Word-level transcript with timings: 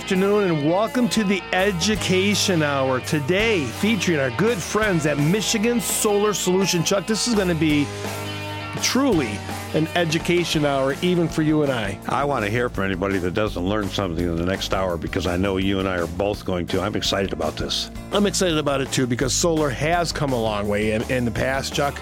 afternoon, 0.00 0.50
and 0.50 0.66
welcome 0.66 1.10
to 1.10 1.22
the 1.22 1.42
Education 1.52 2.62
Hour. 2.62 3.00
Today, 3.00 3.66
featuring 3.66 4.18
our 4.18 4.30
good 4.30 4.56
friends 4.56 5.04
at 5.04 5.18
Michigan 5.18 5.78
Solar 5.78 6.32
Solution. 6.32 6.82
Chuck, 6.82 7.06
this 7.06 7.28
is 7.28 7.34
going 7.34 7.48
to 7.48 7.54
be 7.54 7.86
truly 8.80 9.28
an 9.74 9.86
education 9.88 10.64
hour, 10.64 10.96
even 11.02 11.28
for 11.28 11.42
you 11.42 11.62
and 11.64 11.70
I. 11.70 11.98
I 12.08 12.24
want 12.24 12.46
to 12.46 12.50
hear 12.50 12.70
from 12.70 12.84
anybody 12.84 13.18
that 13.18 13.34
doesn't 13.34 13.62
learn 13.62 13.90
something 13.90 14.24
in 14.24 14.36
the 14.36 14.46
next 14.46 14.72
hour 14.72 14.96
because 14.96 15.26
I 15.26 15.36
know 15.36 15.58
you 15.58 15.80
and 15.80 15.88
I 15.88 15.98
are 15.98 16.06
both 16.06 16.46
going 16.46 16.66
to. 16.68 16.80
I'm 16.80 16.96
excited 16.96 17.34
about 17.34 17.56
this. 17.56 17.90
I'm 18.10 18.24
excited 18.24 18.56
about 18.56 18.80
it 18.80 18.90
too 18.90 19.06
because 19.06 19.34
solar 19.34 19.68
has 19.68 20.12
come 20.12 20.32
a 20.32 20.40
long 20.40 20.66
way 20.66 20.92
in, 20.92 21.02
in 21.10 21.26
the 21.26 21.30
past, 21.30 21.74
Chuck. 21.74 22.00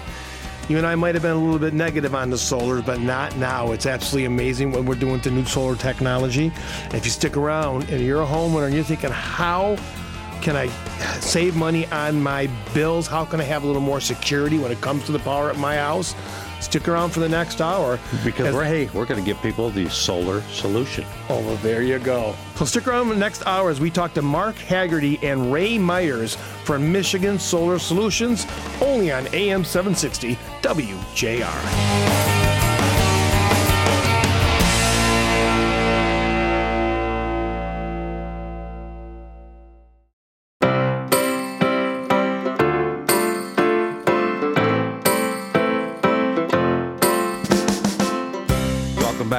You 0.69 0.77
and 0.77 0.85
I 0.85 0.93
might 0.93 1.15
have 1.15 1.23
been 1.23 1.35
a 1.35 1.43
little 1.43 1.57
bit 1.57 1.73
negative 1.73 2.13
on 2.13 2.29
the 2.29 2.37
solar, 2.37 2.83
but 2.83 2.99
not 2.99 3.35
now. 3.37 3.71
It's 3.71 3.87
absolutely 3.87 4.25
amazing 4.25 4.71
what 4.71 4.85
we're 4.85 4.93
doing 4.93 5.13
with 5.13 5.23
the 5.23 5.31
new 5.31 5.43
solar 5.43 5.75
technology. 5.75 6.51
If 6.93 7.05
you 7.05 7.09
stick 7.09 7.35
around 7.35 7.89
and 7.89 8.05
you're 8.05 8.21
a 8.21 8.25
homeowner 8.25 8.67
and 8.67 8.75
you're 8.75 8.83
thinking, 8.83 9.09
how 9.09 9.77
can 10.43 10.55
I 10.55 10.67
save 11.21 11.55
money 11.55 11.87
on 11.87 12.21
my 12.21 12.45
bills? 12.75 13.07
How 13.07 13.25
can 13.25 13.41
I 13.41 13.45
have 13.45 13.63
a 13.63 13.65
little 13.65 13.81
more 13.81 13.99
security 13.99 14.59
when 14.59 14.71
it 14.71 14.79
comes 14.79 15.05
to 15.07 15.11
the 15.11 15.17
power 15.17 15.49
at 15.49 15.57
my 15.57 15.77
house? 15.77 16.13
Stick 16.59 16.87
around 16.87 17.11
for 17.11 17.19
the 17.19 17.29
next 17.29 17.61
hour. 17.61 17.99
Because 18.23 18.53
we're, 18.53 18.63
hey, 18.63 18.89
we're 18.93 19.05
going 19.05 19.19
to 19.19 19.25
give 19.25 19.41
people 19.41 19.69
the 19.69 19.89
solar 19.89 20.41
solution. 20.43 21.05
Oh, 21.29 21.39
well, 21.39 21.55
there 21.57 21.81
you 21.81 21.99
go. 21.99 22.35
So 22.55 22.65
stick 22.65 22.87
around 22.87 23.07
for 23.07 23.13
the 23.13 23.19
next 23.19 23.45
hour 23.45 23.69
as 23.69 23.79
we 23.79 23.89
talk 23.89 24.13
to 24.15 24.21
Mark 24.21 24.55
Haggerty 24.55 25.19
and 25.23 25.51
Ray 25.53 25.77
Myers 25.77 26.35
from 26.65 26.91
Michigan 26.91 27.39
Solar 27.39 27.79
Solutions, 27.79 28.45
only 28.81 29.11
on 29.11 29.27
AM 29.33 29.63
760 29.63 30.37
WJR. 30.61 32.38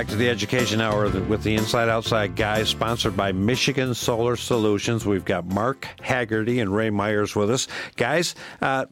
Back 0.00 0.08
to 0.08 0.16
the 0.16 0.30
Education 0.30 0.80
Hour 0.80 1.10
with 1.10 1.42
the 1.42 1.54
Inside 1.54 1.90
Outside 1.90 2.34
guys, 2.34 2.70
sponsored 2.70 3.14
by 3.18 3.32
Michigan 3.32 3.92
Solar 3.92 4.34
Solutions. 4.34 5.04
We've 5.04 5.26
got 5.26 5.44
Mark 5.44 5.86
Haggerty 6.00 6.60
and 6.60 6.74
Ray 6.74 6.88
Myers 6.88 7.36
with 7.36 7.50
us, 7.50 7.68
guys. 7.96 8.34
Uh, 8.62 8.86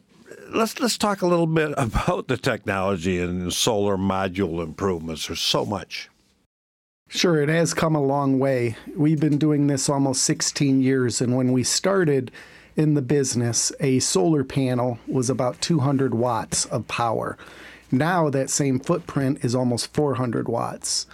let's 0.49 0.79
let's 0.79 0.99
talk 0.99 1.23
a 1.23 1.25
little 1.25 1.47
bit 1.47 1.73
about 1.77 2.27
the 2.27 2.37
technology 2.37 3.19
and 3.19 3.51
solar 3.51 3.97
module 3.97 4.61
improvements. 4.61 5.25
There's 5.25 5.39
so 5.39 5.65
much. 5.65 6.11
Sure, 7.07 7.41
it 7.41 7.49
has 7.49 7.73
come 7.73 7.95
a 7.95 8.03
long 8.03 8.37
way. 8.37 8.75
We've 8.95 9.19
been 9.19 9.39
doing 9.39 9.65
this 9.65 9.89
almost 9.89 10.23
16 10.25 10.79
years, 10.83 11.21
and 11.21 11.35
when 11.35 11.51
we 11.51 11.63
started 11.63 12.29
in 12.75 12.93
the 12.93 13.01
business, 13.01 13.71
a 13.79 13.97
solar 13.97 14.43
panel 14.43 14.99
was 15.07 15.31
about 15.31 15.59
200 15.59 16.13
watts 16.13 16.65
of 16.65 16.87
power. 16.87 17.35
Now 17.91 18.29
that 18.29 18.49
same 18.49 18.79
footprint 18.79 19.43
is 19.43 19.55
almost 19.55 19.93
400 19.93 20.47
watts. 20.47 21.07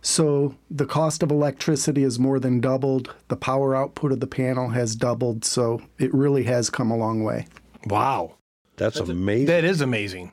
So 0.00 0.56
the 0.70 0.86
cost 0.86 1.22
of 1.22 1.30
electricity 1.30 2.02
has 2.02 2.18
more 2.18 2.40
than 2.40 2.60
doubled. 2.60 3.14
The 3.28 3.36
power 3.36 3.74
output 3.76 4.10
of 4.12 4.20
the 4.20 4.26
panel 4.26 4.70
has 4.70 4.96
doubled. 4.96 5.44
So 5.44 5.80
it 5.98 6.12
really 6.12 6.42
has 6.44 6.70
come 6.70 6.90
a 6.90 6.96
long 6.96 7.22
way. 7.22 7.46
Wow. 7.86 8.34
That's, 8.76 8.98
That's 8.98 9.10
amazing. 9.10 9.46
that 9.46 9.64
is 9.64 9.80
amazing. 9.80 10.32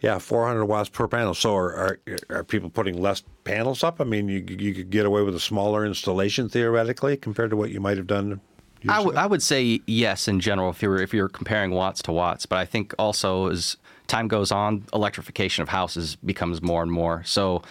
Yeah, 0.00 0.18
400 0.18 0.66
watts 0.66 0.88
per 0.88 1.06
panel. 1.08 1.32
So 1.32 1.54
are, 1.54 1.72
are, 1.72 1.98
are 2.28 2.44
people 2.44 2.68
putting 2.68 3.00
less 3.00 3.22
panels 3.44 3.82
up? 3.84 4.00
I 4.00 4.04
mean, 4.04 4.28
you 4.28 4.44
you 4.48 4.74
could 4.74 4.90
get 4.90 5.06
away 5.06 5.22
with 5.22 5.34
a 5.34 5.40
smaller 5.40 5.86
installation 5.86 6.48
theoretically 6.48 7.16
compared 7.16 7.50
to 7.50 7.56
what 7.56 7.70
you 7.70 7.80
might 7.80 7.96
have 7.96 8.06
done. 8.06 8.40
I, 8.86 8.98
w- 8.98 9.16
I 9.16 9.24
would 9.24 9.42
say 9.42 9.80
yes 9.86 10.28
in 10.28 10.40
general 10.40 10.68
if 10.68 10.82
you're 10.82 11.00
if 11.00 11.14
you're 11.14 11.30
comparing 11.30 11.70
watts 11.70 12.02
to 12.02 12.12
watts, 12.12 12.44
but 12.44 12.58
I 12.58 12.66
think 12.66 12.94
also 12.98 13.48
as 13.48 13.78
time 14.06 14.28
goes 14.28 14.52
on, 14.52 14.84
electrification 14.92 15.62
of 15.62 15.68
houses 15.68 16.16
becomes 16.16 16.62
more 16.62 16.82
and 16.82 16.92
more. 16.92 17.22
So 17.24 17.62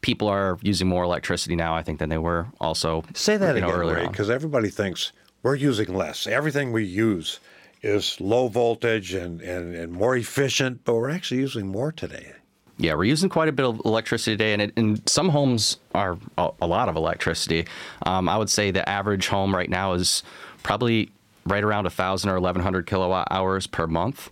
people 0.00 0.28
are 0.28 0.58
using 0.62 0.88
more 0.88 1.04
electricity 1.04 1.56
now, 1.56 1.74
I 1.74 1.82
think, 1.82 1.98
than 1.98 2.08
they 2.08 2.18
were 2.18 2.46
also. 2.60 3.04
Say 3.14 3.36
that 3.36 3.54
you 3.54 3.62
know, 3.62 3.88
again, 3.88 4.10
because 4.10 4.30
everybody 4.30 4.68
thinks 4.68 5.12
we're 5.42 5.54
using 5.54 5.94
less. 5.94 6.26
Everything 6.26 6.72
we 6.72 6.84
use 6.84 7.40
is 7.82 8.20
low 8.20 8.48
voltage 8.48 9.14
and, 9.14 9.40
and, 9.40 9.74
and 9.74 9.92
more 9.92 10.16
efficient, 10.16 10.84
but 10.84 10.94
we're 10.94 11.10
actually 11.10 11.40
using 11.40 11.66
more 11.66 11.90
today. 11.90 12.32
Yeah, 12.78 12.94
we're 12.94 13.04
using 13.04 13.28
quite 13.28 13.48
a 13.48 13.52
bit 13.52 13.66
of 13.66 13.80
electricity 13.84 14.36
today, 14.36 14.52
and, 14.52 14.62
it, 14.62 14.72
and 14.76 15.08
some 15.08 15.28
homes 15.28 15.78
are 15.94 16.16
a, 16.38 16.50
a 16.62 16.66
lot 16.66 16.88
of 16.88 16.96
electricity. 16.96 17.66
Um, 18.06 18.28
I 18.28 18.36
would 18.36 18.50
say 18.50 18.70
the 18.70 18.88
average 18.88 19.28
home 19.28 19.54
right 19.54 19.68
now 19.68 19.92
is 19.92 20.22
probably 20.62 21.10
right 21.44 21.62
around 21.62 21.84
1,000 21.84 22.30
or 22.30 22.34
1,100 22.34 22.86
kilowatt 22.86 23.28
hours 23.30 23.66
per 23.66 23.86
month 23.86 24.30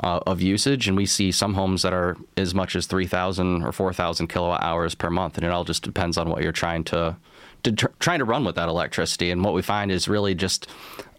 uh, 0.00 0.20
of 0.26 0.40
usage, 0.40 0.88
and 0.88 0.96
we 0.96 1.06
see 1.06 1.30
some 1.30 1.54
homes 1.54 1.82
that 1.82 1.92
are 1.92 2.16
as 2.36 2.54
much 2.54 2.74
as 2.74 2.86
3,000 2.86 3.62
or 3.62 3.72
4,000 3.72 4.28
kilowatt 4.28 4.62
hours 4.62 4.94
per 4.94 5.10
month, 5.10 5.36
and 5.36 5.46
it 5.46 5.50
all 5.50 5.64
just 5.64 5.82
depends 5.82 6.18
on 6.18 6.28
what 6.28 6.42
you're 6.42 6.52
trying 6.52 6.84
to, 6.84 7.16
to 7.62 7.72
tr- 7.72 7.86
trying 8.00 8.18
to 8.18 8.24
run 8.24 8.44
with 8.44 8.56
that 8.56 8.68
electricity. 8.68 9.30
And 9.30 9.44
what 9.44 9.54
we 9.54 9.62
find 9.62 9.92
is 9.92 10.08
really 10.08 10.34
just 10.34 10.68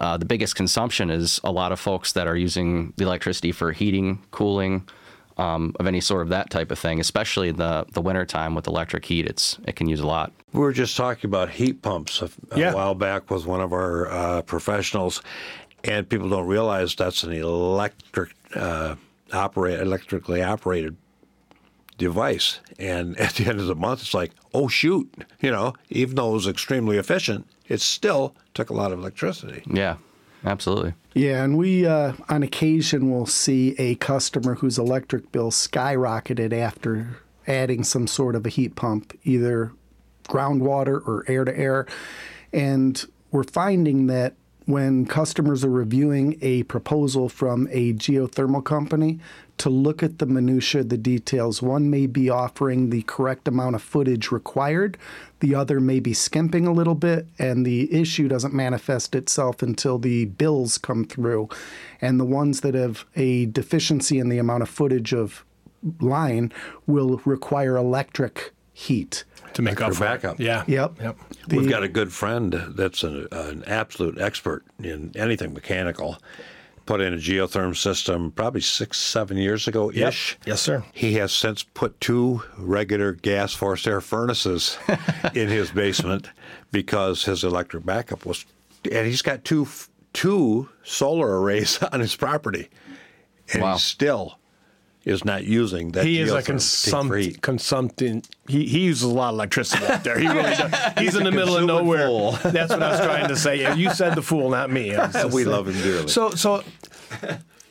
uh, 0.02 0.18
the 0.18 0.26
biggest 0.26 0.56
consumption 0.56 1.10
is 1.10 1.40
a 1.44 1.52
lot 1.52 1.72
of 1.72 1.80
folks 1.80 2.14
that 2.14 2.28
are 2.28 2.36
using 2.36 2.94
the 2.98 3.06
electricity 3.06 3.52
for 3.52 3.72
heating, 3.72 4.22
cooling. 4.32 4.88
Um, 5.38 5.76
of 5.82 5.86
any 5.86 6.00
sort 6.00 6.22
of 6.22 6.30
that 6.30 6.50
type 6.50 6.72
of 6.72 6.80
thing, 6.80 7.02
especially 7.02 7.50
in 7.50 7.58
the 7.58 7.86
the 7.92 8.00
wintertime 8.00 8.56
with 8.56 8.68
electric 8.68 9.04
heat, 9.04 9.26
it's 9.26 9.60
it 9.68 9.76
can 9.76 9.90
use 9.90 10.00
a 10.00 10.08
lot. 10.08 10.32
We 10.54 10.62
were 10.62 10.72
just 10.72 10.96
talking 10.96 11.30
about 11.30 11.50
heat 11.50 11.82
pumps 11.82 12.22
a, 12.22 12.30
a 12.52 12.58
yeah. 12.58 12.74
while 12.74 12.96
back 12.96 13.30
with 13.30 13.46
one 13.46 13.60
of 13.60 13.74
our 13.74 14.10
uh, 14.10 14.42
professionals, 14.44 15.22
and 15.84 16.08
people 16.08 16.30
don't 16.30 16.48
realize 16.48 16.96
that's 16.96 17.24
an 17.24 17.34
electric 17.34 18.32
uh, 18.54 18.96
operate 19.34 19.80
electrically 19.80 20.44
operated 20.44 20.98
device. 21.98 22.60
And 22.78 23.18
at 23.20 23.34
the 23.36 23.48
end 23.48 23.60
of 23.60 23.68
the 23.68 23.76
month, 23.76 24.02
it's 24.02 24.14
like, 24.14 24.32
oh 24.54 24.68
shoot, 24.68 25.12
you 25.42 25.52
know, 25.52 25.74
even 25.90 26.16
though 26.16 26.32
it 26.32 26.34
was 26.34 26.48
extremely 26.48 26.98
efficient, 26.98 27.48
it 27.68 27.82
still 27.82 28.36
took 28.54 28.70
a 28.70 28.74
lot 28.74 28.92
of 28.92 29.00
electricity. 29.00 29.64
Yeah. 29.66 29.98
Absolutely. 30.46 30.94
Yeah, 31.16 31.44
and 31.44 31.58
we 31.58 31.88
uh, 31.88 32.14
on 32.30 32.44
occasion 32.44 33.10
will 33.10 33.26
see 33.26 33.74
a 33.80 33.96
customer 33.96 34.54
whose 34.54 34.78
electric 34.78 35.32
bill 35.32 35.50
skyrocketed 35.50 36.54
after 36.54 37.18
adding 37.48 37.84
some 37.84 38.06
sort 38.06 38.36
of 38.36 38.46
a 38.46 38.50
heat 38.50 38.76
pump, 38.76 39.18
either 39.24 39.72
groundwater 40.26 41.02
or 41.08 41.26
air 41.28 41.46
to 41.46 41.58
air. 41.58 41.88
And 42.54 43.04
we're 43.32 43.44
finding 43.44 44.08
that 44.08 44.36
when 44.66 45.06
customers 45.06 45.64
are 45.64 45.70
reviewing 45.70 46.38
a 46.42 46.64
proposal 46.64 47.30
from 47.30 47.68
a 47.72 47.94
geothermal 47.94 48.64
company 48.64 49.20
to 49.58 49.70
look 49.70 50.04
at 50.04 50.20
the 50.20 50.26
minutia, 50.26 50.84
the 50.84 50.98
details. 50.98 51.62
One 51.62 51.90
may 51.90 52.08
be 52.08 52.30
offering 52.30 52.90
the 52.90 53.04
correct 53.04 53.48
amount 53.48 53.76
of 53.76 53.82
footage 53.82 54.32
required, 54.32 54.98
the 55.40 55.56
other 55.56 55.80
may 55.80 56.00
be 56.00 56.14
skimping 56.14 56.66
a 56.66 56.74
little 56.74 56.96
bit, 56.96 57.28
and 57.38 57.66
the 57.66 57.94
issue 57.94 58.28
doesn't 58.28 58.54
manifest 58.54 59.16
itself 59.16 59.62
until 59.62 59.98
the 60.00 60.26
bills 60.26 60.78
come 60.78 61.06
through. 61.06 61.50
And 62.02 62.20
the 62.20 62.26
ones 62.26 62.62
that 62.62 62.74
have 62.74 63.06
a 63.16 63.46
deficiency 63.46 64.20
in 64.20 64.30
the 64.30 64.40
amount 64.40 64.64
of 64.64 64.70
footage 64.70 65.14
of 65.14 65.46
line 66.00 66.52
will 66.88 67.22
require 67.26 67.78
electric 67.78 68.55
heat 68.76 69.24
to 69.54 69.62
make 69.62 69.80
up 69.80 69.94
for 69.94 70.02
backup. 70.02 70.38
Yeah. 70.38 70.66
Yep. 70.68 71.02
Yep. 71.02 71.18
The, 71.48 71.58
We've 71.58 71.70
got 71.70 71.82
a 71.82 71.88
good 71.88 72.12
friend 72.12 72.54
that's 72.76 73.04
an, 73.04 73.26
an 73.32 73.64
absolute 73.66 74.20
expert 74.20 74.66
in 74.84 75.14
anything 75.16 75.54
mechanical. 75.54 76.18
Put 76.86 77.00
in 77.00 77.14
a 77.14 77.18
geotherm 77.18 77.76
system 77.76 78.32
probably 78.32 78.60
six, 78.60 79.00
seven 79.00 79.38
years 79.38 79.68
ago 79.68 79.90
ish. 79.92 80.34
Yep. 80.42 80.48
Yes, 80.48 80.62
sir. 80.62 80.84
He 80.92 81.14
has 81.14 81.32
since 81.32 81.64
put 81.64 82.00
two 82.02 82.44
regular 82.58 83.14
gas 83.14 83.54
forced 83.54 83.88
air 83.88 84.02
furnaces 84.02 84.78
in 85.34 85.48
his 85.48 85.72
basement 85.72 86.30
because 86.72 87.24
his 87.24 87.46
electric 87.46 87.86
backup 87.86 88.26
was, 88.26 88.46
and 88.92 89.08
he's 89.08 89.22
got 89.22 89.46
two 89.46 89.68
two 90.12 90.68
solar 90.84 91.42
arrays 91.42 91.82
on 91.94 92.02
his 92.02 92.16
property, 92.16 92.70
and 93.54 93.62
wow. 93.62 93.74
he's 93.74 93.84
still 93.84 94.38
is 95.06 95.24
not 95.24 95.46
using 95.46 95.92
that. 95.92 96.04
He 96.06 96.20
is 96.20 96.32
a 96.32 96.42
consumpt, 96.42 97.42
consumpting. 97.42 98.24
He, 98.48 98.66
he 98.66 98.86
uses 98.86 99.04
a 99.04 99.08
lot 99.08 99.30
of 99.30 99.36
electricity 99.36 99.86
out 99.86 100.04
there. 100.04 100.20
He 100.20 100.28
really 100.28 100.42
does. 100.56 100.94
He's, 100.98 101.06
He's 101.06 101.16
in 101.16 101.24
the 101.24 101.32
middle 101.32 101.56
of 101.56 101.66
nowhere. 101.66 102.08
Fool. 102.08 102.32
That's 102.44 102.72
what 102.72 102.82
I 102.82 102.92
was 102.92 103.00
trying 103.00 103.28
to 103.28 103.36
say. 103.36 103.76
You 103.76 103.92
said 103.92 104.16
the 104.16 104.24
fool, 104.24 104.50
not 104.50 104.72
me. 104.72 104.96
we 105.32 105.46
love 105.46 105.68
him 105.68 105.82
dearly. 105.82 106.08
So 106.08 106.32
so. 106.32 106.64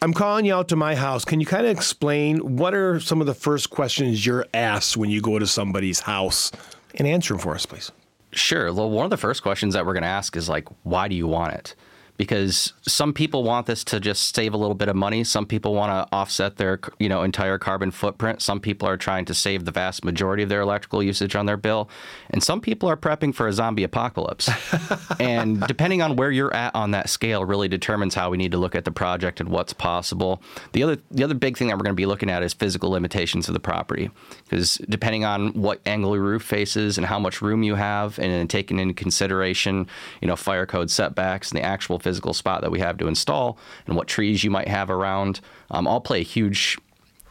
I'm 0.01 0.13
calling 0.13 0.45
you 0.45 0.55
out 0.55 0.69
to 0.69 0.77
my 0.77 0.95
house. 0.95 1.25
Can 1.25 1.41
you 1.41 1.47
kind 1.47 1.65
of 1.65 1.73
explain 1.73 2.57
what 2.57 2.75
are 2.75 3.01
some 3.01 3.23
of 3.23 3.27
the 3.27 3.35
first 3.35 3.71
questions 3.71 4.25
you're 4.25 4.47
asked 4.53 4.99
when 4.99 5.09
you 5.09 5.23
go 5.23 5.39
to 5.39 5.47
somebody's 5.47 6.01
house 6.01 6.53
and 6.97 7.09
answer 7.09 7.33
them 7.33 7.41
for 7.41 7.55
us, 7.55 7.65
please? 7.65 7.91
Sure. 8.33 8.71
Well, 8.73 8.91
one 8.91 9.05
of 9.05 9.11
the 9.11 9.17
first 9.17 9.43
questions 9.43 9.73
that 9.73 9.87
we're 9.87 9.95
going 9.95 10.03
to 10.03 10.09
ask 10.09 10.37
is 10.37 10.47
like, 10.49 10.69
why 10.83 11.09
do 11.09 11.15
you 11.15 11.27
want 11.27 11.55
it? 11.55 11.75
Because 12.17 12.73
some 12.83 13.13
people 13.13 13.43
want 13.43 13.67
this 13.67 13.83
to 13.83 13.99
just 13.99 14.35
save 14.35 14.55
a 14.55 14.57
little 14.57 14.75
bit 14.75 14.89
of 14.89 14.95
money. 14.95 15.25
Some 15.25 15.47
people 15.47 15.75
want 15.75 15.91
to 15.91 16.15
offset 16.15 16.57
their 16.57 16.79
you 16.99 17.09
know 17.09 17.23
entire 17.23 17.59
carbon 17.59 17.91
footprint. 17.91 18.41
Some 18.41 18.61
people 18.61 18.89
are 18.89 18.97
trying 18.97 19.25
to 19.27 19.35
save 19.35 19.65
the 19.65 19.73
vast 19.73 20.05
majority 20.05 20.43
of 20.43 20.49
their 20.49 20.61
electrical 20.61 21.03
usage 21.03 21.35
on 21.35 21.47
their 21.47 21.57
bill, 21.57 21.89
and 22.31 22.43
some 22.43 22.61
people 22.61 22.89
are 22.89 22.97
prepping 22.97 23.35
for 23.35 23.49
a 23.49 23.53
zombie 23.53 23.83
apocalypse. 23.83 24.49
and 25.21 25.61
depending 25.67 26.03
on 26.03 26.15
where 26.17 26.31
you're 26.31 26.55
at 26.55 26.75
on 26.75 26.93
that 26.93 27.09
scale, 27.09 27.45
really 27.45 27.69
determines 27.69 28.15
how 28.15 28.31
we 28.31 28.37
need 28.37 28.53
to 28.53 28.59
look 28.59 28.75
at 28.75 28.85
the 28.85 28.93
project 28.93 29.41
and 29.41 29.49
what's 29.49 29.73
possible. 29.73 30.41
The 30.73 30.85
other 30.85 30.99
the 31.11 31.25
other 31.25 31.35
big 31.35 31.57
thing 31.57 31.69
that 31.69 31.77
we're 31.77 31.85
going 31.85 31.97
to 31.97 32.01
be 32.01 32.07
looking 32.07 32.31
at 32.31 32.43
is 32.43 32.55
physical 32.55 32.91
limitations 32.91 33.49
of 33.49 33.55
the 33.55 33.61
property, 33.61 34.11
because 34.45 34.77
depending 34.89 35.25
on 35.25 35.49
what 35.55 35.81
angle 35.85 36.15
your 36.15 36.25
roof 36.25 36.43
faces 36.43 36.97
and 36.97 37.07
how 37.07 37.19
much 37.19 37.43
room 37.43 37.65
you 37.65 37.75
have, 37.75 38.19
and 38.21 38.49
taking 38.49 38.79
into 38.79 38.95
consideration 38.95 39.89
you 40.23 40.29
know 40.29 40.37
fire 40.37 40.67
code 40.67 40.91
setbacks 40.91 41.51
and 41.51 41.59
the 41.59 41.65
actual 41.65 41.99
physical 42.05 42.33
spot 42.33 42.61
that 42.61 42.71
we 42.71 42.79
have 42.79 42.97
to 42.99 43.09
install 43.09 43.59
and 43.87 43.97
what 43.97 44.07
trees 44.07 44.45
you 44.45 44.51
might 44.51 44.69
have 44.69 44.91
around 44.91 45.41
um, 45.71 45.87
all 45.89 46.01
play 46.01 46.21
a 46.21 46.25
huge 46.25 46.79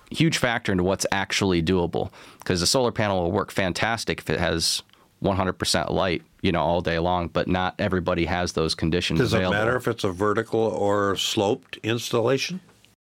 huge 0.09 0.37
factor 0.37 0.71
into 0.71 0.83
what's 0.83 1.05
actually 1.11 1.61
doable 1.61 2.11
because 2.39 2.59
the 2.59 2.67
solar 2.67 2.91
panel 2.91 3.23
will 3.23 3.31
work 3.31 3.51
fantastic 3.51 4.19
if 4.19 4.29
it 4.29 4.39
has 4.39 4.83
100% 5.23 5.89
light, 5.91 6.21
you 6.41 6.51
know, 6.51 6.61
all 6.61 6.81
day 6.81 6.99
long, 6.99 7.29
but 7.29 7.47
not 7.47 7.75
everybody 7.79 8.25
has 8.25 8.53
those 8.53 8.75
conditions 8.75 9.19
Does 9.19 9.33
available. 9.33 9.55
it 9.55 9.59
matter 9.59 9.77
if 9.77 9.87
it's 9.87 10.03
a 10.03 10.11
vertical 10.11 10.59
or 10.59 11.15
sloped 11.15 11.77
installation? 11.77 12.59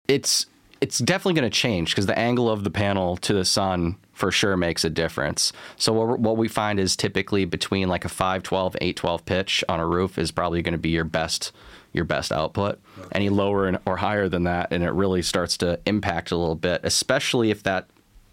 It's 0.07 0.47
it's 0.81 0.99
definitely 0.99 1.41
going 1.41 1.51
to 1.51 1.57
change 1.57 1.93
because 1.93 2.07
the 2.07 2.19
angle 2.19 2.51
of 2.51 2.63
the 2.63 2.71
panel 2.71 3.17
to 3.17 3.33
the 3.33 3.45
sun 3.45 3.97
for 4.15 4.31
sure 4.31 4.57
makes 4.57 4.85
a 4.85 4.91
difference. 4.91 5.53
So 5.77 5.93
what, 5.93 6.21
what 6.21 6.37
we 6.37 6.49
find 6.49 6.81
is 6.81 6.97
typically 6.97 7.45
between 7.45 7.89
like 7.89 8.05
a 8.05 8.09
512, 8.09 8.77
812 8.77 9.25
pitch 9.27 9.65
on 9.69 9.81
a 9.81 9.87
roof 9.87 10.19
is 10.19 10.31
probably 10.31 10.63
going 10.63 10.73
to 10.73 10.79
be 10.79 10.91
your 10.91 11.05
best 11.05 11.53
your 11.93 12.05
best 12.05 12.33
output. 12.33 12.81
Okay. 12.99 13.09
Any 13.13 13.29
lower 13.29 13.81
or 13.87 13.97
higher 13.97 14.29
than 14.29 14.45
that, 14.45 14.73
and 14.73 14.83
it 14.83 14.91
really 14.91 15.23
starts 15.23 15.57
to 15.59 15.79
impact 15.87 16.33
a 16.33 16.37
little 16.37 16.57
bit, 16.57 16.81
especially 16.83 17.51
if 17.51 17.63
that 17.63 17.89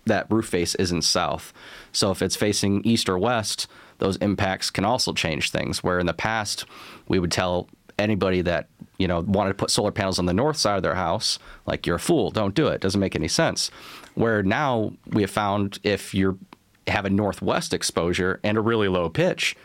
that 0.06 0.26
roof 0.32 0.48
face 0.48 0.74
isn't 0.76 1.04
south. 1.04 1.54
So 1.92 2.10
if 2.10 2.24
it's 2.24 2.36
facing 2.36 2.84
east 2.84 3.08
or 3.08 3.20
west, 3.20 3.68
those 4.00 4.18
impacts 4.18 4.72
can 4.72 4.84
also 4.84 5.14
change 5.14 5.52
things. 5.52 5.84
Where 5.84 6.00
in 6.00 6.08
the 6.08 6.14
past, 6.14 6.66
we 7.08 7.20
would 7.20 7.32
tell 7.32 7.70
anybody 8.00 8.42
that 8.42 8.68
you 8.98 9.08
know 9.08 9.22
wanted 9.22 9.50
to 9.50 9.56
put 9.56 9.72
solar 9.72 9.92
panels 9.92 10.20
on 10.20 10.26
the 10.26 10.34
north 10.34 10.58
side 10.58 10.78
of 10.78 10.84
their 10.84 10.96
house, 10.96 11.40
like 11.66 11.86
you're 11.86 11.96
a 11.96 12.00
fool, 12.00 12.32
don't 12.32 12.56
do 12.56 12.68
it. 12.68 12.82
doesn't 12.82 13.00
make 13.00 13.16
any 13.16 13.28
sense. 13.28 13.72
Where 14.16 14.44
now 14.44 14.94
we 15.08 15.22
have 15.22 15.32
found 15.32 15.80
if 15.84 16.14
you 16.14 16.40
have 16.88 17.06
a 17.06 17.10
northwest 17.10 17.74
exposure 17.74 18.40
and 18.44 18.58
a 18.58 18.62
really 18.62 18.88
low 18.88 19.10
pitch, 19.10 19.56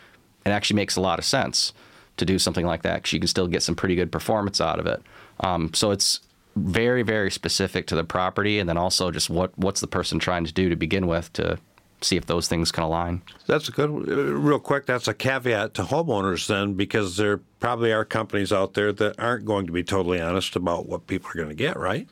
it 0.45 0.49
actually 0.49 0.75
makes 0.75 0.95
a 0.95 1.01
lot 1.01 1.19
of 1.19 1.25
sense 1.25 1.73
to 2.17 2.25
do 2.25 2.39
something 2.39 2.65
like 2.65 2.83
that 2.83 2.95
because 2.95 3.13
you 3.13 3.19
can 3.19 3.27
still 3.27 3.47
get 3.47 3.63
some 3.63 3.75
pretty 3.75 3.95
good 3.95 4.11
performance 4.11 4.59
out 4.59 4.79
of 4.79 4.87
it. 4.87 5.01
Um, 5.41 5.73
so 5.73 5.91
it's 5.91 6.21
very, 6.55 7.03
very 7.03 7.29
specific 7.29 7.85
to 7.87 7.95
the 7.95 8.03
property, 8.03 8.59
and 8.59 8.67
then 8.67 8.77
also 8.77 9.11
just 9.11 9.29
what 9.29 9.57
what's 9.57 9.81
the 9.81 9.87
person 9.87 10.19
trying 10.19 10.45
to 10.45 10.53
do 10.53 10.69
to 10.69 10.75
begin 10.75 11.07
with 11.07 11.31
to 11.33 11.59
see 12.01 12.15
if 12.15 12.25
those 12.25 12.47
things 12.47 12.71
can 12.71 12.83
align. 12.83 13.21
That's 13.47 13.69
a 13.69 13.71
good, 13.71 13.89
real 13.89 14.59
quick. 14.59 14.85
That's 14.85 15.07
a 15.07 15.13
caveat 15.13 15.73
to 15.75 15.83
homeowners 15.83 16.47
then, 16.47 16.73
because 16.73 17.17
there 17.17 17.37
probably 17.59 17.91
are 17.91 18.05
companies 18.05 18.53
out 18.53 18.75
there 18.75 18.93
that 18.93 19.19
aren't 19.19 19.45
going 19.45 19.65
to 19.65 19.71
be 19.71 19.83
totally 19.83 20.21
honest 20.21 20.55
about 20.55 20.87
what 20.87 21.07
people 21.07 21.29
are 21.31 21.35
going 21.35 21.49
to 21.49 21.55
get, 21.55 21.77
right? 21.77 22.07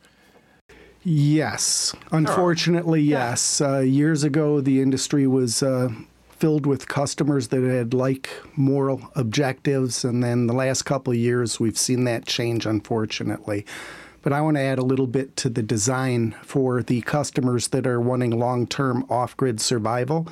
Yes, 1.04 1.94
unfortunately, 2.12 3.02
yes. 3.02 3.62
Uh, 3.62 3.78
years 3.80 4.24
ago, 4.24 4.60
the 4.60 4.82
industry 4.82 5.28
was 5.28 5.62
uh, 5.62 5.90
filled 6.32 6.66
with 6.66 6.88
customers 6.88 7.50
that 7.50 7.62
had 7.62 7.94
like 7.94 8.28
moral 8.56 9.12
objectives, 9.16 10.04
and 10.04 10.24
then 10.24 10.48
the 10.48 10.54
last 10.54 10.82
couple 10.82 11.14
of 11.14 11.20
years, 11.20 11.60
we've 11.60 11.78
seen 11.78 12.06
that 12.06 12.26
change, 12.26 12.66
unfortunately. 12.66 13.68
But 14.26 14.34
I 14.34 14.42
want 14.42 14.58
to 14.58 14.62
add 14.62 14.80
a 14.80 14.84
little 14.84 15.06
bit 15.06 15.36
to 15.36 15.50
the 15.50 15.62
design 15.62 16.36
for 16.42 16.82
the 16.82 17.02
customers 17.02 17.68
that 17.68 17.86
are 17.86 18.02
wanting 18.02 18.32
long 18.32 18.66
term 18.66 19.06
off 19.08 19.38
grid 19.38 19.62
survival. 19.62 20.28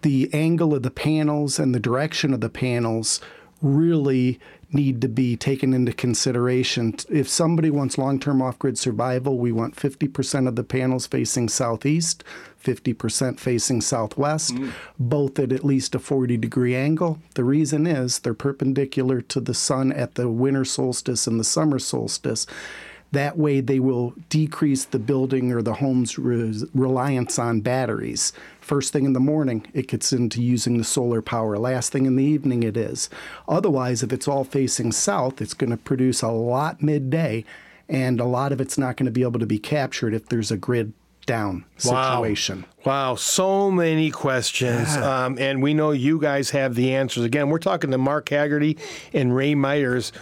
The 0.00 0.28
angle 0.32 0.74
of 0.74 0.82
the 0.82 0.90
panels 0.90 1.60
and 1.60 1.72
the 1.72 1.78
direction 1.78 2.34
of 2.34 2.40
the 2.40 2.48
panels 2.48 3.20
really 3.60 4.40
need 4.72 5.00
to 5.02 5.08
be 5.08 5.36
taken 5.36 5.72
into 5.72 5.92
consideration. 5.92 6.96
If 7.08 7.28
somebody 7.28 7.70
wants 7.70 7.96
long 7.96 8.18
term 8.18 8.42
off 8.42 8.58
grid 8.58 8.76
survival, 8.76 9.38
we 9.38 9.52
want 9.52 9.76
50% 9.76 10.48
of 10.48 10.56
the 10.56 10.64
panels 10.64 11.06
facing 11.06 11.48
southeast, 11.48 12.24
50% 12.64 13.38
facing 13.38 13.82
southwest, 13.82 14.52
mm. 14.52 14.72
both 14.98 15.38
at 15.38 15.52
at 15.52 15.64
least 15.64 15.94
a 15.94 16.00
40 16.00 16.38
degree 16.38 16.74
angle. 16.74 17.20
The 17.36 17.44
reason 17.44 17.86
is 17.86 18.18
they're 18.18 18.34
perpendicular 18.34 19.20
to 19.20 19.38
the 19.38 19.54
sun 19.54 19.92
at 19.92 20.16
the 20.16 20.28
winter 20.28 20.64
solstice 20.64 21.28
and 21.28 21.38
the 21.38 21.44
summer 21.44 21.78
solstice. 21.78 22.48
That 23.12 23.36
way, 23.36 23.60
they 23.60 23.78
will 23.78 24.14
decrease 24.30 24.86
the 24.86 24.98
building 24.98 25.52
or 25.52 25.60
the 25.60 25.74
home's 25.74 26.18
re- 26.18 26.64
reliance 26.74 27.38
on 27.38 27.60
batteries. 27.60 28.32
First 28.60 28.92
thing 28.92 29.04
in 29.04 29.12
the 29.12 29.20
morning, 29.20 29.66
it 29.74 29.88
gets 29.88 30.12
into 30.14 30.42
using 30.42 30.78
the 30.78 30.84
solar 30.84 31.20
power. 31.20 31.58
Last 31.58 31.92
thing 31.92 32.06
in 32.06 32.16
the 32.16 32.24
evening, 32.24 32.62
it 32.62 32.76
is. 32.76 33.10
Otherwise, 33.46 34.02
if 34.02 34.12
it's 34.12 34.26
all 34.26 34.44
facing 34.44 34.92
south, 34.92 35.42
it's 35.42 35.52
going 35.52 35.70
to 35.70 35.76
produce 35.76 36.22
a 36.22 36.28
lot 36.28 36.82
midday, 36.82 37.44
and 37.86 38.18
a 38.18 38.24
lot 38.24 38.50
of 38.50 38.60
it's 38.62 38.78
not 38.78 38.96
going 38.96 39.06
to 39.06 39.12
be 39.12 39.22
able 39.22 39.40
to 39.40 39.46
be 39.46 39.58
captured 39.58 40.14
if 40.14 40.26
there's 40.28 40.50
a 40.50 40.56
grid 40.56 40.94
down 41.26 41.64
situation. 41.76 42.64
Wow. 42.84 43.10
wow. 43.10 43.14
so 43.14 43.70
many 43.70 44.10
questions. 44.10 44.96
Yeah. 44.96 45.24
Um, 45.24 45.38
and 45.38 45.62
we 45.62 45.74
know 45.74 45.90
you 45.90 46.18
guys 46.18 46.50
have 46.50 46.74
the 46.74 46.94
answers. 46.94 47.24
Again, 47.24 47.50
we're 47.50 47.58
talking 47.58 47.90
to 47.90 47.98
Mark 47.98 48.28
Haggerty 48.28 48.78
and 49.12 49.34
Ray 49.36 49.54
Myers 49.54 50.12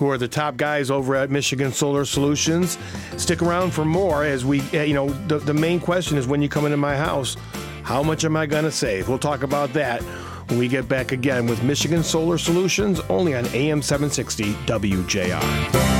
who 0.00 0.10
are 0.10 0.16
the 0.16 0.26
top 0.26 0.56
guys 0.56 0.90
over 0.90 1.14
at 1.14 1.30
Michigan 1.30 1.70
Solar 1.70 2.06
Solutions. 2.06 2.78
Stick 3.18 3.42
around 3.42 3.70
for 3.70 3.84
more 3.84 4.24
as 4.24 4.46
we, 4.46 4.62
eh, 4.72 4.84
you 4.84 4.94
know, 4.94 5.10
the, 5.28 5.38
the 5.38 5.52
main 5.52 5.78
question 5.78 6.16
is 6.16 6.26
when 6.26 6.40
you 6.40 6.48
come 6.48 6.64
into 6.64 6.78
my 6.78 6.96
house, 6.96 7.36
how 7.82 8.02
much 8.02 8.24
am 8.24 8.34
I 8.34 8.46
going 8.46 8.64
to 8.64 8.72
save? 8.72 9.10
We'll 9.10 9.18
talk 9.18 9.42
about 9.42 9.74
that 9.74 10.00
when 10.48 10.58
we 10.58 10.68
get 10.68 10.88
back 10.88 11.12
again 11.12 11.46
with 11.46 11.62
Michigan 11.62 12.02
Solar 12.02 12.38
Solutions 12.38 12.98
only 13.10 13.34
on 13.34 13.44
AM 13.48 13.82
760 13.82 14.54
WJR. 14.64 15.99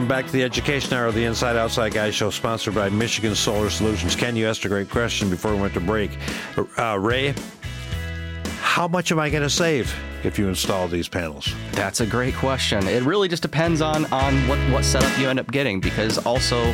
Welcome 0.00 0.16
back 0.16 0.24
to 0.24 0.32
the 0.32 0.42
Education 0.42 0.94
Hour 0.94 1.08
of 1.08 1.14
the 1.14 1.26
Inside 1.26 1.56
Outside 1.56 1.92
Guys 1.92 2.14
Show, 2.14 2.30
sponsored 2.30 2.74
by 2.74 2.88
Michigan 2.88 3.34
Solar 3.34 3.68
Solutions. 3.68 4.16
Ken, 4.16 4.34
you 4.34 4.48
asked 4.48 4.64
a 4.64 4.68
great 4.68 4.88
question 4.88 5.28
before 5.28 5.54
we 5.54 5.60
went 5.60 5.74
to 5.74 5.80
break. 5.80 6.10
Uh, 6.78 6.98
Ray, 6.98 7.34
how 8.60 8.88
much 8.88 9.12
am 9.12 9.18
I 9.18 9.28
going 9.28 9.42
to 9.42 9.50
save 9.50 9.94
if 10.24 10.38
you 10.38 10.48
install 10.48 10.88
these 10.88 11.06
panels? 11.06 11.54
That's 11.72 12.00
a 12.00 12.06
great 12.06 12.34
question. 12.34 12.88
It 12.88 13.02
really 13.02 13.28
just 13.28 13.42
depends 13.42 13.82
on 13.82 14.10
on 14.10 14.34
what 14.48 14.58
what 14.72 14.86
setup 14.86 15.18
you 15.18 15.28
end 15.28 15.38
up 15.38 15.52
getting, 15.52 15.80
because 15.80 16.16
also 16.16 16.72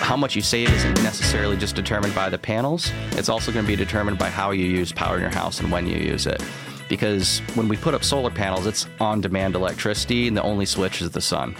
how 0.00 0.16
much 0.16 0.34
you 0.34 0.42
save 0.42 0.68
isn't 0.68 1.00
necessarily 1.04 1.56
just 1.56 1.76
determined 1.76 2.16
by 2.16 2.28
the 2.28 2.38
panels. 2.38 2.90
It's 3.12 3.28
also 3.28 3.52
going 3.52 3.64
to 3.64 3.68
be 3.68 3.76
determined 3.76 4.18
by 4.18 4.28
how 4.28 4.50
you 4.50 4.64
use 4.64 4.90
power 4.90 5.14
in 5.14 5.20
your 5.20 5.30
house 5.30 5.60
and 5.60 5.70
when 5.70 5.86
you 5.86 5.98
use 5.98 6.26
it. 6.26 6.42
Because 6.88 7.38
when 7.54 7.68
we 7.68 7.76
put 7.76 7.94
up 7.94 8.02
solar 8.02 8.30
panels, 8.30 8.66
it's 8.66 8.88
on 8.98 9.20
demand 9.20 9.54
electricity, 9.54 10.26
and 10.26 10.36
the 10.36 10.42
only 10.42 10.66
switch 10.66 11.00
is 11.00 11.12
the 11.12 11.20
sun. 11.20 11.54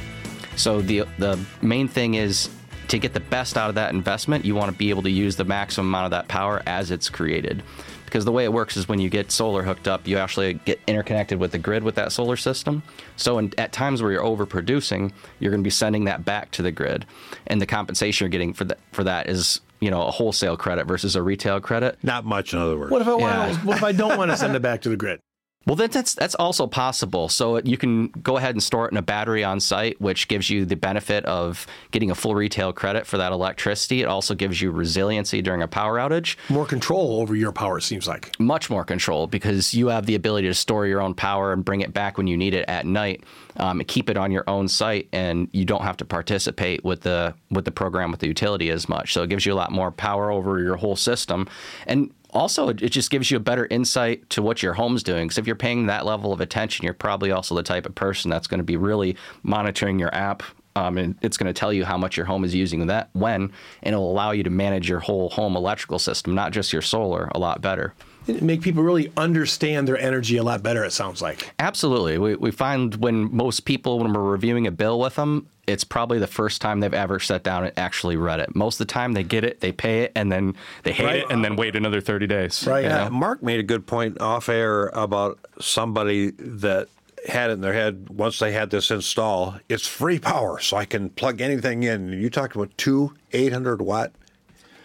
So 0.57 0.81
the 0.81 1.05
the 1.19 1.39
main 1.63 1.89
thing 1.89 2.15
is 2.15 2.51
to 2.89 2.99
get 2.99 3.13
the 3.13 3.21
best 3.21 3.57
out 3.57 3.69
of 3.69 3.75
that 3.75 3.93
investment, 3.93 4.45
you 4.45 4.55
want 4.55 4.71
to 4.71 4.77
be 4.77 4.91
able 4.91 5.03
to 5.03 5.11
use 5.11 5.37
the 5.37 5.45
maximum 5.45 5.89
amount 5.89 6.07
of 6.07 6.11
that 6.13 6.29
power 6.29 6.63
as 6.67 6.91
it's 6.91 7.09
created. 7.09 7.63
Because 8.05 8.25
the 8.25 8.33
way 8.33 8.45
it 8.45 8.53
works 8.53 8.77
is 8.77 8.89
when 8.89 9.01
you 9.01 9.11
get 9.11 9.33
solar 9.33 9.65
hooked 9.65 9.89
up, 9.89 10.07
you 10.07 10.17
actually 10.17 10.55
get 10.55 10.81
interconnected 10.87 11.41
with 11.41 11.51
the 11.51 11.59
grid 11.59 11.83
with 11.83 11.97
that 11.97 12.13
solar 12.13 12.37
system. 12.37 12.85
So 13.17 13.39
in, 13.39 13.53
at 13.59 13.73
times 13.73 14.01
where 14.01 14.13
you're 14.13 14.23
overproducing, 14.23 15.13
you're 15.41 15.51
going 15.51 15.63
to 15.63 15.67
be 15.67 15.71
sending 15.71 16.05
that 16.05 16.25
back 16.25 16.53
to 16.53 16.63
the 16.63 16.71
grid, 16.71 17.05
and 17.49 17.61
the 17.61 17.67
compensation 17.67 18.25
you're 18.25 18.31
getting 18.31 18.53
for 18.55 18.65
that 18.65 18.79
for 18.93 19.03
that 19.05 19.29
is 19.29 19.61
you 19.81 19.91
know 19.91 20.07
a 20.07 20.11
wholesale 20.11 20.57
credit 20.57 20.87
versus 20.87 21.17
a 21.17 21.23
retail 21.23 21.61
credit. 21.61 21.99
Not 22.03 22.25
much, 22.25 22.53
in 22.53 22.61
other 22.61 22.79
words. 22.79 22.93
What 22.93 23.03
if 23.03 23.09
I 23.09 23.19
yeah. 23.19 23.51
want? 23.51 23.65
What 23.65 23.77
if 23.77 23.83
I 23.83 23.93
don't 23.93 24.17
want 24.17 24.31
to 24.31 24.37
send 24.37 24.55
it 24.55 24.63
back 24.63 24.83
to 24.83 24.89
the 24.89 24.97
grid? 24.97 25.21
Well, 25.67 25.75
then 25.75 25.91
that's 25.91 26.15
that's 26.15 26.37
also 26.37 26.69
possible. 26.69 27.29
So 27.29 27.59
you 27.59 27.77
can 27.77 28.09
go 28.09 28.37
ahead 28.37 28.55
and 28.55 28.63
store 28.63 28.87
it 28.87 28.93
in 28.93 28.97
a 28.99 29.03
battery 29.03 29.43
on 29.43 29.59
site, 29.59 30.01
which 30.01 30.29
gives 30.29 30.49
you 30.49 30.65
the 30.65 30.77
benefit 30.77 31.25
of 31.25 31.67
getting 31.91 32.13
a 32.13 32.15
full 32.15 32.37
retail 32.37 32.73
credit 32.73 33.05
for 33.05 33.19
that 33.19 33.33
electricity. 33.33 34.01
It 34.01 34.07
also 34.07 34.37
gives 34.37 34.63
you 34.63 34.71
resiliency 34.71 35.43
during 35.43 35.63
a 35.63 35.69
power 35.69 35.99
outage. 35.99 36.37
More 36.49 36.67
control 36.67 37.21
over 37.21 37.35
your 37.35 37.51
power 37.51 37.81
seems 37.81 38.07
like. 38.07 38.39
Much 38.39 38.71
more 38.71 38.85
control 38.85 39.27
because 39.27 39.75
you 39.75 39.89
have 39.89 40.07
the 40.07 40.15
ability 40.15 40.47
to 40.47 40.55
store 40.55 40.87
your 40.87 41.01
own 41.01 41.15
power 41.15 41.53
and 41.53 41.65
bring 41.65 41.81
it 41.81 41.93
back 41.93 42.17
when 42.17 42.29
you 42.29 42.37
need 42.37 42.55
it 42.55 42.65
at 42.69 42.87
night. 42.87 43.25
Um, 43.57 43.83
keep 43.85 44.09
it 44.09 44.17
on 44.17 44.31
your 44.31 44.45
own 44.47 44.69
site, 44.69 45.09
and 45.13 45.49
you 45.53 45.65
don't 45.65 45.83
have 45.83 45.97
to 45.97 46.05
participate 46.05 46.85
with 46.85 47.01
the 47.01 47.35
with 47.51 47.65
the 47.65 47.73
program 47.73 48.11
with 48.11 48.21
the 48.21 48.29
utility 48.29 48.71
as 48.71 48.89
much. 48.89 49.13
So 49.13 49.23
it 49.23 49.31
gives 49.31 49.47
you 49.47 49.53
a 49.53 49.57
lot 49.57 49.73
more 49.73 49.91
power 49.91 50.31
over 50.31 50.61
your 50.61 50.77
whole 50.77 50.95
system. 50.95 51.49
And 51.87 52.13
also 52.31 52.69
it 52.69 52.77
just 52.77 53.11
gives 53.11 53.31
you 53.31 53.37
a 53.37 53.41
better 53.41 53.67
insight 53.71 54.29
to 54.31 54.43
what 54.43 54.63
your 54.63 54.75
home's 54.75 55.03
doing 55.03 55.27
because 55.27 55.39
if 55.39 55.47
you're 55.47 55.57
paying 55.57 55.87
that 55.87 56.05
level 56.05 56.33
of 56.33 56.41
attention 56.41 56.85
you're 56.85 56.95
probably 56.95 57.31
also 57.31 57.55
the 57.55 57.63
type 57.63 57.87
of 57.87 57.95
person 57.95 58.31
that's 58.31 58.47
going 58.47 58.59
to 58.59 58.65
be 58.65 58.77
really 58.77 59.17
monitoring 59.43 59.99
your 59.99 60.15
app 60.15 60.43
um, 60.77 60.99
and 60.99 61.17
it's 61.23 61.39
going 61.39 61.47
to 61.47 61.59
tell 61.59 61.73
you 61.73 61.85
how 61.85 61.97
much 61.97 62.17
your 62.17 62.27
home 62.27 62.45
is 62.45 62.55
using 62.55 62.87
that 62.87 63.09
when, 63.15 63.51
and 63.83 63.95
it'll 63.95 64.11
allow 64.11 64.33
you 64.33 64.43
to 64.43 64.51
manage 64.51 64.89
your 64.89 65.01
whole 65.01 65.31
home 65.31 65.57
electrical 65.57 65.99
system, 65.99 66.35
not 66.35 66.53
just 66.53 66.73
your 66.73 66.83
solar, 66.83 67.31
a 67.35 67.39
lot 67.39 67.63
better. 67.63 67.95
Make 68.27 68.61
people 68.61 68.83
really 68.83 69.11
understand 69.17 69.89
their 69.89 69.97
energy 69.97 70.37
a 70.37 70.43
lot 70.43 70.63
better. 70.63 70.85
It 70.85 70.93
sounds 70.93 71.23
like. 71.23 71.51
Absolutely, 71.61 72.19
we 72.19 72.35
we 72.35 72.51
find 72.51 72.97
when 72.97 73.35
most 73.35 73.65
people 73.65 74.01
when 74.01 74.13
we're 74.13 74.21
reviewing 74.21 74.67
a 74.67 74.73
bill 74.73 74.99
with 74.99 75.15
them, 75.15 75.49
it's 75.67 75.85
probably 75.85 76.19
the 76.19 76.27
first 76.27 76.61
time 76.61 76.81
they've 76.81 76.95
ever 76.95 77.19
sat 77.19 77.43
down 77.43 77.65
and 77.65 77.73
actually 77.77 78.17
read 78.17 78.41
it. 78.41 78.55
Most 78.55 78.81
of 78.81 78.87
the 78.87 78.93
time, 78.93 79.13
they 79.15 79.23
get 79.25 79.43
it, 79.45 79.61
they 79.61 79.73
pay 79.73 80.03
it, 80.03 80.13
and 80.15 80.31
then 80.31 80.55
they 80.85 80.93
hate 80.93 81.05
Right. 81.05 81.17
it, 81.21 81.27
and 81.31 81.45
then 81.45 81.57
wait 81.57 81.75
another 81.77 82.01
thirty 82.01 82.27
days. 82.27 82.65
Right. 82.67 82.85
Yeah, 82.85 83.05
know? 83.05 83.11
Mark 83.11 83.43
made 83.43 83.59
a 83.61 83.65
good 83.65 83.87
point 83.87 84.21
off 84.21 84.49
air 84.49 84.87
about 84.89 85.39
somebody 85.61 86.31
that 86.39 86.89
had 87.29 87.51
it 87.51 87.55
in 87.55 87.61
their 87.61 87.73
head 87.73 88.09
once 88.11 88.39
they 88.39 88.53
had 88.53 88.71
this 88.71 88.91
install. 88.93 89.57
It's 89.69 89.87
free 89.87 90.19
power, 90.21 90.61
so 90.61 90.77
I 90.77 90.85
can 90.85 91.11
plug 91.11 91.41
anything 91.41 91.83
in. 91.83 92.11
You 92.13 92.31
talked 92.31 92.55
about 92.55 92.71
two 92.79 93.15
800 93.33 93.83
watt 93.83 94.13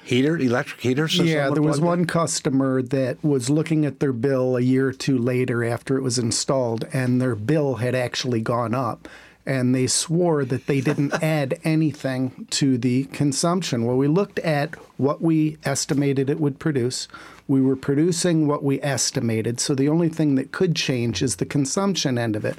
heater, 0.03 0.35
electric 0.38 0.81
heaters. 0.81 1.15
that 1.19 1.25
Yeah, 1.25 1.50
there 1.51 1.61
was 1.61 1.77
plugged 1.77 1.81
in? 1.81 1.85
one 1.85 2.05
customer 2.05 2.81
that 2.81 3.23
was 3.23 3.51
looking 3.51 3.85
at 3.85 4.00
their 4.00 4.11
bill 4.13 4.57
a 4.57 4.61
year 4.61 4.88
or 4.88 4.93
two 4.93 5.17
later 5.19 5.63
after 5.63 5.95
it 5.97 6.01
was 6.01 6.17
installed, 6.17 6.85
and 6.91 7.21
their 7.21 7.35
bill 7.35 7.75
had 7.75 7.93
actually 7.93 8.41
gone 8.41 8.73
up. 8.73 9.07
And 9.45 9.74
they 9.74 9.88
swore 9.88 10.45
that 10.45 10.67
they 10.67 10.81
didn't 10.81 11.13
add 11.24 11.60
anything 11.63 12.48
to 12.51 12.77
the 12.77 13.05
consumption. 13.05 13.86
Well, 13.86 13.98
we 13.98 14.07
looked 14.07 14.39
at 14.39 14.75
what 14.98 15.21
we 15.21 15.57
estimated 15.63 16.29
it 16.29 16.39
would 16.39 16.60
produce. 16.60 17.07
We 17.48 17.62
were 17.62 17.75
producing 17.75 18.48
what 18.48 18.63
we 18.63 18.81
estimated. 18.81 19.60
So 19.60 19.75
the 19.75 19.89
only 19.89 20.10
thing 20.10 20.36
that 20.36 20.51
could 20.51 20.75
change 20.75 21.21
is 21.21 21.38
the 21.38 21.45
consumption 21.45 22.17
end 22.17 22.36
of 22.36 22.45
it. 22.45 22.57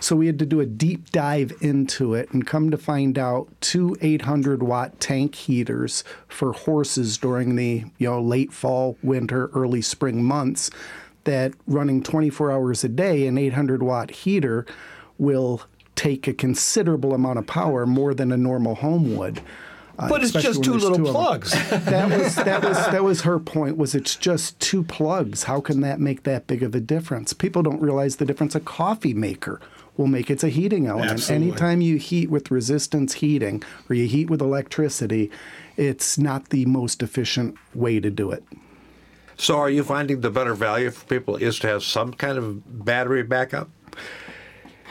So 0.00 0.14
we 0.14 0.26
had 0.26 0.38
to 0.38 0.46
do 0.46 0.60
a 0.60 0.66
deep 0.66 1.10
dive 1.10 1.52
into 1.60 2.14
it 2.14 2.30
and 2.30 2.46
come 2.46 2.70
to 2.70 2.78
find 2.78 3.18
out 3.18 3.48
two 3.60 3.96
800 4.00 4.62
watt 4.62 5.00
tank 5.00 5.34
heaters 5.34 6.04
for 6.28 6.52
horses 6.52 7.18
during 7.18 7.56
the 7.56 7.84
you 7.98 8.08
know 8.08 8.20
late 8.20 8.52
fall, 8.52 8.96
winter, 9.02 9.50
early 9.54 9.82
spring 9.82 10.22
months 10.22 10.70
that 11.24 11.52
running 11.66 12.02
24 12.02 12.52
hours 12.52 12.84
a 12.84 12.88
day 12.88 13.26
an 13.26 13.36
800 13.36 13.82
watt 13.82 14.10
heater 14.10 14.64
will 15.18 15.62
take 15.98 16.28
a 16.28 16.32
considerable 16.32 17.12
amount 17.12 17.38
of 17.40 17.46
power 17.46 17.84
more 17.84 18.14
than 18.14 18.30
a 18.30 18.36
normal 18.36 18.76
home 18.76 19.16
would. 19.16 19.40
Uh, 19.98 20.08
But 20.08 20.22
it's 20.22 20.32
just 20.32 20.62
two 20.62 20.74
little 20.74 20.92
of 20.98 21.04
them. 21.04 21.12
plugs. 21.12 21.50
That 21.70 22.08
was 22.16 22.36
that 22.36 22.62
was 22.62 22.76
that 22.76 23.02
was 23.02 23.22
her 23.22 23.40
point. 23.40 23.76
Was 23.76 23.96
it's 23.96 24.14
just 24.14 24.58
two 24.60 24.84
plugs? 24.84 25.42
How 25.44 25.60
can 25.60 25.80
that 25.80 25.98
make 25.98 26.22
that 26.22 26.46
big 26.46 26.62
of 26.62 26.72
a 26.76 26.80
difference? 26.80 27.32
People 27.32 27.62
don't 27.64 27.82
realize 27.82 28.16
the 28.16 28.24
difference 28.24 28.54
a 28.54 28.60
coffee 28.60 29.12
maker 29.12 29.60
will 29.96 30.06
make. 30.06 30.30
It's 30.30 30.44
a 30.44 30.48
heating 30.50 30.86
element. 30.86 31.10
Absolutely. 31.10 31.48
Anytime 31.48 31.80
you 31.80 31.96
heat 31.96 32.30
with 32.30 32.52
resistance 32.52 33.14
heating 33.14 33.60
or 33.90 33.96
you 33.96 34.06
heat 34.06 34.30
with 34.30 34.40
electricity, 34.40 35.32
it's 35.76 36.16
not 36.16 36.50
the 36.50 36.64
most 36.66 37.02
efficient 37.02 37.56
way 37.74 37.98
to 37.98 38.08
do 38.08 38.30
it. 38.30 38.44
So, 39.36 39.58
are 39.58 39.70
you 39.70 39.82
finding 39.82 40.20
the 40.20 40.30
better 40.30 40.54
value 40.54 40.90
for 40.92 41.04
people 41.06 41.34
is 41.36 41.58
to 41.60 41.66
have 41.66 41.82
some 41.82 42.12
kind 42.12 42.38
of 42.38 42.84
battery 42.84 43.24
backup? 43.24 43.68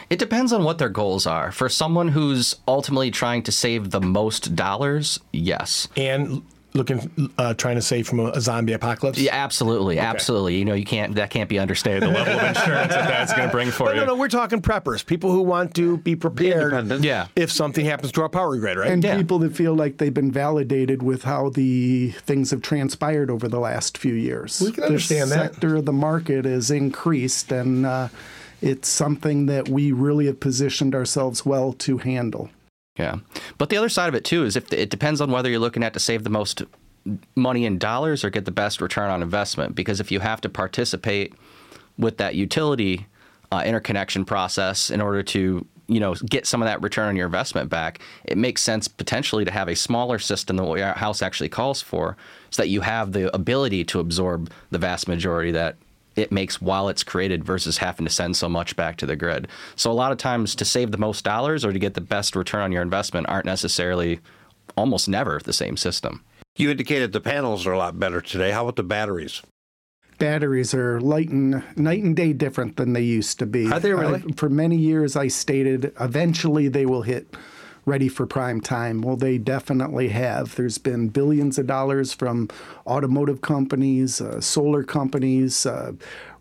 It 0.09 0.19
depends 0.19 0.53
on 0.53 0.63
what 0.63 0.77
their 0.77 0.89
goals 0.89 1.27
are. 1.27 1.51
For 1.51 1.67
someone 1.69 2.07
who's 2.09 2.55
ultimately 2.67 3.11
trying 3.11 3.43
to 3.43 3.51
save 3.51 3.91
the 3.91 3.99
most 4.01 4.55
dollars, 4.55 5.19
yes. 5.33 5.87
and 5.97 6.43
looking, 6.73 7.31
uh, 7.39 7.53
trying 7.55 7.75
to 7.75 7.81
save 7.81 8.07
from 8.07 8.19
a, 8.19 8.25
a 8.29 8.39
zombie 8.41 8.71
apocalypse. 8.73 9.17
Yeah, 9.19 9.33
absolutely, 9.33 9.97
absolutely. 9.97 10.57
You 10.57 10.65
know, 10.65 10.75
you 10.75 10.85
can't 10.85 11.15
that 11.15 11.29
can't 11.31 11.49
be 11.49 11.57
understated. 11.57 12.03
The 12.03 12.07
level 12.09 12.33
of 12.39 12.43
insurance 12.55 12.93
that 12.93 13.07
that's 13.07 13.33
going 13.33 13.47
to 13.49 13.51
bring 13.51 13.71
for 13.71 13.85
But 13.87 13.95
you. 13.95 14.01
no, 14.01 14.07
no, 14.07 14.15
we're 14.15 14.27
talking 14.27 14.61
preppers, 14.61 15.03
people 15.05 15.31
who 15.31 15.41
want 15.41 15.73
to 15.75 15.97
be 15.97 16.15
prepared 16.15 16.73
Independent. 16.73 17.03
Yeah. 17.03 17.27
if 17.35 17.51
something 17.51 17.83
happens 17.83 18.11
to 18.13 18.21
our 18.21 18.29
power 18.29 18.55
grid, 18.57 18.77
right? 18.77 18.91
And 18.91 19.03
Yeah. 19.03 19.17
people 19.17 19.39
that 19.39 19.55
feel 19.55 19.73
like 19.73 19.97
they've 19.97 20.13
been 20.13 20.31
validated 20.31 21.01
with 21.01 21.23
how 21.23 21.49
the 21.49 22.11
things 22.11 22.51
have 22.51 22.61
transpired 22.61 23.31
over 23.31 23.47
the 23.47 23.59
last 23.59 23.97
few 23.97 24.13
years. 24.13 24.61
We 24.61 24.71
can 24.71 24.83
understand 24.83 25.31
the 25.31 25.35
that. 25.35 25.53
sector 25.53 25.77
of 25.77 25.85
the 25.85 25.93
market 25.93 26.45
has 26.45 26.69
increased, 26.69 27.51
and 27.51 27.85
uh, 27.87 28.09
it's 28.61 28.87
something 28.87 29.45
that 29.47 29.69
we 29.69 29.91
really 29.91 30.25
have 30.25 30.39
positioned 30.39 30.95
ourselves 30.95 31.45
well 31.45 31.73
to 31.73 31.99
handle. 31.99 32.49
Yeah. 32.97 33.17
But 33.57 33.69
the 33.69 33.77
other 33.77 33.89
side 33.89 34.09
of 34.09 34.15
it 34.15 34.25
too 34.25 34.43
is 34.43 34.55
if 34.55 34.71
it 34.73 34.89
depends 34.89 35.21
on 35.21 35.31
whether 35.31 35.49
you're 35.49 35.59
looking 35.59 35.83
at 35.83 35.93
to 35.93 35.99
save 35.99 36.23
the 36.23 36.29
most 36.29 36.63
money 37.35 37.65
in 37.65 37.77
dollars 37.77 38.23
or 38.23 38.29
get 38.29 38.45
the 38.45 38.51
best 38.51 38.81
return 38.81 39.09
on 39.09 39.21
investment. 39.21 39.75
Because 39.75 39.99
if 39.99 40.11
you 40.11 40.19
have 40.19 40.41
to 40.41 40.49
participate 40.49 41.33
with 41.97 42.17
that 42.17 42.35
utility 42.35 43.07
uh, 43.51 43.63
interconnection 43.65 44.25
process 44.25 44.89
in 44.89 45.01
order 45.01 45.23
to 45.23 45.65
you 45.87 46.01
know 46.01 46.15
get 46.15 46.45
some 46.45 46.61
of 46.61 46.67
that 46.67 46.81
return 46.81 47.07
on 47.07 47.15
your 47.15 47.27
investment 47.27 47.69
back, 47.69 47.99
it 48.25 48.37
makes 48.37 48.61
sense 48.61 48.87
potentially 48.87 49.45
to 49.45 49.51
have 49.51 49.69
a 49.69 49.75
smaller 49.75 50.19
system 50.19 50.57
than 50.57 50.65
what 50.65 50.79
your 50.79 50.91
house 50.93 51.21
actually 51.21 51.49
calls 51.49 51.81
for, 51.81 52.17
so 52.49 52.61
that 52.61 52.67
you 52.67 52.81
have 52.81 53.13
the 53.13 53.33
ability 53.33 53.85
to 53.85 53.99
absorb 53.99 54.51
the 54.71 54.77
vast 54.77 55.07
majority 55.07 55.51
that 55.51 55.77
it 56.17 56.31
makes 56.31 56.59
while 56.59 56.89
it's 56.89 57.03
created 57.03 57.43
versus 57.45 57.77
having 57.77 58.05
to 58.05 58.11
send 58.11 58.35
so 58.35 58.49
much 58.49 58.75
back 58.75 58.97
to 58.97 59.05
the 59.05 59.15
grid. 59.15 59.47
So 59.75 59.91
a 59.91 59.93
lot 59.93 60.11
of 60.11 60.17
times 60.17 60.55
to 60.55 60.65
save 60.65 60.91
the 60.91 60.97
most 60.97 61.23
dollars 61.23 61.63
or 61.63 61.71
to 61.71 61.79
get 61.79 61.93
the 61.93 62.01
best 62.01 62.35
return 62.35 62.61
on 62.63 62.71
your 62.71 62.81
investment 62.81 63.29
aren't 63.29 63.45
necessarily 63.45 64.19
almost 64.75 65.07
never 65.07 65.39
the 65.43 65.53
same 65.53 65.77
system. 65.77 66.23
You 66.55 66.71
indicated 66.71 67.13
the 67.13 67.21
panels 67.21 67.67
are 67.67 67.71
a 67.73 67.77
lot 67.77 67.99
better 67.99 68.19
today. 68.19 68.51
How 68.51 68.63
about 68.63 68.75
the 68.75 68.83
batteries? 68.83 69.41
batteries 70.19 70.73
are 70.73 70.99
light 70.99 71.29
and 71.29 71.63
night 71.75 72.01
and 72.01 72.15
day 72.15 72.33
different 72.33 72.75
than 72.77 72.93
they 72.93 73.03
used 73.03 73.37
to 73.37 73.45
be. 73.45 73.71
Are 73.71 73.79
they 73.79 73.93
really? 73.93 74.23
I- 74.27 74.33
for 74.33 74.49
many 74.49 74.75
years, 74.75 75.15
I 75.15 75.27
stated 75.27 75.93
eventually 75.99 76.67
they 76.67 76.87
will 76.87 77.03
hit 77.03 77.27
ready 77.87 78.09
for 78.09 78.27
prime 78.27 78.59
time. 78.59 79.01
Well, 79.01 79.15
they 79.15 79.37
definitely 79.37 80.09
have. 80.09 80.55
There's 80.55 80.77
been 80.77 81.07
billions 81.07 81.57
of 81.57 81.67
dollars 81.67 82.13
from 82.13 82.49
automotive 82.85 83.39
companies, 83.39 84.19
uh, 84.19 84.41
solar 84.41 84.83
companies, 84.83 85.65
uh, 85.65 85.93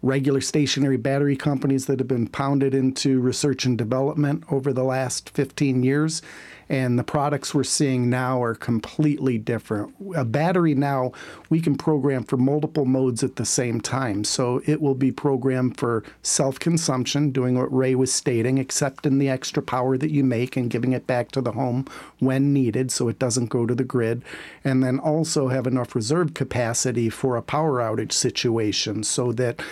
regular 0.02 0.40
stationary 0.40 0.96
battery 0.96 1.36
companies 1.36 1.86
that 1.86 2.00
have 2.00 2.08
been 2.08 2.26
pounded 2.26 2.74
into 2.74 3.20
research 3.20 3.64
and 3.64 3.78
development 3.78 4.42
over 4.50 4.72
the 4.72 4.82
last 4.82 5.30
15 5.30 5.84
years. 5.84 6.20
And 6.68 6.98
the 6.98 7.04
products 7.04 7.54
we're 7.54 7.64
seeing 7.64 8.10
now 8.10 8.42
are 8.42 8.54
completely 8.54 9.38
different. 9.38 9.94
A 10.16 10.24
battery 10.24 10.74
now, 10.74 11.12
we 11.48 11.60
can 11.60 11.76
program 11.76 12.24
for 12.24 12.36
multiple 12.36 12.84
modes 12.84 13.22
at 13.22 13.36
the 13.36 13.44
same 13.44 13.80
time. 13.80 14.24
So 14.24 14.60
it 14.66 14.80
will 14.80 14.94
be 14.94 15.12
programmed 15.12 15.76
for 15.76 16.02
self 16.22 16.58
consumption, 16.58 17.30
doing 17.30 17.56
what 17.56 17.74
Ray 17.74 17.94
was 17.94 18.12
stating, 18.12 18.58
accepting 18.58 19.18
the 19.18 19.28
extra 19.28 19.62
power 19.62 19.96
that 19.96 20.10
you 20.10 20.24
make 20.24 20.56
and 20.56 20.70
giving 20.70 20.92
it 20.92 21.06
back 21.06 21.30
to 21.32 21.40
the 21.40 21.52
home 21.52 21.86
when 22.18 22.52
needed 22.52 22.90
so 22.90 23.08
it 23.08 23.18
doesn't 23.18 23.46
go 23.46 23.66
to 23.66 23.74
the 23.74 23.84
grid. 23.84 24.22
And 24.64 24.82
then 24.82 24.98
also 24.98 25.48
have 25.48 25.66
enough 25.66 25.94
reserve 25.94 26.34
capacity 26.34 27.10
for 27.10 27.36
a 27.36 27.42
power 27.42 27.78
outage 27.80 28.12
situation 28.12 29.04
so 29.04 29.32
that. 29.32 29.62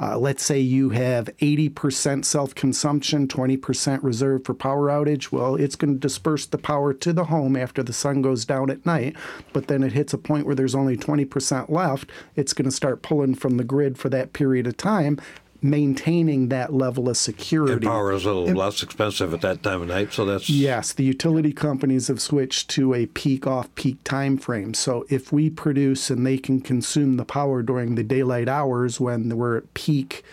Uh, 0.00 0.18
let's 0.18 0.44
say 0.44 0.58
you 0.58 0.90
have 0.90 1.26
80% 1.38 2.24
self 2.24 2.54
consumption, 2.54 3.26
20% 3.26 4.02
reserved 4.02 4.46
for 4.46 4.54
power 4.54 4.88
outage. 4.88 5.32
Well, 5.32 5.56
it's 5.56 5.76
going 5.76 5.94
to 5.94 6.00
disperse 6.00 6.46
the 6.46 6.58
power 6.58 6.92
to 6.94 7.12
the 7.12 7.24
home 7.24 7.56
after 7.56 7.82
the 7.82 7.92
sun 7.92 8.22
goes 8.22 8.44
down 8.44 8.70
at 8.70 8.86
night. 8.86 9.16
But 9.52 9.68
then 9.68 9.82
it 9.82 9.92
hits 9.92 10.12
a 10.12 10.18
point 10.18 10.46
where 10.46 10.54
there's 10.54 10.74
only 10.74 10.96
20% 10.96 11.70
left. 11.70 12.10
It's 12.36 12.52
going 12.52 12.66
to 12.66 12.74
start 12.74 13.02
pulling 13.02 13.34
from 13.34 13.56
the 13.56 13.64
grid 13.64 13.98
for 13.98 14.08
that 14.10 14.32
period 14.32 14.66
of 14.66 14.76
time, 14.76 15.20
maintaining 15.60 16.48
that 16.48 16.72
level 16.72 17.08
of 17.08 17.16
security. 17.16 17.72
And 17.72 17.82
power 17.82 18.12
is 18.12 18.24
a 18.24 18.32
little 18.32 18.54
less 18.54 18.82
expensive 18.82 19.34
at 19.34 19.40
that 19.40 19.62
time 19.62 19.82
of 19.82 19.88
night, 19.88 20.12
so 20.12 20.24
that's 20.24 20.48
Yes, 20.48 20.92
the 20.92 21.04
utility 21.04 21.52
companies 21.52 22.08
have 22.08 22.20
switched 22.20 22.70
to 22.70 22.94
a 22.94 23.06
peak 23.06 23.46
off 23.46 23.74
peak 23.74 24.02
time 24.04 24.38
frame. 24.38 24.74
So 24.74 25.04
if 25.08 25.32
we 25.32 25.50
produce 25.50 26.10
and 26.10 26.26
they 26.26 26.38
can 26.38 26.60
consume 26.60 27.16
the 27.16 27.24
power 27.24 27.62
during 27.62 27.96
the 27.96 28.04
daylight 28.04 28.48
hours 28.48 29.00
when 29.00 29.36
we're 29.36 29.58
at 29.58 29.74
peak 29.74 30.24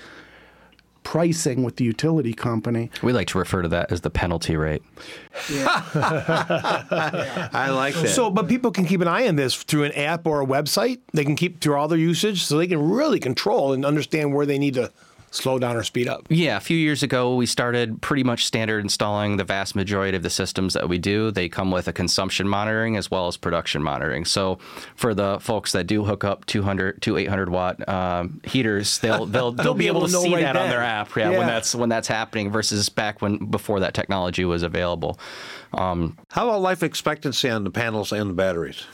pricing 1.04 1.64
with 1.64 1.76
the 1.78 1.86
utility 1.86 2.34
company, 2.34 2.90
We 3.04 3.14
like 3.14 3.28
to 3.28 3.38
refer 3.38 3.62
to 3.62 3.68
that 3.70 3.92
as 3.92 4.02
the 4.02 4.10
penalty 4.10 4.56
rate. 4.58 4.82
Yeah. 5.52 5.84
I 7.54 7.70
like 7.70 7.94
that. 7.94 8.10
So, 8.10 8.32
but 8.32 8.48
people 8.48 8.72
can 8.72 8.86
keep 8.86 9.02
an 9.02 9.08
eye 9.08 9.28
on 9.28 9.36
this 9.36 9.56
through 9.56 9.84
an 9.84 9.92
app 9.92 10.26
or 10.26 10.42
a 10.42 10.46
website. 10.46 11.00
They 11.14 11.24
can 11.24 11.36
keep 11.36 11.62
through 11.62 11.76
all 11.76 11.88
their 11.88 12.00
usage, 12.00 12.44
so 12.44 12.58
they 12.58 12.68
can 12.68 12.90
really 12.90 13.20
control 13.20 13.72
and 13.72 13.86
understand 13.86 14.34
where 14.34 14.48
they 14.48 14.58
need 14.58 14.74
to 14.74 14.92
slow 15.36 15.60
down 15.60 15.76
or 15.76 15.84
speed 15.84 16.08
up. 16.08 16.26
Yeah, 16.30 16.58
a 16.58 16.60
few 16.60 16.78
years 16.78 17.04
ago, 17.04 17.36
we 17.36 17.46
started 17.46 18.02
pretty 18.02 18.24
much 18.24 18.46
standard 18.46 18.80
installing 18.80 19.38
the 19.38 19.44
vast 19.44 19.76
majority 19.76 20.16
of 20.16 20.24
the 20.24 20.30
systems 20.30 20.74
that 20.74 20.90
we 20.90 20.98
do. 20.98 21.32
They 21.32 21.50
come 21.50 21.72
with 21.72 21.88
a 21.88 21.94
consumption 21.94 22.48
monitoring 22.48 22.98
as 22.98 23.12
well 23.12 23.28
as 23.28 23.38
production 23.38 23.84
monitoring. 23.84 24.26
So, 24.26 24.60
for 24.96 25.14
the 25.14 25.40
folks 25.40 25.72
that 25.74 25.86
do 25.86 26.04
hook 26.04 26.24
up 26.24 26.46
200 26.46 27.02
to 27.04 27.18
800 27.18 27.50
watt 27.50 27.88
um, 27.90 28.40
heaters, 28.44 29.00
they'll 29.00 29.26
they'll 29.36 29.52
they'll, 29.52 29.74
be 29.74 29.88
able 29.88 30.02
to, 30.02 30.10
see 30.10 30.34
right 30.34 30.42
that 30.42 30.56
on 30.56 30.70
their 30.70 30.82
app. 30.82 31.16
Yeah, 31.16 31.32
Yeah. 31.32 31.38
when 31.38 31.48
that's 31.48 31.76
when 31.76 31.90
that's 31.90 32.08
happening 32.08 32.52
versus 32.52 32.90
back 32.90 33.22
when 33.22 33.38
before 33.38 33.80
that 33.82 33.94
technology 33.94 34.46
was 34.46 34.64
available. 34.64 35.20
Um, 35.74 36.18
How 36.32 36.48
about 36.50 36.62
life 36.62 36.84
expectancy 36.84 37.50
on 37.50 37.64
the 37.64 37.72
panels 37.72 38.12
and 38.12 38.30
the 38.30 38.34
batteries? 38.34 38.86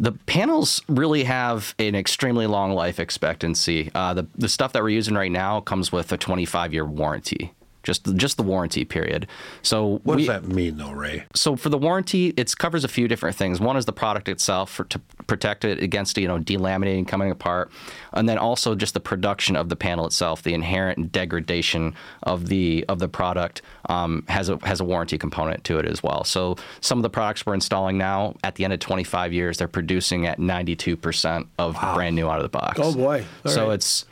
The 0.00 0.12
panels 0.12 0.82
really 0.88 1.24
have 1.24 1.74
an 1.78 1.94
extremely 1.94 2.46
long 2.46 2.72
life 2.72 2.98
expectancy. 2.98 3.90
Uh, 3.94 4.14
the 4.14 4.26
the 4.34 4.48
stuff 4.48 4.72
that 4.72 4.82
we're 4.82 4.88
using 4.88 5.14
right 5.14 5.30
now 5.30 5.60
comes 5.60 5.92
with 5.92 6.10
a 6.10 6.16
25 6.16 6.72
year 6.72 6.86
warranty. 6.86 7.52
Just 7.82 8.14
just 8.16 8.36
the 8.36 8.42
warranty 8.42 8.84
period. 8.84 9.26
So 9.62 10.00
what 10.04 10.16
we, 10.16 10.26
does 10.26 10.28
that 10.28 10.48
mean, 10.48 10.76
though, 10.76 10.92
Ray? 10.92 11.24
So 11.34 11.56
for 11.56 11.68
the 11.68 11.78
warranty, 11.78 12.28
it 12.36 12.56
covers 12.58 12.84
a 12.84 12.88
few 12.88 13.08
different 13.08 13.36
things. 13.36 13.60
One 13.60 13.76
is 13.76 13.86
the 13.86 13.92
product 13.92 14.28
itself 14.28 14.70
for, 14.70 14.84
to 14.84 14.98
protect 15.26 15.64
it 15.64 15.82
against 15.82 16.18
you 16.18 16.28
know 16.28 16.38
delaminating, 16.38 17.06
coming 17.08 17.30
apart, 17.30 17.70
and 18.12 18.28
then 18.28 18.38
also 18.38 18.74
just 18.74 18.94
the 18.94 19.00
production 19.00 19.56
of 19.56 19.68
the 19.68 19.76
panel 19.76 20.06
itself, 20.06 20.42
the 20.42 20.54
inherent 20.54 21.12
degradation 21.12 21.94
of 22.22 22.48
the 22.48 22.84
of 22.88 22.98
the 22.98 23.08
product 23.08 23.62
um, 23.88 24.24
has 24.28 24.48
a 24.48 24.58
has 24.66 24.80
a 24.80 24.84
warranty 24.84 25.18
component 25.18 25.64
to 25.64 25.78
it 25.78 25.86
as 25.86 26.02
well. 26.02 26.24
So 26.24 26.56
some 26.80 26.98
of 26.98 27.02
the 27.02 27.10
products 27.10 27.46
we're 27.46 27.54
installing 27.54 27.98
now, 27.98 28.34
at 28.44 28.56
the 28.56 28.64
end 28.64 28.72
of 28.72 28.80
25 28.80 29.32
years, 29.32 29.58
they're 29.58 29.68
producing 29.68 30.26
at 30.26 30.38
92 30.38 30.96
percent 30.96 31.48
of 31.58 31.74
wow. 31.74 31.94
brand 31.94 32.16
new 32.16 32.28
out 32.28 32.38
of 32.38 32.42
the 32.42 32.48
box. 32.48 32.78
Oh 32.82 32.94
boy! 32.94 33.24
All 33.44 33.52
so 33.52 33.68
right. 33.68 33.74
it's 33.74 34.04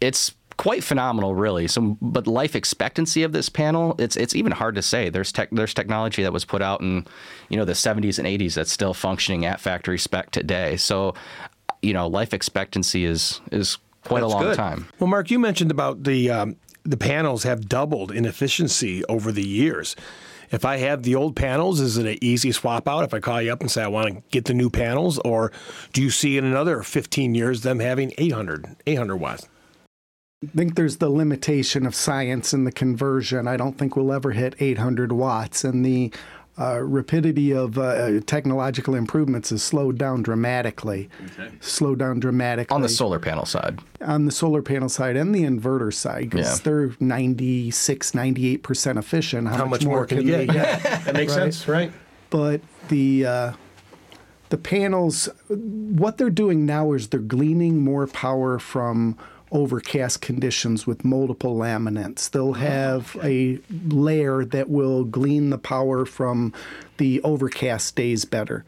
it's 0.00 0.34
quite 0.56 0.84
phenomenal, 0.84 1.34
really. 1.34 1.66
So, 1.68 1.96
but 2.00 2.26
life 2.26 2.54
expectancy 2.54 3.22
of 3.22 3.32
this 3.32 3.48
panel, 3.48 3.94
it's 3.98 4.16
it's 4.16 4.34
even 4.34 4.52
hard 4.52 4.74
to 4.76 4.82
say. 4.82 5.08
There's 5.08 5.32
tech, 5.32 5.50
there's 5.50 5.74
technology 5.74 6.22
that 6.22 6.32
was 6.32 6.44
put 6.44 6.62
out 6.62 6.80
in, 6.80 7.06
you 7.48 7.56
know, 7.56 7.64
the 7.64 7.72
70s 7.72 8.18
and 8.18 8.26
80s 8.26 8.54
that's 8.54 8.72
still 8.72 8.94
functioning 8.94 9.44
at 9.44 9.60
factory 9.60 9.98
spec 9.98 10.30
today. 10.30 10.76
So, 10.76 11.14
you 11.82 11.92
know, 11.92 12.06
life 12.06 12.32
expectancy 12.34 13.04
is 13.04 13.40
is 13.52 13.78
quite 14.04 14.20
that's 14.20 14.32
a 14.32 14.36
long 14.36 14.44
good. 14.44 14.56
time. 14.56 14.88
Well, 14.98 15.08
Mark, 15.08 15.30
you 15.30 15.38
mentioned 15.38 15.70
about 15.70 16.04
the 16.04 16.30
um, 16.30 16.56
the 16.84 16.96
panels 16.96 17.42
have 17.44 17.68
doubled 17.68 18.12
in 18.12 18.24
efficiency 18.24 19.04
over 19.06 19.32
the 19.32 19.46
years. 19.46 19.96
If 20.50 20.64
I 20.64 20.76
have 20.76 21.02
the 21.02 21.14
old 21.14 21.34
panels, 21.34 21.80
is 21.80 21.96
it 21.96 22.06
an 22.06 22.18
easy 22.20 22.52
swap 22.52 22.86
out 22.86 23.02
if 23.02 23.12
I 23.12 23.18
call 23.18 23.42
you 23.42 23.52
up 23.52 23.60
and 23.60 23.70
say 23.70 23.82
I 23.82 23.88
want 23.88 24.08
to 24.08 24.22
get 24.30 24.44
the 24.44 24.54
new 24.54 24.70
panels? 24.70 25.18
Or 25.24 25.50
do 25.92 26.02
you 26.02 26.10
see 26.10 26.38
in 26.38 26.44
another 26.44 26.82
15 26.82 27.34
years 27.34 27.62
them 27.62 27.80
having 27.80 28.12
800, 28.18 28.76
800 28.86 29.16
watts? 29.16 29.48
I 30.42 30.46
think 30.56 30.74
there's 30.74 30.98
the 30.98 31.08
limitation 31.08 31.86
of 31.86 31.94
science 31.94 32.52
and 32.52 32.66
the 32.66 32.72
conversion. 32.72 33.48
I 33.48 33.56
don't 33.56 33.78
think 33.78 33.96
we'll 33.96 34.12
ever 34.12 34.32
hit 34.32 34.54
800 34.58 35.12
watts, 35.12 35.64
and 35.64 35.84
the 35.84 36.12
uh, 36.58 36.80
rapidity 36.80 37.52
of 37.52 37.78
uh, 37.78 38.20
technological 38.20 38.94
improvements 38.94 39.50
has 39.50 39.62
slowed 39.62 39.98
down 39.98 40.22
dramatically. 40.22 41.08
Okay. 41.32 41.50
Slowed 41.60 41.98
down 41.98 42.20
dramatically. 42.20 42.74
On 42.74 42.82
the 42.82 42.88
solar 42.88 43.18
panel 43.18 43.44
side. 43.44 43.80
On 44.00 44.26
the 44.26 44.30
solar 44.30 44.62
panel 44.62 44.88
side 44.88 45.16
and 45.16 45.34
the 45.34 45.42
inverter 45.42 45.92
side, 45.92 46.30
because 46.30 46.58
yeah. 46.58 46.62
they're 46.64 46.96
96, 47.00 48.12
98% 48.12 48.98
efficient. 48.98 49.48
How, 49.48 49.56
How 49.56 49.64
much, 49.64 49.80
much, 49.80 49.84
more, 49.86 50.06
can, 50.06 50.18
you 50.18 50.46
get? 50.46 50.54
Yeah. 50.54 50.76
that 51.04 51.14
makes 51.14 51.32
right? 51.32 51.42
sense, 51.42 51.68
right? 51.68 51.92
But 52.30 52.60
the. 52.88 53.26
Uh, 53.26 53.52
the 54.50 54.58
panels, 54.58 55.28
what 55.48 56.16
they're 56.16 56.30
doing 56.30 56.64
now 56.64 56.92
is 56.92 57.08
they're 57.08 57.18
gleaning 57.18 57.82
more 57.82 58.06
power 58.06 58.60
from 58.60 59.18
overcast 59.54 60.20
conditions 60.20 60.86
with 60.86 61.04
multiple 61.04 61.56
laminates. 61.56 62.28
They'll 62.28 62.48
oh, 62.48 62.52
have 62.54 63.16
a 63.22 63.60
layer 63.88 64.44
that 64.44 64.68
will 64.68 65.04
glean 65.04 65.50
the 65.50 65.58
power 65.58 66.04
from 66.04 66.52
the 66.98 67.22
overcast 67.22 67.96
days 67.96 68.24
better. 68.24 68.64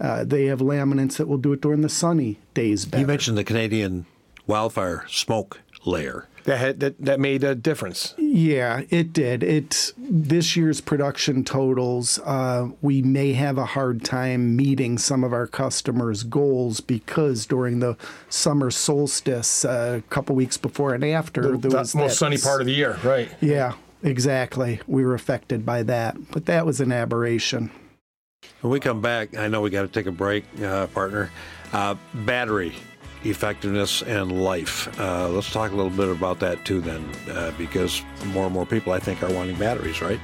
Uh, 0.00 0.24
they 0.24 0.46
have 0.46 0.60
laminates 0.60 1.18
that 1.18 1.28
will 1.28 1.38
do 1.38 1.52
it 1.52 1.60
during 1.60 1.82
the 1.82 1.90
sunny 1.90 2.38
days 2.54 2.86
better. 2.86 3.02
You 3.02 3.06
mentioned 3.06 3.36
the 3.36 3.44
Canadian 3.44 4.06
wildfire 4.46 5.04
smoke 5.08 5.60
layer 5.84 6.26
that 6.44 6.58
had, 6.58 6.80
that 6.80 6.98
that 7.00 7.20
made 7.20 7.44
a 7.44 7.54
difference. 7.54 8.14
Yeah, 8.16 8.82
it 8.90 9.12
did. 9.12 9.42
It 9.42 9.92
this 9.96 10.56
year's 10.56 10.80
production 10.80 11.44
totals. 11.44 12.18
Uh, 12.20 12.70
we 12.80 13.02
may 13.02 13.32
have 13.32 13.58
a 13.58 13.64
hard 13.64 14.04
time 14.04 14.56
meeting 14.56 14.98
some 14.98 15.24
of 15.24 15.32
our 15.32 15.46
customers' 15.46 16.22
goals 16.22 16.80
because 16.80 17.46
during 17.46 17.80
the 17.80 17.96
summer 18.28 18.70
solstice, 18.70 19.64
uh, 19.64 20.00
a 20.00 20.10
couple 20.10 20.34
weeks 20.34 20.56
before 20.56 20.94
and 20.94 21.04
after, 21.04 21.56
the, 21.56 21.68
the 21.68 21.68
most 21.70 21.92
that, 21.94 22.12
sunny 22.12 22.38
part 22.38 22.60
of 22.60 22.66
the 22.66 22.74
year, 22.74 22.98
right? 23.02 23.30
Yeah, 23.40 23.74
exactly. 24.02 24.80
We 24.86 25.04
were 25.04 25.14
affected 25.14 25.66
by 25.66 25.82
that, 25.84 26.30
but 26.30 26.46
that 26.46 26.66
was 26.66 26.80
an 26.80 26.92
aberration. 26.92 27.70
When 28.60 28.70
we 28.70 28.80
come 28.80 29.00
back, 29.00 29.36
I 29.36 29.48
know 29.48 29.60
we 29.60 29.70
got 29.70 29.82
to 29.82 29.88
take 29.88 30.06
a 30.06 30.12
break, 30.12 30.44
uh, 30.62 30.86
partner. 30.88 31.30
Uh, 31.72 31.94
battery 32.14 32.74
effectiveness 33.24 34.02
and 34.02 34.42
life. 34.42 34.88
Uh, 34.98 35.28
let's 35.28 35.52
talk 35.52 35.72
a 35.72 35.74
little 35.74 35.90
bit 35.90 36.08
about 36.08 36.38
that 36.40 36.64
too, 36.64 36.80
then, 36.80 37.08
uh, 37.30 37.52
because 37.58 38.02
more 38.26 38.44
and 38.44 38.54
more 38.54 38.66
people, 38.66 38.92
I 38.92 38.98
think, 38.98 39.22
are 39.22 39.32
wanting 39.32 39.56
batteries, 39.56 40.00
right? 40.00 40.20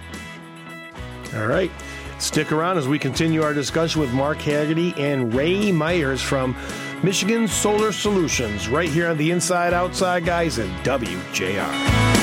All 1.34 1.46
right. 1.46 1.70
Stick 2.18 2.50
around 2.50 2.78
as 2.78 2.88
we 2.88 2.98
continue 2.98 3.42
our 3.42 3.52
discussion 3.52 4.00
with 4.00 4.10
Mark 4.12 4.38
Haggerty 4.38 4.94
and 4.96 5.34
Ray 5.34 5.70
Myers 5.70 6.22
from 6.22 6.56
Michigan 7.02 7.46
Solar 7.46 7.92
Solutions, 7.92 8.68
right 8.68 8.88
here 8.88 9.08
on 9.08 9.18
the 9.18 9.30
Inside 9.30 9.74
Outside 9.74 10.24
Guys 10.24 10.58
and 10.58 10.70
WJR. 10.84 12.15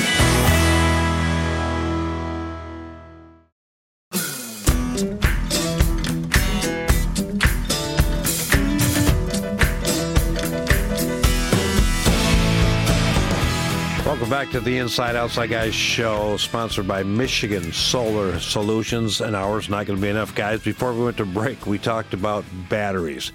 To 14.54 14.60
the 14.60 14.78
Inside 14.78 15.16
Outside 15.16 15.50
Guys 15.50 15.74
show, 15.74 16.36
sponsored 16.36 16.86
by 16.86 17.02
Michigan 17.02 17.72
Solar 17.72 18.38
Solutions. 18.38 19.20
An 19.20 19.34
hour's 19.34 19.68
not 19.68 19.84
going 19.84 19.98
to 19.98 20.00
be 20.00 20.08
enough, 20.08 20.32
guys. 20.32 20.62
Before 20.62 20.92
we 20.92 21.02
went 21.02 21.16
to 21.16 21.26
break, 21.26 21.66
we 21.66 21.76
talked 21.76 22.14
about 22.14 22.44
batteries. 22.68 23.32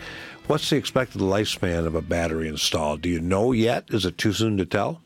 What's 0.48 0.70
the 0.70 0.78
expected 0.78 1.20
lifespan 1.20 1.86
of 1.86 1.94
a 1.94 2.02
battery 2.02 2.48
installed? 2.48 3.02
Do 3.02 3.10
you 3.10 3.20
know 3.20 3.52
yet? 3.52 3.84
Is 3.90 4.06
it 4.06 4.18
too 4.18 4.32
soon 4.32 4.56
to 4.60 4.66
tell? 4.66 5.02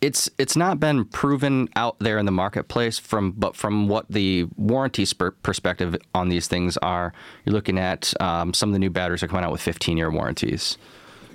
It's 0.00 0.30
it's 0.38 0.56
not 0.56 0.80
been 0.80 1.04
proven 1.04 1.68
out 1.76 1.98
there 1.98 2.16
in 2.16 2.24
the 2.24 2.32
marketplace 2.32 2.98
from 2.98 3.32
but 3.32 3.54
from 3.54 3.86
what 3.86 4.06
the 4.08 4.46
warranty 4.56 5.04
perspective 5.42 5.94
on 6.14 6.30
these 6.30 6.48
things 6.48 6.78
are, 6.78 7.12
you're 7.44 7.52
looking 7.52 7.78
at 7.78 8.14
um, 8.18 8.54
some 8.54 8.70
of 8.70 8.72
the 8.72 8.78
new 8.78 8.88
batteries 8.88 9.22
are 9.22 9.28
coming 9.28 9.44
out 9.44 9.52
with 9.52 9.60
15 9.60 9.98
year 9.98 10.10
warranties. 10.10 10.78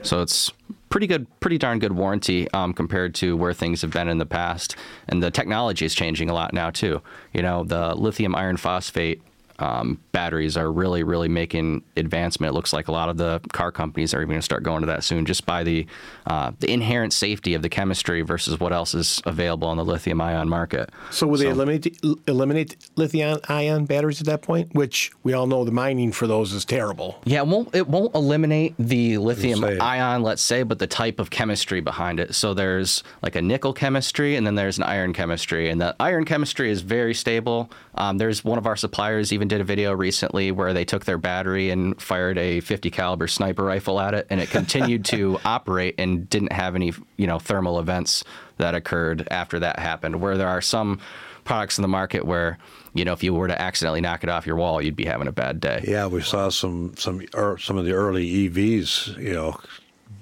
So 0.01 0.21
it's 0.23 0.51
pretty 0.89 1.07
good, 1.07 1.27
pretty 1.39 1.57
darn 1.57 1.79
good 1.79 1.93
warranty 1.93 2.49
um, 2.51 2.73
compared 2.73 3.15
to 3.15 3.37
where 3.37 3.53
things 3.53 3.81
have 3.81 3.91
been 3.91 4.07
in 4.07 4.17
the 4.17 4.25
past. 4.25 4.75
And 5.07 5.21
the 5.21 5.31
technology 5.31 5.85
is 5.85 5.95
changing 5.95 6.29
a 6.29 6.33
lot 6.33 6.53
now 6.53 6.69
too. 6.71 7.01
You 7.33 7.41
know, 7.41 7.63
the 7.63 7.95
lithium 7.95 8.35
iron 8.35 8.57
phosphate 8.57 9.21
um, 9.59 9.99
batteries 10.11 10.55
are 10.57 10.71
really, 10.71 11.03
really 11.03 11.27
making 11.27 11.83
advancement. 11.97 12.51
It 12.51 12.53
looks 12.53 12.73
like 12.73 12.87
a 12.87 12.91
lot 12.91 13.09
of 13.09 13.17
the 13.17 13.41
car 13.51 13.71
companies 13.71 14.13
are 14.13 14.19
even 14.19 14.29
going 14.29 14.39
to 14.39 14.45
start 14.45 14.63
going 14.63 14.81
to 14.81 14.87
that 14.87 15.03
soon, 15.03 15.25
just 15.25 15.45
by 15.45 15.63
the 15.63 15.85
uh, 16.25 16.51
the 16.59 16.71
inherent 16.71 17.13
safety 17.13 17.53
of 17.53 17.61
the 17.61 17.69
chemistry 17.69 18.21
versus 18.21 18.59
what 18.59 18.71
else 18.71 18.95
is 18.95 19.21
available 19.25 19.67
on 19.67 19.77
the 19.77 19.85
lithium 19.85 20.21
ion 20.21 20.47
market. 20.47 20.89
So, 21.11 21.27
will 21.27 21.37
so, 21.37 21.43
they 21.43 21.49
eliminate 21.49 21.99
eliminate 22.27 22.77
lithium 22.95 23.39
ion 23.49 23.85
batteries 23.85 24.21
at 24.21 24.27
that 24.27 24.41
point? 24.41 24.73
Which 24.73 25.11
we 25.23 25.33
all 25.33 25.47
know 25.47 25.65
the 25.65 25.71
mining 25.71 26.11
for 26.11 26.27
those 26.27 26.53
is 26.53 26.63
terrible. 26.63 27.19
Yeah, 27.25 27.39
it 27.39 27.47
won't 27.47 27.75
it 27.75 27.87
won't 27.87 28.15
eliminate 28.15 28.75
the 28.79 29.17
lithium 29.17 29.63
ion, 29.63 30.23
let's 30.23 30.41
say, 30.41 30.63
but 30.63 30.79
the 30.79 30.87
type 30.87 31.19
of 31.19 31.29
chemistry 31.29 31.81
behind 31.81 32.19
it. 32.19 32.33
So 32.33 32.53
there's 32.53 33.03
like 33.21 33.35
a 33.35 33.41
nickel 33.41 33.73
chemistry, 33.73 34.37
and 34.37 34.47
then 34.47 34.55
there's 34.55 34.77
an 34.77 34.83
iron 34.83 35.11
chemistry, 35.11 35.69
and 35.69 35.81
the 35.81 35.95
iron 35.99 36.23
chemistry 36.23 36.71
is 36.71 36.81
very 36.81 37.13
stable. 37.13 37.69
Um, 37.95 38.17
there's 38.17 38.45
one 38.45 38.57
of 38.57 38.65
our 38.65 38.77
suppliers 38.77 39.33
even 39.33 39.48
did 39.49 39.61
a 39.61 39.65
video 39.65 39.93
recently 39.93 40.51
where 40.51 40.73
they 40.73 40.85
took 40.85 41.05
their 41.05 41.17
battery 41.17 41.69
and 41.69 42.01
fired 42.01 42.37
a 42.37 42.61
50 42.61 42.89
caliber 42.89 43.27
sniper 43.27 43.63
rifle 43.63 43.99
at 43.99 44.13
it, 44.13 44.27
and 44.29 44.39
it 44.39 44.49
continued 44.49 45.05
to 45.05 45.39
operate 45.45 45.95
and 45.97 46.29
didn't 46.29 46.53
have 46.53 46.75
any 46.75 46.93
you 47.17 47.27
know 47.27 47.39
thermal 47.39 47.79
events 47.79 48.23
that 48.57 48.75
occurred 48.75 49.27
after 49.29 49.59
that 49.59 49.79
happened. 49.79 50.21
Where 50.21 50.37
there 50.37 50.47
are 50.47 50.61
some 50.61 50.99
products 51.43 51.77
in 51.77 51.81
the 51.81 51.87
market 51.87 52.25
where 52.25 52.57
you 52.93 53.03
know 53.03 53.13
if 53.13 53.23
you 53.23 53.33
were 53.33 53.47
to 53.47 53.61
accidentally 53.61 54.01
knock 54.01 54.23
it 54.23 54.29
off 54.29 54.47
your 54.47 54.55
wall, 54.55 54.81
you'd 54.81 54.95
be 54.95 55.05
having 55.05 55.27
a 55.27 55.31
bad 55.31 55.59
day. 55.59 55.83
Yeah, 55.87 56.07
we 56.07 56.21
saw 56.21 56.49
some 56.49 56.95
some 56.95 57.25
er, 57.35 57.57
some 57.57 57.77
of 57.77 57.85
the 57.85 57.93
early 57.93 58.49
EVs, 58.49 59.17
you 59.17 59.33
know, 59.33 59.59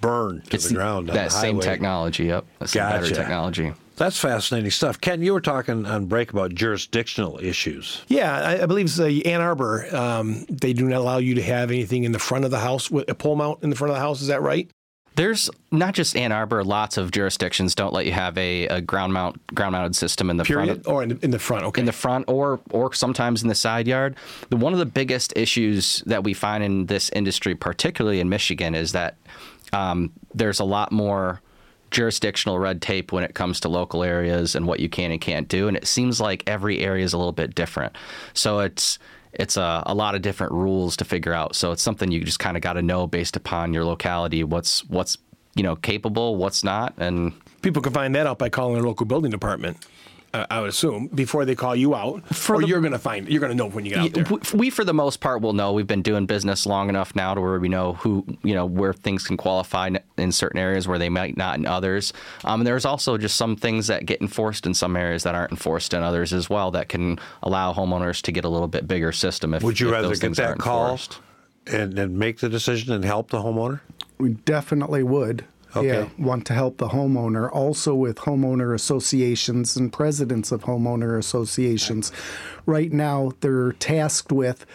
burn 0.01 0.41
to 0.41 0.55
it's 0.55 0.69
the 0.69 0.75
ground. 0.75 1.09
That 1.09 1.31
same 1.31 1.59
technology, 1.59 2.25
yep. 2.25 2.45
That's 2.59 2.73
gotcha. 2.73 2.99
battery 2.99 3.15
technology. 3.15 3.73
That's 3.97 4.19
fascinating 4.19 4.69
stuff. 4.69 5.01
Ken, 5.01 5.21
you 5.21 5.33
were 5.33 5.41
talking 5.41 5.85
on 5.85 6.05
break 6.05 6.31
about 6.31 6.53
jurisdictional 6.53 7.39
issues. 7.39 8.03
Yeah, 8.07 8.31
I, 8.33 8.63
I 8.63 8.65
believe 8.67 8.95
the 8.95 9.25
Ann 9.25 9.41
Arbor, 9.41 9.93
um, 9.93 10.45
they 10.49 10.71
do 10.71 10.87
not 10.87 10.99
allow 10.99 11.17
you 11.17 11.33
to 11.35 11.41
have 11.41 11.71
anything 11.71 12.03
in 12.03 12.11
the 12.11 12.19
front 12.19 12.45
of 12.45 12.51
the 12.51 12.59
house, 12.59 12.91
with 12.91 13.09
a 13.09 13.15
pole 13.15 13.35
mount 13.35 13.63
in 13.63 13.71
the 13.71 13.75
front 13.75 13.89
of 13.89 13.95
the 13.95 13.99
house. 13.99 14.21
Is 14.21 14.27
that 14.27 14.41
right? 14.43 14.69
There's 15.15 15.49
not 15.71 15.95
just 15.95 16.15
Ann 16.15 16.31
Arbor. 16.31 16.63
Lots 16.63 16.97
of 16.97 17.09
jurisdictions 17.09 17.73
don't 17.73 17.91
let 17.91 18.05
you 18.05 18.11
have 18.11 18.37
a, 18.37 18.67
a 18.67 18.81
ground 18.81 19.13
mount 19.13 19.43
ground 19.47 19.71
mounted 19.71 19.95
system 19.95 20.29
in 20.29 20.37
the 20.37 20.43
Period? 20.43 20.83
front, 20.83 20.87
or 20.87 21.01
in 21.01 21.09
the, 21.09 21.19
in 21.23 21.31
the 21.31 21.39
front. 21.39 21.65
Okay, 21.65 21.79
in 21.79 21.87
the 21.87 21.91
front, 21.91 22.25
or 22.27 22.59
or 22.69 22.93
sometimes 22.93 23.41
in 23.41 23.47
the 23.47 23.55
side 23.55 23.87
yard. 23.87 24.15
The, 24.49 24.57
one 24.57 24.73
of 24.73 24.79
the 24.79 24.85
biggest 24.85 25.33
issues 25.35 26.03
that 26.05 26.23
we 26.23 26.35
find 26.35 26.63
in 26.63 26.85
this 26.85 27.09
industry, 27.09 27.55
particularly 27.55 28.19
in 28.19 28.29
Michigan, 28.29 28.75
is 28.75 28.91
that 28.91 29.17
um, 29.73 30.11
there's 30.35 30.59
a 30.59 30.65
lot 30.65 30.91
more 30.91 31.41
jurisdictional 31.91 32.59
red 32.59 32.81
tape 32.81 33.11
when 33.11 33.23
it 33.23 33.33
comes 33.33 33.59
to 33.61 33.69
local 33.69 34.03
areas 34.03 34.55
and 34.55 34.67
what 34.67 34.79
you 34.79 34.89
can 34.89 35.11
and 35.11 35.21
can't 35.21 35.47
do. 35.47 35.67
And 35.67 35.77
it 35.77 35.87
seems 35.87 36.19
like 36.19 36.43
every 36.47 36.79
area 36.79 37.03
is 37.03 37.13
a 37.13 37.17
little 37.17 37.31
bit 37.31 37.55
different. 37.55 37.95
So 38.33 38.59
it's 38.59 38.99
it's 39.33 39.57
a, 39.57 39.83
a 39.85 39.93
lot 39.93 40.15
of 40.15 40.21
different 40.21 40.51
rules 40.53 40.97
to 40.97 41.05
figure 41.05 41.33
out. 41.33 41.55
So 41.55 41.71
it's 41.71 41.81
something 41.81 42.11
you 42.11 42.23
just 42.23 42.39
kind 42.39 42.57
of 42.57 42.63
got 42.63 42.73
to 42.73 42.81
know 42.81 43.07
based 43.07 43.35
upon 43.35 43.73
your 43.73 43.85
locality 43.85 44.43
what's 44.43 44.83
what's 44.85 45.17
you 45.55 45.63
know 45.63 45.75
capable, 45.75 46.35
what's 46.35 46.63
not, 46.63 46.93
and 46.97 47.33
people 47.61 47.81
can 47.81 47.93
find 47.93 48.15
that 48.15 48.27
out 48.27 48.37
by 48.37 48.49
calling 48.49 48.75
their 48.75 48.83
local 48.83 49.05
building 49.05 49.31
department. 49.31 49.77
I 50.49 50.59
would 50.59 50.69
assume, 50.69 51.07
before 51.07 51.45
they 51.45 51.55
call 51.55 51.75
you 51.75 51.95
out, 51.95 52.27
for 52.35 52.55
or 52.55 52.61
the, 52.61 52.67
you're 52.67 52.81
going 52.81 52.91
to 52.91 52.99
find 52.99 53.27
you're 53.29 53.39
going 53.39 53.51
to 53.51 53.57
know 53.57 53.69
when 53.69 53.85
you 53.85 53.91
get 53.91 53.99
out 53.99 54.13
there. 54.13 54.59
We, 54.59 54.69
for 54.69 54.83
the 54.83 54.93
most 54.93 55.19
part, 55.19 55.41
will 55.41 55.53
know. 55.53 55.73
We've 55.73 55.87
been 55.87 56.01
doing 56.01 56.25
business 56.25 56.65
long 56.65 56.89
enough 56.89 57.15
now 57.15 57.33
to 57.33 57.41
where 57.41 57.59
we 57.59 57.69
know 57.69 57.93
who 57.93 58.25
you 58.43 58.53
know 58.53 58.65
where 58.65 58.93
things 58.93 59.25
can 59.25 59.37
qualify 59.37 59.89
in 60.17 60.31
certain 60.31 60.59
areas 60.59 60.87
where 60.87 60.99
they 60.99 61.09
might 61.09 61.37
not 61.37 61.57
in 61.57 61.65
others. 61.65 62.13
Um, 62.43 62.61
and 62.61 62.67
there's 62.67 62.85
also 62.85 63.17
just 63.17 63.35
some 63.35 63.55
things 63.55 63.87
that 63.87 64.05
get 64.05 64.21
enforced 64.21 64.65
in 64.65 64.73
some 64.73 64.95
areas 64.95 65.23
that 65.23 65.35
aren't 65.35 65.51
enforced 65.51 65.93
in 65.93 66.03
others 66.03 66.33
as 66.33 66.49
well 66.49 66.71
that 66.71 66.89
can 66.89 67.19
allow 67.43 67.73
homeowners 67.73 68.21
to 68.23 68.31
get 68.31 68.45
a 68.45 68.49
little 68.49 68.67
bit 68.67 68.87
bigger 68.87 69.11
system. 69.11 69.53
If 69.53 69.63
would 69.63 69.79
you 69.79 69.87
if 69.87 69.93
rather 69.93 70.15
get 70.15 70.35
that 70.35 70.57
call 70.57 70.99
and, 71.65 71.97
and 71.97 72.17
make 72.17 72.39
the 72.39 72.49
decision 72.49 72.93
and 72.93 73.05
help 73.05 73.29
the 73.29 73.39
homeowner? 73.39 73.81
We 74.17 74.33
definitely 74.33 75.03
would. 75.03 75.45
Okay. 75.77 75.87
Yeah, 75.87 76.07
want 76.17 76.45
to 76.47 76.53
help 76.53 76.77
the 76.77 76.89
homeowner. 76.89 77.49
Also, 77.51 77.95
with 77.95 78.17
homeowner 78.17 78.73
associations 78.73 79.75
and 79.75 79.91
presidents 79.91 80.51
of 80.51 80.63
homeowner 80.63 81.17
associations, 81.17 82.11
right 82.65 82.91
now 82.91 83.31
they're 83.41 83.73
tasked 83.73 84.31
with 84.31 84.65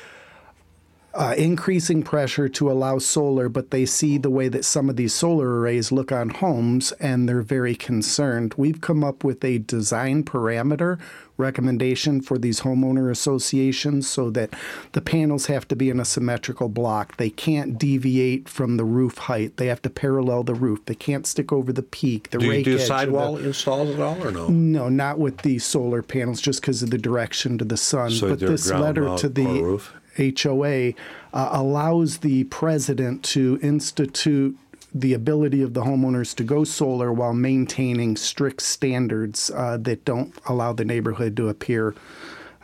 uh, 1.14 1.35
increasing 1.37 2.03
pressure 2.03 2.48
to 2.48 2.70
allow 2.70 2.98
solar, 2.98 3.48
but 3.48 3.70
they 3.70 3.85
see 3.85 4.16
the 4.16 4.31
way 4.31 4.48
that 4.48 4.64
some 4.64 4.88
of 4.88 4.96
these 4.96 5.12
solar 5.12 5.61
arrays 5.61 5.92
look 5.92 6.11
on 6.11 6.31
homes 6.31 6.92
and 6.92 7.29
they're 7.29 7.42
very 7.42 7.75
concerned. 7.75 8.55
We've 8.57 8.81
come 8.81 9.05
up 9.05 9.22
with 9.22 9.44
a 9.44 9.59
design 9.59 10.25
parameter 10.25 10.98
recommendation 11.37 12.20
for 12.20 12.38
these 12.38 12.61
homeowner 12.61 13.11
associations 13.11 14.09
so 14.09 14.31
that 14.31 14.51
the 14.92 15.01
panels 15.01 15.46
have 15.46 15.66
to 15.68 15.77
be 15.77 15.90
in 15.90 16.01
a 16.01 16.05
symmetrical 16.05 16.68
block. 16.68 17.16
They 17.16 17.31
can't 17.31 17.79
deviate 17.79 18.48
from 18.48 18.77
the 18.77 18.85
roof 18.85 19.18
height. 19.18 19.57
They 19.57 19.66
have 19.66 19.83
to 19.83 19.90
parallel 19.90 20.44
the 20.44 20.55
roof. 20.55 20.85
They 20.87 20.94
can't 20.94 21.27
stick 21.27 21.53
over 21.53 21.72
the 21.72 21.83
peak. 21.83 22.31
The 22.31 22.38
do 22.38 22.53
you 22.53 22.64
do 22.64 22.79
sidewall 22.79 23.35
the, 23.35 23.46
installs 23.46 23.90
at 23.90 24.01
all 24.01 24.25
or 24.25 24.31
no? 24.31 24.48
No, 24.48 24.88
not 24.88 25.18
with 25.18 25.38
the 25.38 25.59
solar 25.59 26.03
panels, 26.03 26.40
just 26.40 26.61
because 26.61 26.83
of 26.83 26.90
the 26.90 26.98
direction 26.98 27.59
to 27.59 27.64
the 27.64 27.77
sun. 27.77 28.11
So 28.12 28.31
but 28.31 28.40
this 28.40 28.70
letter 28.70 29.16
to 29.16 29.29
the 29.29 29.83
HOA 30.16 30.92
uh, 31.33 31.48
allows 31.53 32.18
the 32.18 32.44
president 32.44 33.22
to 33.25 33.59
institute 33.62 34.57
the 34.94 35.14
ability 35.14 35.62
of 35.62 35.72
the 35.75 35.83
homeowners 35.83 36.35
to 36.37 36.44
go 36.44 36.64
solar 36.64 37.12
while 37.12 37.33
maintaining 37.33 38.16
strict 38.16 38.61
standards 38.61 39.51
uh, 39.51 39.79
that 39.79 40.05
don't 40.05 40.35
allow 40.46 40.72
the 40.72 40.85
neighborhood 40.85 41.37
to 41.37 41.48
appear 41.48 41.94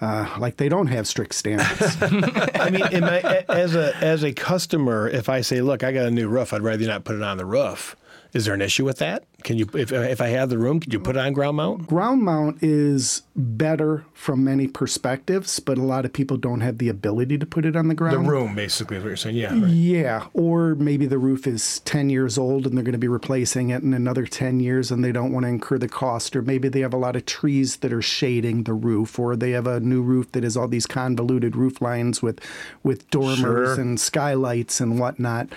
uh, 0.00 0.36
like 0.38 0.58
they 0.58 0.68
don't 0.68 0.86
have 0.88 1.08
strict 1.08 1.34
standards. 1.34 1.96
I 2.02 2.70
mean, 2.70 3.04
I, 3.04 3.44
as 3.48 3.74
a 3.74 3.96
as 3.96 4.22
a 4.22 4.32
customer, 4.32 5.08
if 5.08 5.28
I 5.28 5.40
say, 5.40 5.60
"Look, 5.60 5.82
I 5.82 5.90
got 5.90 6.06
a 6.06 6.10
new 6.10 6.28
roof," 6.28 6.52
I'd 6.52 6.62
rather 6.62 6.86
not 6.86 7.02
put 7.04 7.16
it 7.16 7.22
on 7.22 7.36
the 7.36 7.44
roof. 7.44 7.96
Is 8.32 8.44
there 8.44 8.54
an 8.54 8.60
issue 8.60 8.84
with 8.84 8.98
that? 8.98 9.24
Can 9.44 9.56
you, 9.56 9.68
if, 9.72 9.92
uh, 9.92 10.00
if 10.00 10.20
I 10.20 10.28
have 10.28 10.50
the 10.50 10.58
room, 10.58 10.80
could 10.80 10.92
you 10.92 11.00
put 11.00 11.16
it 11.16 11.20
on 11.20 11.32
ground 11.32 11.56
mount? 11.56 11.86
Ground 11.86 12.22
mount 12.22 12.62
is 12.62 13.22
better 13.36 14.04
from 14.12 14.44
many 14.44 14.66
perspectives, 14.66 15.60
but 15.60 15.78
a 15.78 15.82
lot 15.82 16.04
of 16.04 16.12
people 16.12 16.36
don't 16.36 16.60
have 16.60 16.78
the 16.78 16.88
ability 16.88 17.38
to 17.38 17.46
put 17.46 17.64
it 17.64 17.76
on 17.76 17.88
the 17.88 17.94
ground. 17.94 18.26
The 18.26 18.30
room, 18.30 18.54
basically, 18.54 18.96
is 18.96 19.02
what 19.02 19.08
you're 19.08 19.16
saying. 19.16 19.36
Yeah. 19.36 19.58
Right. 19.58 19.70
Yeah. 19.70 20.26
Or 20.34 20.74
maybe 20.74 21.06
the 21.06 21.18
roof 21.18 21.46
is 21.46 21.80
10 21.80 22.10
years 22.10 22.36
old 22.36 22.66
and 22.66 22.76
they're 22.76 22.84
going 22.84 22.92
to 22.92 22.98
be 22.98 23.08
replacing 23.08 23.70
it 23.70 23.82
in 23.82 23.94
another 23.94 24.26
10 24.26 24.60
years 24.60 24.90
and 24.90 25.04
they 25.04 25.12
don't 25.12 25.32
want 25.32 25.44
to 25.44 25.48
incur 25.48 25.78
the 25.78 25.88
cost. 25.88 26.34
Or 26.36 26.42
maybe 26.42 26.68
they 26.68 26.80
have 26.80 26.94
a 26.94 26.98
lot 26.98 27.16
of 27.16 27.24
trees 27.24 27.76
that 27.76 27.92
are 27.92 28.02
shading 28.02 28.64
the 28.64 28.74
roof, 28.74 29.18
or 29.18 29.36
they 29.36 29.52
have 29.52 29.66
a 29.66 29.80
new 29.80 30.02
roof 30.02 30.32
that 30.32 30.42
has 30.42 30.56
all 30.56 30.68
these 30.68 30.86
convoluted 30.86 31.56
roof 31.56 31.80
lines 31.80 32.22
with, 32.22 32.40
with 32.82 33.08
dormers 33.10 33.38
sure. 33.38 33.80
and 33.80 33.98
skylights 33.98 34.80
and 34.80 34.98
whatnot. 34.98 35.48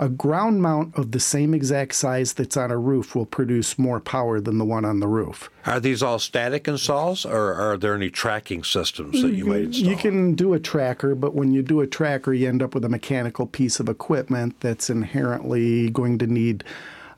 A 0.00 0.08
ground 0.08 0.62
mount 0.62 0.96
of 0.96 1.12
the 1.12 1.20
same 1.20 1.52
exact 1.52 1.94
size 1.94 2.32
that's 2.32 2.56
on 2.56 2.70
a 2.70 2.78
roof 2.78 3.14
will 3.14 3.26
produce 3.26 3.78
more 3.78 4.00
power 4.00 4.40
than 4.40 4.56
the 4.56 4.64
one 4.64 4.86
on 4.86 5.00
the 5.00 5.06
roof. 5.06 5.50
Are 5.66 5.78
these 5.78 6.02
all 6.02 6.18
static 6.18 6.66
installs, 6.66 7.26
or 7.26 7.52
are 7.52 7.76
there 7.76 7.94
any 7.94 8.08
tracking 8.08 8.64
systems 8.64 9.20
that 9.20 9.34
you, 9.34 9.44
might 9.44 9.64
install? 9.64 9.90
You 9.90 9.96
can 9.96 10.34
do 10.34 10.54
a 10.54 10.58
tracker, 10.58 11.14
but 11.14 11.34
when 11.34 11.52
you 11.52 11.60
do 11.60 11.82
a 11.82 11.86
tracker, 11.86 12.32
you 12.32 12.48
end 12.48 12.62
up 12.62 12.74
with 12.74 12.86
a 12.86 12.88
mechanical 12.88 13.46
piece 13.46 13.78
of 13.78 13.90
equipment 13.90 14.58
that's 14.60 14.88
inherently 14.88 15.90
going 15.90 16.16
to 16.16 16.26
need 16.26 16.64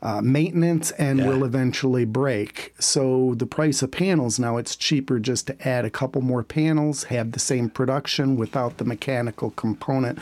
uh, 0.02 0.20
maintenance 0.20 0.90
and 0.92 1.20
yeah. 1.20 1.28
will 1.28 1.44
eventually 1.44 2.04
break. 2.04 2.74
So 2.80 3.34
the 3.36 3.46
price 3.46 3.82
of 3.82 3.92
panels 3.92 4.40
now 4.40 4.56
it's 4.56 4.74
cheaper 4.74 5.20
just 5.20 5.46
to 5.46 5.68
add 5.68 5.84
a 5.84 5.90
couple 5.90 6.20
more 6.20 6.42
panels, 6.42 7.04
have 7.04 7.30
the 7.30 7.38
same 7.38 7.70
production 7.70 8.34
without 8.34 8.78
the 8.78 8.84
mechanical 8.84 9.50
component. 9.50 10.18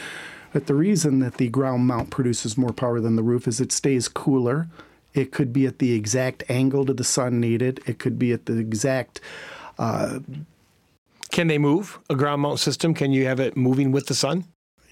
But 0.52 0.66
the 0.66 0.74
reason 0.74 1.20
that 1.20 1.34
the 1.34 1.48
ground 1.48 1.86
mount 1.86 2.10
produces 2.10 2.58
more 2.58 2.72
power 2.72 3.00
than 3.00 3.16
the 3.16 3.22
roof 3.22 3.46
is 3.46 3.60
it 3.60 3.72
stays 3.72 4.08
cooler. 4.08 4.68
It 5.14 5.32
could 5.32 5.52
be 5.52 5.66
at 5.66 5.78
the 5.78 5.92
exact 5.92 6.44
angle 6.48 6.84
to 6.86 6.94
the 6.94 7.04
sun 7.04 7.40
needed. 7.40 7.80
It 7.86 7.98
could 7.98 8.18
be 8.18 8.32
at 8.32 8.46
the 8.46 8.58
exact. 8.58 9.20
Uh, 9.78 10.20
can 11.30 11.46
they 11.46 11.58
move 11.58 11.98
a 12.08 12.16
ground 12.16 12.42
mount 12.42 12.58
system? 12.58 12.94
Can 12.94 13.12
you 13.12 13.26
have 13.26 13.40
it 13.40 13.56
moving 13.56 13.92
with 13.92 14.06
the 14.06 14.14
sun? 14.14 14.44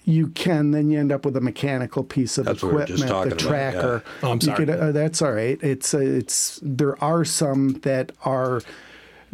You 0.05 0.29
can. 0.29 0.71
Then 0.71 0.91
you 0.91 0.99
end 0.99 1.13
up 1.13 1.25
with 1.25 1.37
a 1.37 1.41
mechanical 1.41 2.03
piece 2.03 2.39
of 2.39 2.47
that's 2.47 2.63
equipment, 2.63 3.31
the 3.31 3.37
tracker. 3.37 3.97
About, 3.97 4.05
yeah. 4.23 4.29
Oh, 4.29 4.33
I'm 4.33 4.41
sorry. 4.41 4.57
Could, 4.57 4.71
uh, 4.71 4.93
that's 4.93 5.21
all 5.21 5.33
right. 5.33 5.63
It's 5.63 5.93
uh, 5.93 5.99
it's 5.99 6.59
there 6.63 7.03
are 7.05 7.25
some 7.25 7.75
that 7.83 8.13
are 8.25 8.63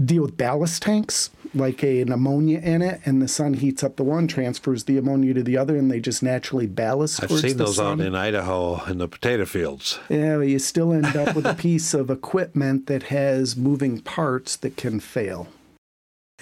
deal 0.04 0.22
with 0.22 0.36
ballast 0.36 0.82
tanks 0.82 1.30
like 1.54 1.82
a, 1.82 2.00
an 2.00 2.12
ammonia 2.12 2.58
in 2.60 2.82
it, 2.82 3.00
and 3.04 3.22
the 3.22 3.28
sun 3.28 3.54
heats 3.54 3.82
up 3.82 3.96
the 3.96 4.04
one, 4.04 4.26
transfers 4.26 4.84
the 4.84 4.98
ammonia 4.98 5.34
to 5.34 5.42
the 5.42 5.56
other, 5.56 5.76
and 5.76 5.90
they 5.90 6.00
just 6.00 6.22
naturally 6.22 6.66
ballast. 6.66 7.22
I've 7.22 7.30
seen 7.30 7.56
those 7.56 7.76
sun. 7.76 8.00
out 8.00 8.06
in 8.06 8.14
Idaho 8.14 8.84
in 8.84 8.98
the 8.98 9.08
potato 9.08 9.44
fields. 9.44 9.98
Yeah, 10.08 10.40
you 10.40 10.58
still 10.58 10.92
end 10.92 11.16
up 11.16 11.34
with 11.34 11.46
a 11.46 11.54
piece 11.58 11.94
of 11.94 12.10
equipment 12.10 12.86
that 12.86 13.04
has 13.04 13.56
moving 13.56 14.00
parts 14.00 14.56
that 14.56 14.76
can 14.76 15.00
fail. 15.00 15.48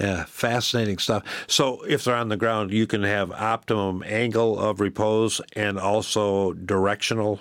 Yeah, 0.00 0.24
fascinating 0.24 0.98
stuff. 0.98 1.22
So, 1.46 1.82
if 1.82 2.04
they're 2.04 2.16
on 2.16 2.30
the 2.30 2.36
ground, 2.36 2.72
you 2.72 2.86
can 2.86 3.02
have 3.02 3.30
optimum 3.30 4.02
angle 4.06 4.58
of 4.58 4.80
repose 4.80 5.40
and 5.54 5.78
also 5.78 6.54
directional 6.54 7.40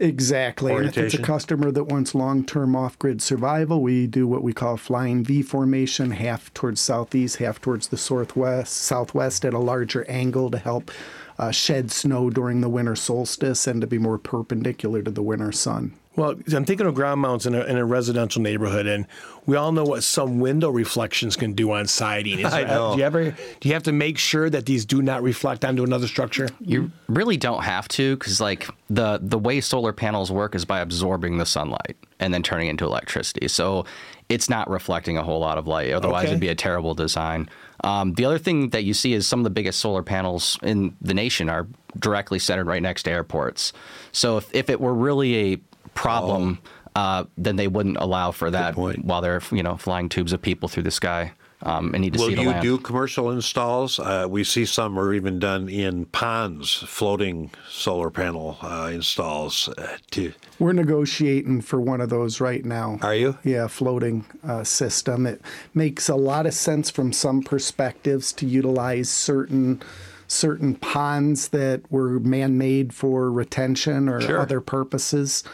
Exactly. 0.00 0.74
And 0.74 0.86
if 0.86 0.98
it's 0.98 1.14
a 1.14 1.22
customer 1.22 1.70
that 1.70 1.84
wants 1.84 2.14
long 2.14 2.44
term 2.44 2.74
off 2.74 2.98
grid 2.98 3.22
survival, 3.22 3.80
we 3.80 4.06
do 4.06 4.26
what 4.26 4.42
we 4.42 4.52
call 4.52 4.76
flying 4.76 5.22
V 5.22 5.42
formation, 5.42 6.10
half 6.10 6.52
towards 6.52 6.80
southeast, 6.80 7.36
half 7.36 7.60
towards 7.60 7.88
the 7.88 7.96
southwest, 7.96 8.72
southwest 8.72 9.44
at 9.44 9.54
a 9.54 9.58
larger 9.58 10.04
angle 10.10 10.50
to 10.50 10.58
help 10.58 10.90
uh, 11.38 11.52
shed 11.52 11.92
snow 11.92 12.28
during 12.28 12.60
the 12.60 12.68
winter 12.68 12.96
solstice 12.96 13.66
and 13.66 13.80
to 13.80 13.86
be 13.86 13.98
more 13.98 14.18
perpendicular 14.18 15.02
to 15.02 15.10
the 15.10 15.22
winter 15.22 15.52
sun. 15.52 15.94
Well, 16.16 16.36
I'm 16.52 16.64
thinking 16.64 16.86
of 16.86 16.94
ground 16.94 17.20
mounts 17.20 17.44
in 17.44 17.54
a, 17.54 17.64
in 17.64 17.76
a, 17.76 17.84
residential 17.84 18.40
neighborhood, 18.40 18.86
and 18.86 19.06
we 19.46 19.56
all 19.56 19.72
know 19.72 19.82
what 19.82 20.04
some 20.04 20.38
window 20.38 20.70
reflections 20.70 21.34
can 21.34 21.54
do 21.54 21.72
on 21.72 21.88
siding. 21.88 22.38
Is, 22.38 22.44
I 22.52 22.62
know. 22.62 22.92
Do 22.92 22.98
you 22.98 23.04
ever 23.04 23.30
do 23.30 23.68
you 23.68 23.74
have 23.74 23.82
to 23.84 23.92
make 23.92 24.18
sure 24.18 24.48
that 24.48 24.64
these 24.66 24.84
do 24.84 25.02
not 25.02 25.22
reflect 25.22 25.64
onto 25.64 25.82
another 25.82 26.06
structure? 26.06 26.48
You 26.60 26.92
really 27.08 27.36
don't 27.36 27.64
have 27.64 27.88
to, 27.88 28.16
because 28.16 28.40
like 28.40 28.68
the 28.88 29.18
the 29.20 29.38
way 29.38 29.60
solar 29.60 29.92
panels 29.92 30.30
work 30.30 30.54
is 30.54 30.64
by 30.64 30.80
absorbing 30.80 31.38
the 31.38 31.46
sunlight 31.46 31.96
and 32.20 32.32
then 32.32 32.42
turning 32.42 32.68
into 32.68 32.84
electricity. 32.84 33.48
So 33.48 33.84
it's 34.28 34.48
not 34.48 34.70
reflecting 34.70 35.18
a 35.18 35.22
whole 35.22 35.40
lot 35.40 35.58
of 35.58 35.66
light. 35.66 35.92
Otherwise, 35.92 36.24
okay. 36.24 36.28
it'd 36.28 36.40
be 36.40 36.48
a 36.48 36.54
terrible 36.54 36.94
design. 36.94 37.48
Um, 37.82 38.14
the 38.14 38.24
other 38.24 38.38
thing 38.38 38.70
that 38.70 38.84
you 38.84 38.94
see 38.94 39.12
is 39.12 39.26
some 39.26 39.40
of 39.40 39.44
the 39.44 39.50
biggest 39.50 39.80
solar 39.80 40.02
panels 40.02 40.58
in 40.62 40.96
the 41.02 41.12
nation 41.12 41.50
are 41.50 41.66
directly 41.98 42.38
centered 42.38 42.66
right 42.66 42.80
next 42.80 43.02
to 43.02 43.10
airports. 43.10 43.72
So 44.12 44.38
if, 44.38 44.54
if 44.54 44.70
it 44.70 44.80
were 44.80 44.94
really 44.94 45.52
a 45.52 45.60
problem, 45.94 46.60
oh. 46.96 47.00
uh, 47.00 47.24
then 47.36 47.56
they 47.56 47.68
wouldn't 47.68 47.96
allow 47.98 48.30
for 48.30 48.50
that 48.50 48.76
while 48.76 49.20
they're 49.20 49.42
you 49.50 49.62
know 49.62 49.76
flying 49.76 50.08
tubes 50.08 50.32
of 50.32 50.42
people 50.42 50.68
through 50.68 50.84
the 50.84 50.90
sky. 50.90 51.32
Um, 51.62 51.94
and 51.94 52.02
need 52.02 52.12
to 52.12 52.18
Will 52.18 52.28
see 52.28 52.34
the 52.34 52.42
you 52.42 52.50
land. 52.50 52.62
do 52.62 52.76
commercial 52.76 53.30
installs? 53.30 53.98
Uh, 53.98 54.26
we 54.28 54.44
see 54.44 54.66
some 54.66 54.98
are 54.98 55.14
even 55.14 55.38
done 55.38 55.70
in 55.70 56.04
ponds, 56.06 56.74
floating 56.74 57.52
solar 57.70 58.10
panel 58.10 58.58
uh, 58.60 58.90
installs. 58.92 59.70
Uh, 59.70 59.96
to 60.10 60.34
We're 60.58 60.74
negotiating 60.74 61.62
for 61.62 61.80
one 61.80 62.02
of 62.02 62.10
those 62.10 62.38
right 62.38 62.62
now. 62.62 62.98
Are 63.00 63.14
you? 63.14 63.38
Yeah, 63.44 63.68
floating 63.68 64.26
uh, 64.46 64.64
system. 64.64 65.26
It 65.26 65.40
makes 65.72 66.10
a 66.10 66.16
lot 66.16 66.44
of 66.44 66.52
sense 66.52 66.90
from 66.90 67.14
some 67.14 67.42
perspectives 67.42 68.30
to 68.34 68.46
utilize 68.46 69.08
certain 69.08 69.82
certain 70.26 70.74
ponds 70.74 71.48
that 71.48 71.80
were 71.90 72.18
man-made 72.20 72.92
for 72.92 73.30
retention 73.30 74.08
or 74.08 74.20
sure. 74.20 74.40
other 74.40 74.60
purposes. 74.60 75.44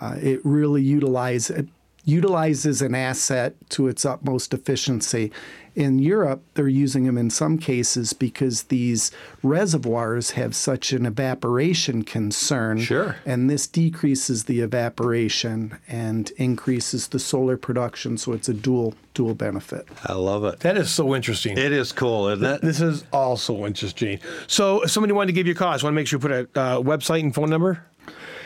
Uh, 0.00 0.16
it 0.20 0.40
really 0.44 0.82
utilize, 0.82 1.50
it 1.50 1.68
utilizes 2.04 2.82
an 2.82 2.94
asset 2.94 3.54
to 3.70 3.88
its 3.88 4.04
utmost 4.04 4.54
efficiency. 4.54 5.30
In 5.76 6.00
Europe, 6.00 6.42
they're 6.54 6.66
using 6.66 7.04
them 7.04 7.16
in 7.16 7.30
some 7.30 7.56
cases 7.56 8.12
because 8.12 8.64
these 8.64 9.12
reservoirs 9.42 10.32
have 10.32 10.56
such 10.56 10.92
an 10.92 11.06
evaporation 11.06 12.02
concern. 12.02 12.80
Sure. 12.80 13.16
And 13.24 13.48
this 13.48 13.68
decreases 13.68 14.44
the 14.44 14.60
evaporation 14.60 15.78
and 15.86 16.30
increases 16.32 17.08
the 17.08 17.20
solar 17.20 17.56
production, 17.56 18.18
so 18.18 18.32
it's 18.32 18.48
a 18.48 18.54
dual 18.54 18.94
dual 19.14 19.34
benefit. 19.34 19.86
I 20.04 20.14
love 20.14 20.44
it. 20.44 20.60
That 20.60 20.76
is 20.76 20.90
so 20.90 21.14
interesting. 21.14 21.56
It 21.56 21.72
is 21.72 21.92
cool, 21.92 22.28
isn't 22.28 22.44
it? 22.44 22.62
This 22.62 22.80
is 22.80 23.04
also 23.12 23.66
interesting. 23.66 24.18
So, 24.48 24.82
if 24.82 24.90
somebody 24.90 25.12
wanted 25.12 25.28
to 25.28 25.32
give 25.34 25.46
you 25.46 25.52
a 25.52 25.56
call, 25.56 25.68
I 25.68 25.74
just 25.74 25.84
want 25.84 25.94
to 25.94 25.96
make 25.96 26.06
sure 26.08 26.18
you 26.18 26.22
put 26.22 26.32
a 26.32 26.60
uh, 26.60 26.80
website 26.80 27.20
and 27.20 27.34
phone 27.34 27.50
number. 27.50 27.84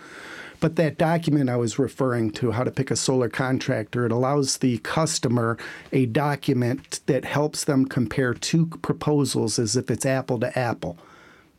But 0.59 0.75
that 0.75 0.99
document 0.99 1.49
I 1.49 1.55
was 1.55 1.79
referring 1.79 2.29
to, 2.33 2.51
how 2.51 2.63
to 2.63 2.69
pick 2.69 2.91
a 2.91 2.95
solar 2.95 3.27
contractor, 3.27 4.05
it 4.05 4.11
allows 4.11 4.57
the 4.57 4.77
customer 4.77 5.57
a 5.91 6.05
document 6.05 6.99
that 7.07 7.25
helps 7.25 7.63
them 7.63 7.87
compare 7.87 8.35
two 8.35 8.67
proposals 8.83 9.57
as 9.57 9.75
if 9.75 9.89
it's 9.89 10.05
apple 10.05 10.39
to 10.41 10.57
apple. 10.57 10.99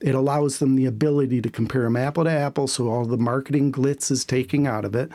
It 0.00 0.14
allows 0.14 0.60
them 0.60 0.76
the 0.76 0.86
ability 0.86 1.42
to 1.42 1.50
compare 1.50 1.82
them 1.82 1.96
apple 1.96 2.22
to 2.22 2.30
apple, 2.30 2.68
so 2.68 2.88
all 2.88 3.04
the 3.04 3.16
marketing 3.16 3.72
glitz 3.72 4.12
is 4.12 4.24
taken 4.24 4.64
out 4.64 4.84
of 4.84 4.94
it. 4.94 5.10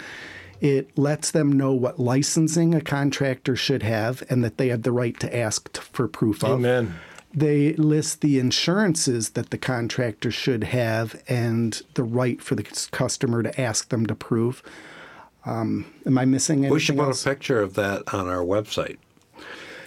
It 0.62 0.96
lets 0.98 1.32
them 1.32 1.52
know 1.52 1.74
what 1.74 2.00
licensing 2.00 2.76
a 2.76 2.82
contractor 2.82 3.56
should 3.56 3.82
have 3.84 4.24
and 4.30 4.44
that 4.44 4.58
they 4.58 4.70
have 4.70 4.84
the 4.84 4.92
right 4.92 5.20
to 5.20 5.36
ask 5.36 5.76
for 5.82 6.08
proof 6.08 6.44
of. 6.44 6.52
Amen. 6.52 7.00
They 7.34 7.74
list 7.74 8.22
the 8.22 8.38
insurances 8.40 9.32
that 9.32 9.50
the 9.50 9.58
contractor 9.58 10.30
should 10.32 10.66
have 10.66 11.22
and 11.28 11.82
the 11.96 12.04
right 12.04 12.42
for 12.42 12.56
the 12.56 12.64
customer 12.92 13.42
to 13.42 13.60
ask 13.60 13.90
them 13.90 14.06
to 14.06 14.14
prove. 14.14 14.62
Um, 15.46 15.92
am 16.06 16.18
I 16.18 16.26
missing 16.26 16.60
anything 16.60 16.74
We 16.74 16.80
should 16.80 16.98
put 16.98 17.08
else? 17.08 17.26
a 17.26 17.30
picture 17.30 17.62
of 17.62 17.74
that 17.76 18.04
on 18.14 18.28
our 18.28 18.44
website. 18.44 18.98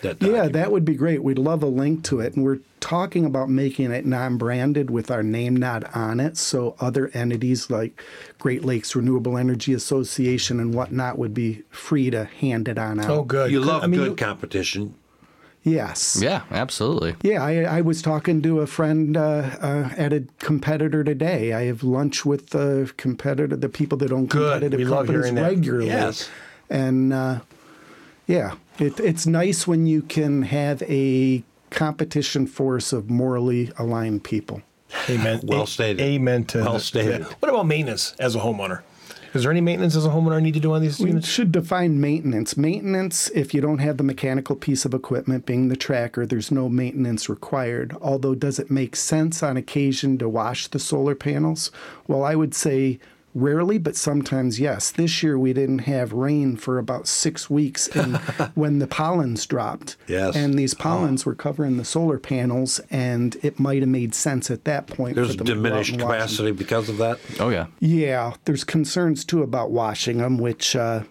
That 0.02 0.20
Yeah, 0.20 0.48
that 0.48 0.72
would 0.72 0.84
be 0.84 0.94
great. 0.94 1.22
We'd 1.22 1.38
love 1.38 1.62
a 1.62 1.66
link 1.66 2.02
to 2.04 2.18
it. 2.20 2.34
And 2.34 2.44
we're 2.44 2.58
talking 2.84 3.24
about 3.24 3.48
making 3.48 3.90
it 3.90 4.04
non 4.04 4.36
branded 4.36 4.90
with 4.90 5.10
our 5.10 5.22
name 5.22 5.56
not 5.56 5.82
on 5.96 6.20
it. 6.20 6.36
So 6.36 6.76
other 6.80 7.10
entities 7.14 7.70
like 7.70 8.02
Great 8.38 8.62
Lakes 8.64 8.94
Renewable 8.94 9.38
Energy 9.38 9.72
Association 9.72 10.60
and 10.60 10.74
whatnot 10.74 11.16
would 11.18 11.32
be 11.32 11.62
free 11.70 12.10
to 12.10 12.26
hand 12.26 12.68
it 12.68 12.76
on 12.78 13.00
out. 13.00 13.08
oh, 13.10 13.22
good. 13.24 13.50
You 13.50 13.60
love 13.60 13.82
I 13.82 13.86
mean, 13.86 14.00
good 14.00 14.10
you- 14.10 14.16
competition. 14.16 14.94
Yes. 15.66 16.18
Yeah, 16.20 16.42
absolutely. 16.50 17.16
Yeah, 17.22 17.42
I, 17.42 17.62
I 17.78 17.80
was 17.80 18.02
talking 18.02 18.42
to 18.42 18.60
a 18.60 18.66
friend 18.66 19.16
uh, 19.16 19.48
uh, 19.62 19.88
at 19.96 20.12
a 20.12 20.24
competitor 20.38 21.02
today. 21.02 21.54
I 21.54 21.62
have 21.64 21.82
lunch 21.82 22.26
with 22.26 22.50
the 22.50 22.92
competitor, 22.98 23.56
the 23.56 23.70
people 23.70 23.96
that 23.98 24.12
own 24.12 24.26
Good. 24.26 24.42
competitive 24.60 24.78
We 24.78 24.84
love 24.84 25.06
companies 25.06 25.22
hearing 25.24 25.34
that. 25.36 25.42
regularly. 25.48 25.86
Yes. 25.86 26.28
And 26.68 27.14
uh, 27.14 27.40
yeah, 28.26 28.56
it, 28.78 29.00
it's 29.00 29.26
nice 29.26 29.66
when 29.66 29.86
you 29.86 30.02
can 30.02 30.42
have 30.42 30.82
a 30.82 31.42
competition 31.74 32.46
force 32.46 32.92
of 32.92 33.10
morally 33.10 33.70
aligned 33.78 34.24
people. 34.24 34.62
Amen. 35.10 35.40
Well 35.44 35.62
A- 35.64 35.66
stated. 35.66 36.00
Amen 36.00 36.44
to 36.46 36.58
Well 36.58 36.72
that. 36.74 36.80
stated. 36.80 37.24
What 37.40 37.48
about 37.50 37.66
maintenance 37.66 38.14
as 38.18 38.34
a 38.34 38.40
homeowner? 38.40 38.82
Is 39.34 39.42
there 39.42 39.50
any 39.50 39.60
maintenance 39.60 39.96
as 39.96 40.06
a 40.06 40.10
homeowner 40.10 40.36
I 40.36 40.40
need 40.40 40.54
to 40.54 40.60
do 40.60 40.72
on 40.74 40.80
these 40.80 41.00
We 41.00 41.08
units? 41.08 41.26
should 41.26 41.50
define 41.50 42.00
maintenance. 42.00 42.56
Maintenance, 42.56 43.28
if 43.34 43.52
you 43.52 43.60
don't 43.60 43.78
have 43.80 43.96
the 43.96 44.04
mechanical 44.04 44.54
piece 44.54 44.84
of 44.84 44.94
equipment 44.94 45.44
being 45.44 45.68
the 45.68 45.74
tracker, 45.76 46.24
there's 46.24 46.52
no 46.52 46.68
maintenance 46.68 47.28
required. 47.28 47.96
Although, 48.00 48.36
does 48.36 48.60
it 48.60 48.70
make 48.70 48.94
sense 48.94 49.42
on 49.42 49.56
occasion 49.56 50.18
to 50.18 50.28
wash 50.28 50.68
the 50.68 50.78
solar 50.78 51.16
panels? 51.16 51.72
Well, 52.06 52.22
I 52.22 52.36
would 52.36 52.54
say 52.54 53.00
rarely, 53.34 53.78
but 53.78 53.96
sometimes 53.96 54.60
yes. 54.60 54.90
This 54.90 55.22
year 55.22 55.38
we 55.38 55.52
didn't 55.52 55.80
have 55.80 56.12
rain 56.12 56.56
for 56.56 56.78
about 56.78 57.06
six 57.06 57.50
weeks 57.50 57.88
and 57.88 58.16
when 58.54 58.78
the 58.78 58.86
pollens 58.86 59.44
dropped. 59.46 59.96
Yes. 60.06 60.36
And 60.36 60.54
these 60.58 60.74
pollens 60.74 61.26
were 61.26 61.34
covering 61.34 61.76
the 61.76 61.84
solar 61.84 62.18
panels, 62.18 62.80
and 62.90 63.36
it 63.42 63.58
might 63.58 63.80
have 63.80 63.88
made 63.88 64.14
sense 64.14 64.50
at 64.50 64.64
that 64.64 64.86
point. 64.86 65.16
There's 65.16 65.32
for 65.32 65.38
to 65.38 65.44
go 65.44 65.52
out 65.52 65.56
diminished 65.56 65.92
and 65.92 66.02
wash 66.02 66.12
capacity 66.12 66.52
because 66.52 66.88
of 66.88 66.98
that. 66.98 67.18
Oh 67.40 67.48
yeah. 67.48 67.66
Yeah, 67.80 68.34
there's 68.44 68.64
concerns 68.64 69.24
too 69.24 69.42
about 69.42 69.70
washing 69.70 70.18
them, 70.18 70.38
which 70.38 70.76
uh, 70.76 71.02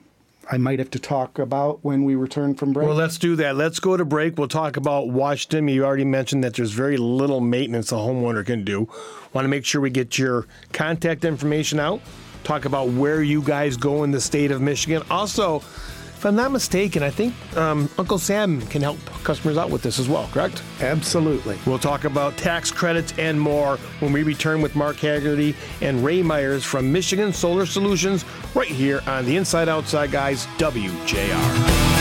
I 0.51 0.57
might 0.57 0.79
have 0.79 0.91
to 0.91 0.99
talk 0.99 1.39
about 1.39 1.83
when 1.83 2.03
we 2.03 2.15
return 2.15 2.55
from 2.55 2.73
break. 2.73 2.87
Well, 2.87 2.95
let's 2.95 3.17
do 3.17 3.35
that. 3.37 3.55
Let's 3.55 3.79
go 3.79 3.95
to 3.95 4.05
break. 4.05 4.37
We'll 4.37 4.47
talk 4.47 4.77
about 4.77 5.09
Washington. 5.09 5.67
You 5.67 5.85
already 5.85 6.05
mentioned 6.05 6.43
that 6.43 6.55
there's 6.55 6.71
very 6.71 6.97
little 6.97 7.39
maintenance 7.39 7.91
a 7.91 7.95
homeowner 7.95 8.45
can 8.45 8.63
do. 8.63 8.89
Want 9.33 9.45
to 9.45 9.49
make 9.49 9.65
sure 9.65 9.79
we 9.81 9.89
get 9.89 10.17
your 10.17 10.45
contact 10.73 11.25
information 11.25 11.79
out. 11.79 12.01
Talk 12.43 12.65
about 12.65 12.89
where 12.89 13.23
you 13.23 13.41
guys 13.41 13.77
go 13.77 14.03
in 14.03 14.11
the 14.11 14.19
state 14.19 14.51
of 14.51 14.61
Michigan. 14.61 15.01
Also, 15.09 15.63
if 16.23 16.27
I'm 16.27 16.37
not 16.37 16.53
mistaken, 16.53 17.03
I 17.03 17.09
think 17.09 17.33
um, 17.57 17.89
Uncle 17.97 18.17
Sam 18.17 18.61
can 18.67 18.81
help 18.81 18.97
customers 19.25 19.57
out 19.57 19.69
with 19.69 19.81
this 19.81 19.99
as 19.99 20.07
well, 20.07 20.29
correct? 20.31 20.63
Absolutely. 20.79 21.57
We'll 21.65 21.79
talk 21.79 22.05
about 22.05 22.37
tax 22.37 22.71
credits 22.71 23.13
and 23.17 23.39
more 23.39 23.75
when 23.99 24.13
we 24.13 24.23
return 24.23 24.61
with 24.61 24.73
Mark 24.73 24.95
Haggerty 24.95 25.53
and 25.81 26.01
Ray 26.01 26.23
Myers 26.23 26.63
from 26.63 26.93
Michigan 26.93 27.33
Solar 27.33 27.65
Solutions 27.65 28.23
right 28.55 28.69
here 28.69 29.01
on 29.05 29.25
the 29.25 29.35
Inside 29.35 29.67
Outside 29.67 30.11
Guys 30.11 30.45
WJR. 30.59 31.92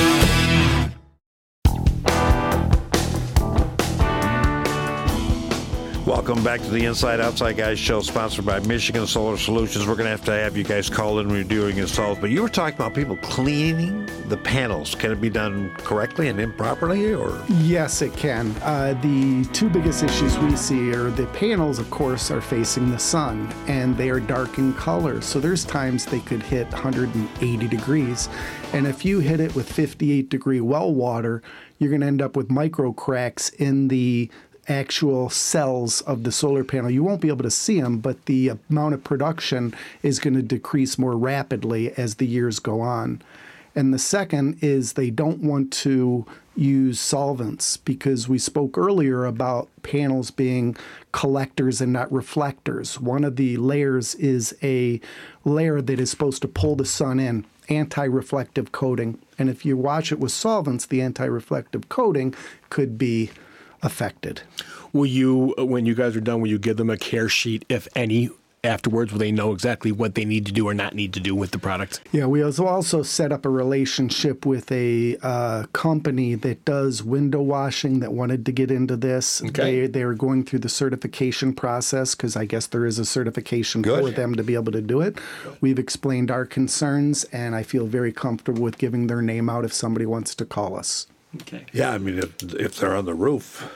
Welcome 6.23 6.45
back 6.45 6.61
to 6.61 6.71
the 6.71 6.85
Inside 6.85 7.21
Outside 7.21 7.57
Guys 7.57 7.81
show, 7.81 8.01
sponsored 8.01 8.47
by 8.47 8.61
Michigan 8.61 9.09
Solar 9.09 9.37
Solutions. 9.37 9.89
We're 9.89 9.97
going 9.97 10.05
to 10.05 10.11
have 10.11 10.25
to 10.27 10.31
have 10.31 10.57
you 10.57 10.63
guys 10.63 10.89
call 10.89 11.19
in 11.19 11.27
when 11.27 11.35
you're 11.35 11.45
doing 11.45 11.79
installs. 11.79 12.17
But 12.17 12.31
you 12.31 12.43
were 12.43 12.49
talking 12.49 12.77
about 12.77 12.95
people 12.95 13.17
cleaning 13.17 14.09
the 14.29 14.37
panels. 14.37 14.95
Can 14.95 15.11
it 15.11 15.21
be 15.21 15.31
done 15.31 15.75
correctly 15.79 16.29
and 16.29 16.39
improperly, 16.41 17.13
or 17.13 17.43
Yes, 17.49 18.03
it 18.03 18.17
can. 18.17 18.55
Uh, 18.63 18.97
the 19.03 19.45
two 19.47 19.69
biggest 19.69 20.05
issues 20.05 20.39
we 20.39 20.55
see 20.55 20.95
are 20.95 21.11
the 21.11 21.27
panels, 21.27 21.81
of 21.81 21.91
course, 21.91 22.31
are 22.31 22.41
facing 22.41 22.93
the 22.93 23.01
sun 23.01 23.53
and 23.67 23.97
they 23.97 24.09
are 24.09 24.21
dark 24.21 24.59
in 24.59 24.75
color. 24.75 25.21
So 25.23 25.41
there's 25.41 25.65
times 25.65 26.07
they 26.07 26.21
could 26.21 26.45
hit 26.45 26.71
180 26.71 27.67
degrees. 27.67 28.29
And 28.73 28.87
if 28.87 29.05
you 29.05 29.19
hit 29.19 29.41
it 29.41 29.57
with 29.57 29.71
58 29.71 30.29
degree 30.29 30.61
well 30.61 30.95
water, 30.95 31.43
you're 31.79 31.91
going 31.91 32.03
to 32.03 32.07
end 32.07 32.23
up 32.23 32.37
with 32.37 32.49
micro 32.49 32.93
cracks 32.93 33.49
in 33.49 33.89
the 33.89 34.31
actual 34.69 35.29
cells 35.29 36.01
of 36.03 36.23
the 36.23 36.33
solar 36.33 36.65
panel. 36.65 36.91
You 36.91 37.03
won't 37.03 37.21
be 37.21 37.29
able 37.29 37.43
to 37.43 37.51
see 37.51 37.81
them, 37.81 37.99
but 37.99 38.27
the 38.27 38.53
amount 38.71 38.95
of 38.95 39.05
production 39.05 39.75
is 40.03 40.19
going 40.19 40.35
to 40.35 40.43
decrease 40.43 40.99
more 40.99 41.17
rapidly 41.17 41.93
as 41.97 42.17
the 42.17 42.27
years 42.27 42.59
go 42.59 42.81
on. 42.81 43.23
And 43.75 43.93
the 43.93 43.99
second 43.99 44.59
is 44.61 44.93
they 44.93 45.11
don't 45.11 45.41
want 45.41 45.73
to 45.75 46.27
use 46.55 47.01
solvents 47.01 47.79
because 47.79 48.29
we 48.29 48.39
spoke 48.39 48.77
earlier 48.77 49.25
about 49.25 49.69
panels 49.83 50.31
being 50.31 50.77
collectors 51.13 51.81
and 51.81 51.93
not 51.93 52.13
reflectors. 52.13 53.01
One 53.01 53.25
of 53.25 53.37
the 53.37 53.57
layers 53.57 54.15
is 54.17 54.55
a 54.63 55.01
layer 55.45 55.81
that 55.81 55.99
is 55.99 56.11
supposed 56.11 56.43
to 56.43 56.49
pull 56.49 56.77
the 56.77 56.85
sun 56.85 57.19
in, 57.19 57.47
anti 57.71 58.05
reflective 58.05 58.73
coating. 58.73 59.19
And 59.39 59.49
if 59.49 59.65
you 59.65 59.77
wash 59.79 60.13
it 60.13 60.19
with 60.19 60.33
solvents, 60.33 60.85
the 60.85 61.01
anti 61.01 61.25
reflective 61.25 61.89
coating 61.89 62.35
could 62.69 62.99
be 62.99 63.31
affected. 63.83 64.43
Will 64.93 65.07
you, 65.07 65.55
when 65.59 65.87
you 65.87 65.95
guys 65.95 66.17
are 66.17 66.21
done, 66.21 66.41
will 66.41 66.49
you 66.49 66.59
give 66.59 66.77
them 66.77 66.91
a 66.91 66.97
care 66.97 67.29
sheet, 67.29 67.65
if 67.69 67.89
any, 67.97 68.31
afterwards? 68.65 69.11
Will 69.11 69.19
they 69.19 69.33
know 69.33 69.53
exactly 69.53 69.91
what 69.91 70.15
they 70.15 70.25
need 70.25 70.47
to 70.47 70.53
do 70.53 70.69
or 70.69 70.75
not 70.75 70.95
need 70.95 71.13
to 71.15 71.21
do 71.21 71.35
with 71.35 71.51
the 71.51 71.59
product? 71.59 72.01
Yeah, 72.13 72.27
we 72.27 72.43
also 72.43 73.03
set 73.03 73.33
up 73.33 73.45
a 73.45 73.49
relationship 73.49 74.47
with 74.47 74.71
a 74.71 75.17
uh, 75.23 75.65
company 75.73 76.35
that 76.37 76.65
does 76.65 77.03
window 77.03 77.41
washing 77.41 78.01
that 78.01 78.13
wanted 78.13 78.47
to 78.47 78.53
get 78.53 78.71
into 78.71 78.97
this. 78.97 79.43
Okay. 79.43 79.83
They, 79.83 79.87
they 79.87 80.05
were 80.05 80.15
going 80.15 80.45
through 80.45 80.61
the 80.61 80.69
certification 80.69 81.55
process 81.55 82.15
because 82.15 82.37
I 82.37 82.45
guess 82.45 82.67
there 82.67 82.87
is 82.87 82.99
a 82.99 83.05
certification 83.05 83.83
Good. 83.83 84.05
for 84.05 84.11
them 84.11 84.35
to 84.37 84.43
be 84.43 84.55
able 84.55 84.73
to 84.73 84.83
do 84.83 85.01
it. 85.01 85.19
We've 85.61 85.79
explained 85.79 86.31
our 86.31 86.45
concerns, 86.45 87.25
and 87.25 87.55
I 87.55 87.63
feel 87.63 87.87
very 87.87 88.13
comfortable 88.13 88.63
with 88.63 88.79
giving 88.79 89.07
their 89.07 89.23
name 89.23 89.49
out 89.49 89.65
if 89.65 89.73
somebody 89.73 90.07
wants 90.07 90.35
to 90.37 90.45
call 90.45 90.77
us. 90.77 91.07
Okay. 91.37 91.65
Yeah, 91.73 91.93
I 91.93 91.99
mean, 91.99 92.19
if, 92.19 92.43
if 92.55 92.77
they're 92.77 92.95
on 92.95 93.07
the 93.07 93.15
roof, 93.15 93.67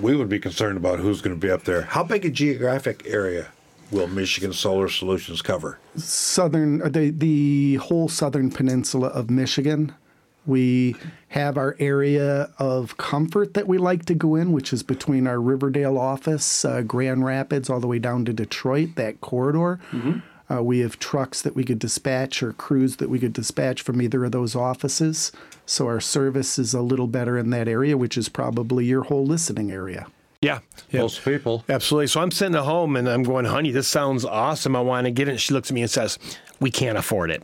we 0.00 0.16
would 0.16 0.28
be 0.28 0.38
concerned 0.38 0.76
about 0.78 0.98
who's 0.98 1.20
going 1.20 1.36
to 1.38 1.40
be 1.40 1.50
up 1.50 1.64
there. 1.64 1.82
How 1.82 2.02
big 2.02 2.24
a 2.24 2.30
geographic 2.30 3.02
area 3.06 3.48
will 3.90 4.06
Michigan 4.08 4.52
Solar 4.52 4.88
Solutions 4.88 5.42
cover? 5.42 5.78
southern 5.96 6.82
uh, 6.82 6.88
the 6.88 7.10
the 7.10 7.74
whole 7.76 8.08
southern 8.08 8.50
peninsula 8.50 9.08
of 9.08 9.30
Michigan. 9.30 9.94
We 10.46 10.94
have 11.28 11.58
our 11.58 11.74
area 11.80 12.50
of 12.58 12.96
comfort 12.98 13.54
that 13.54 13.66
we 13.66 13.78
like 13.78 14.04
to 14.04 14.14
go 14.14 14.36
in, 14.36 14.52
which 14.52 14.72
is 14.72 14.84
between 14.84 15.26
our 15.26 15.40
Riverdale 15.40 15.98
office, 15.98 16.64
uh, 16.64 16.82
Grand 16.82 17.24
Rapids, 17.24 17.68
all 17.68 17.80
the 17.80 17.88
way 17.88 17.98
down 17.98 18.24
to 18.26 18.32
Detroit, 18.32 18.90
that 18.94 19.20
corridor. 19.20 19.80
Uh, 20.48 20.62
we 20.62 20.80
have 20.80 20.98
trucks 20.98 21.42
that 21.42 21.56
we 21.56 21.64
could 21.64 21.78
dispatch 21.78 22.42
or 22.42 22.52
crews 22.52 22.96
that 22.96 23.10
we 23.10 23.18
could 23.18 23.32
dispatch 23.32 23.82
from 23.82 24.00
either 24.00 24.24
of 24.24 24.32
those 24.32 24.54
offices. 24.54 25.32
So 25.66 25.86
our 25.86 26.00
service 26.00 26.58
is 26.58 26.72
a 26.72 26.82
little 26.82 27.08
better 27.08 27.36
in 27.36 27.50
that 27.50 27.66
area, 27.66 27.96
which 27.96 28.16
is 28.16 28.28
probably 28.28 28.84
your 28.84 29.04
whole 29.04 29.26
listening 29.26 29.72
area. 29.72 30.06
Yeah. 30.40 30.60
yeah. 30.90 31.00
Most 31.00 31.24
people. 31.24 31.64
Absolutely. 31.68 32.06
So 32.06 32.20
I'm 32.20 32.30
sitting 32.30 32.54
at 32.54 32.62
home 32.62 32.94
and 32.94 33.08
I'm 33.08 33.24
going, 33.24 33.46
honey, 33.46 33.72
this 33.72 33.88
sounds 33.88 34.24
awesome. 34.24 34.76
I 34.76 34.80
want 34.80 35.06
to 35.06 35.10
get 35.10 35.28
it. 35.28 35.40
She 35.40 35.52
looks 35.52 35.70
at 35.70 35.74
me 35.74 35.82
and 35.82 35.90
says, 35.90 36.18
we 36.60 36.70
can't 36.70 36.96
afford 36.96 37.30
it. 37.30 37.42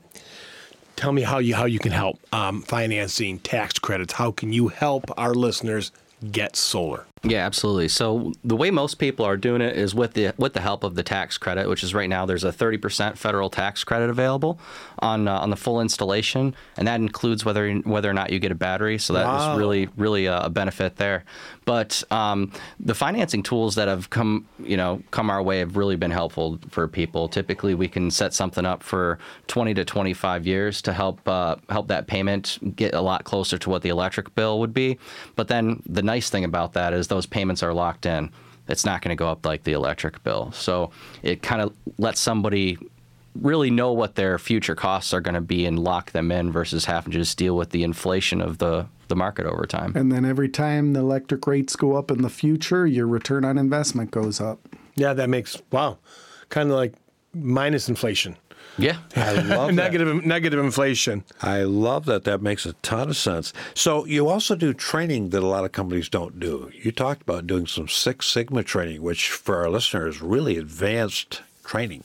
Tell 0.95 1.11
me 1.11 1.23
how 1.23 1.39
you 1.39 1.55
how 1.55 1.65
you 1.65 1.79
can 1.79 1.91
help 1.91 2.21
um, 2.33 2.63
financing 2.63 3.41
tax 3.41 3.79
credits. 3.79 4.13
How 4.13 4.31
can 4.31 4.53
you 4.53 4.69
help 4.69 5.11
our 5.19 5.35
listeners 5.35 5.91
get 6.31 6.55
solar? 6.55 7.07
Yeah, 7.25 7.47
absolutely. 7.47 7.87
So 7.87 8.33
the 8.43 8.57
way 8.57 8.73
most 8.73 8.97
people 8.97 9.25
are 9.25 9.37
doing 9.37 9.61
it 9.63 9.77
is 9.77 9.95
with 9.95 10.15
the 10.15 10.33
with 10.39 10.55
the 10.55 10.61
help 10.61 10.83
of 10.83 10.97
the 10.97 11.05
tax 11.05 11.39
credit, 11.39 11.69
which 11.69 11.85
is 11.85 11.95
right 11.95 12.09
now 12.09 12.27
there's 12.27 12.43
a 12.43 12.51
30% 12.53 13.17
federal 13.17 13.49
tax 13.49 13.85
credit 13.85 14.11
available 14.11 14.59
on 14.99 15.29
uh, 15.29 15.39
on 15.39 15.51
the 15.51 15.57
full 15.57 15.81
installation, 15.81 16.53
and 16.77 16.89
that 16.89 16.97
includes 17.01 17.45
whether 17.45 17.73
whether 17.85 18.11
or 18.11 18.15
not 18.15 18.31
you 18.31 18.41
get 18.41 18.51
a 18.51 18.57
battery. 18.57 18.99
So 18.99 19.13
that 19.13 19.27
Wow. 19.27 19.53
is 19.53 19.59
really 19.59 19.89
really 19.97 20.27
a, 20.27 20.41
a 20.41 20.51
benefit 20.51 20.97
there. 20.97 21.25
But 21.65 22.03
um, 22.11 22.53
the 22.81 22.95
financing 22.95 23.43
tools 23.43 23.75
that 23.77 23.89
have 23.89 24.11
come 24.11 24.47
you 24.59 24.77
know 24.77 25.03
come 25.11 25.31
our 25.31 25.43
way 25.43 25.59
have 25.61 25.77
really 25.77 25.97
been 25.97 26.11
helpful 26.11 26.59
for 26.71 26.89
people. 26.89 27.29
Typically, 27.29 27.75
we 27.75 27.89
can 27.89 28.11
set 28.11 28.35
something 28.35 28.67
up 28.67 28.83
for 28.83 29.19
20 29.49 29.75
to 29.75 29.85
25 29.85 30.47
years 30.47 30.83
to 30.83 30.93
help 30.93 31.27
uh, 31.29 31.57
help 31.69 31.89
that 31.89 32.07
payment 32.07 32.59
get 32.77 32.95
a 32.95 33.01
lot 33.01 33.25
closer 33.25 33.59
to 33.59 33.71
what 33.71 33.83
the 33.83 33.89
electric 33.89 34.35
bill 34.35 34.61
would 34.61 34.75
be. 34.75 34.99
But 35.37 35.49
then 35.49 35.83
the 35.87 36.03
nice 36.03 36.31
thing 36.31 36.45
about 36.45 36.73
that 36.75 36.93
is 36.93 37.09
those 37.09 37.27
payments 37.27 37.63
are 37.63 37.73
locked 37.73 38.07
in. 38.07 38.31
It's 38.69 38.85
not 38.85 39.03
going 39.03 39.11
to 39.11 39.17
go 39.17 39.29
up 39.29 39.45
like 39.45 39.65
the 39.65 39.73
electric 39.73 40.23
bill. 40.23 40.53
So 40.53 40.93
it 41.23 41.43
kind 41.43 41.61
of 41.61 41.75
lets 41.99 42.21
somebody 42.21 42.79
really 43.35 43.71
know 43.71 43.93
what 43.93 44.15
their 44.15 44.39
future 44.39 44.75
costs 44.75 45.13
are 45.15 45.21
going 45.21 45.35
to 45.35 45.41
be 45.41 45.65
and 45.67 45.79
lock 45.79 46.13
them 46.13 46.31
in 46.31 46.53
versus 46.53 46.85
having 46.85 47.13
to 47.13 47.19
just 47.19 47.39
deal 47.39 47.57
with 47.57 47.71
the 47.71 47.83
inflation 47.83 48.41
of 48.41 48.59
the, 48.59 48.87
the 49.09 49.17
market 49.17 49.47
over 49.47 49.65
time. 49.67 49.97
And 49.97 50.13
then 50.13 50.25
every 50.25 50.49
time 50.49 50.93
the 50.93 51.01
electric 51.01 51.47
rates 51.47 51.75
go 51.77 51.95
up 51.97 52.11
in 52.11 52.23
the 52.23 52.29
future, 52.31 52.87
your 52.87 53.07
return 53.07 53.45
on 53.45 53.57
investment 53.59 54.11
goes 54.11 54.41
up. 54.41 54.61
Yeah, 54.95 55.15
that 55.15 55.31
makes 55.31 55.61
wow, 55.71 55.99
kind 56.51 56.71
of 56.71 56.77
like 56.77 56.93
minus 57.33 57.89
inflation, 57.89 58.37
Yeah. 58.77 58.99
I 59.17 59.33
love 59.33 59.69
that. 59.69 59.75
negative 59.75 60.27
negative 60.27 60.61
inflation. 60.61 61.25
I 61.41 61.63
love 61.63 62.05
that. 62.05 62.25
That 62.25 62.43
makes 62.43 62.67
a 62.67 62.75
ton 62.75 63.09
of 63.09 63.17
sense. 63.17 63.55
So 63.75 64.05
you 64.05 64.29
also 64.29 64.55
do 64.55 64.75
training 64.75 65.31
that 65.31 65.43
a 65.43 65.47
lot 65.47 65.65
of 65.65 65.73
companies 65.73 66.11
don't 66.11 66.39
do. 66.39 66.71
You 66.75 66.93
talked 66.93 67.23
about 67.23 67.47
doing 67.47 67.67
some 67.67 67.89
Six 67.89 68.27
Sigma 68.27 68.63
training, 68.63 69.01
which 69.01 69.31
for 69.31 69.57
our 69.57 69.71
listeners, 69.71 70.21
really 70.21 70.59
advanced 70.59 71.41
training. 71.65 72.05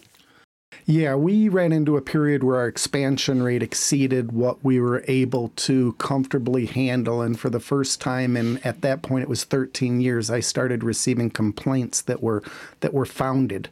Yeah, 0.85 1.15
we 1.15 1.49
ran 1.49 1.73
into 1.73 1.97
a 1.97 2.01
period 2.01 2.43
where 2.43 2.57
our 2.57 2.67
expansion 2.67 3.43
rate 3.43 3.63
exceeded 3.63 4.31
what 4.31 4.63
we 4.63 4.79
were 4.79 5.03
able 5.07 5.49
to 5.57 5.93
comfortably 5.93 6.65
handle. 6.65 7.21
And 7.21 7.37
for 7.39 7.49
the 7.49 7.59
first 7.59 7.99
time, 7.99 8.37
and 8.37 8.65
at 8.65 8.81
that 8.81 9.01
point 9.01 9.23
it 9.23 9.29
was 9.29 9.43
13 9.43 9.99
years, 9.99 10.29
I 10.29 10.39
started 10.39 10.83
receiving 10.83 11.29
complaints 11.29 12.01
that 12.03 12.23
were 12.23 12.43
that 12.79 12.93
were 12.93 13.05
founded. 13.05 13.69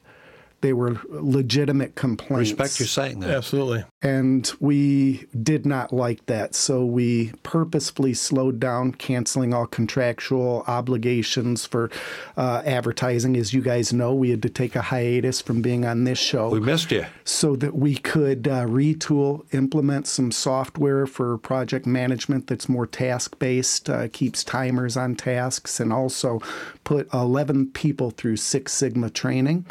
They 0.65 0.73
were 0.73 0.99
legitimate 1.09 1.93
complaints. 1.93 2.49
Respect 2.49 2.79
you 2.79 2.87
saying 2.87 3.19
that. 3.19 3.29
Absolutely. 3.29 3.85
And 4.01 4.51
we 4.59 5.27
did 5.43 5.63
not 5.63 5.93
like 5.93 6.25
that. 6.25 6.55
So 6.55 6.83
we 6.83 7.33
purposefully 7.43 8.15
slowed 8.15 8.59
down, 8.59 8.93
canceling 8.93 9.53
all 9.53 9.67
contractual 9.67 10.63
obligations 10.65 11.67
for 11.67 11.91
uh, 12.35 12.63
advertising. 12.65 13.37
As 13.37 13.53
you 13.53 13.61
guys 13.61 13.93
know, 13.93 14.15
we 14.15 14.31
had 14.31 14.41
to 14.41 14.49
take 14.49 14.75
a 14.75 14.81
hiatus 14.81 15.39
from 15.39 15.61
being 15.61 15.85
on 15.85 16.03
this 16.03 16.17
show 16.17 16.49
We 16.49 16.59
missed 16.59 16.91
you. 16.91 17.05
so 17.23 17.55
that 17.57 17.75
we 17.75 17.93
could 17.97 18.47
uh, 18.47 18.65
retool, 18.65 19.45
implement 19.53 20.07
some 20.07 20.31
software 20.31 21.05
for 21.05 21.37
project 21.37 21.85
management 21.85 22.47
that's 22.47 22.67
more 22.67 22.87
task 22.87 23.37
based, 23.37 23.87
uh, 23.87 24.07
keeps 24.07 24.43
timers 24.43 24.97
on 24.97 25.13
tasks, 25.13 25.79
and 25.79 25.93
also 25.93 26.41
put 26.83 27.07
11 27.13 27.67
people 27.73 28.09
through 28.09 28.37
Six 28.37 28.73
Sigma 28.73 29.11
training. 29.11 29.67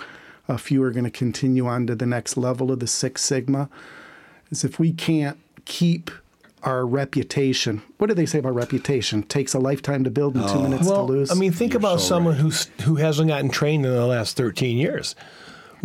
A 0.48 0.58
few 0.58 0.82
are 0.82 0.90
going 0.90 1.04
to 1.04 1.10
continue 1.10 1.66
on 1.66 1.86
to 1.86 1.94
the 1.94 2.06
next 2.06 2.36
level 2.36 2.70
of 2.70 2.80
the 2.80 2.86
Six 2.86 3.22
Sigma. 3.22 3.68
Is 4.50 4.64
if 4.64 4.78
we 4.78 4.92
can't 4.92 5.38
keep 5.64 6.10
our 6.62 6.86
reputation, 6.86 7.82
what 7.98 8.08
do 8.08 8.14
they 8.14 8.26
say 8.26 8.38
about 8.38 8.54
reputation? 8.54 9.22
Takes 9.22 9.54
a 9.54 9.58
lifetime 9.58 10.04
to 10.04 10.10
build 10.10 10.36
and 10.36 10.46
two 10.46 10.54
oh. 10.54 10.62
minutes 10.62 10.86
Well, 10.86 11.06
to 11.06 11.12
lose. 11.12 11.30
I 11.30 11.34
mean, 11.34 11.52
think 11.52 11.74
about 11.74 12.00
someone 12.00 12.34
who's 12.34 12.70
who 12.82 12.96
hasn't 12.96 13.28
gotten 13.28 13.50
trained 13.50 13.86
in 13.86 13.92
the 13.92 14.06
last 14.06 14.36
13 14.36 14.76
years. 14.76 15.14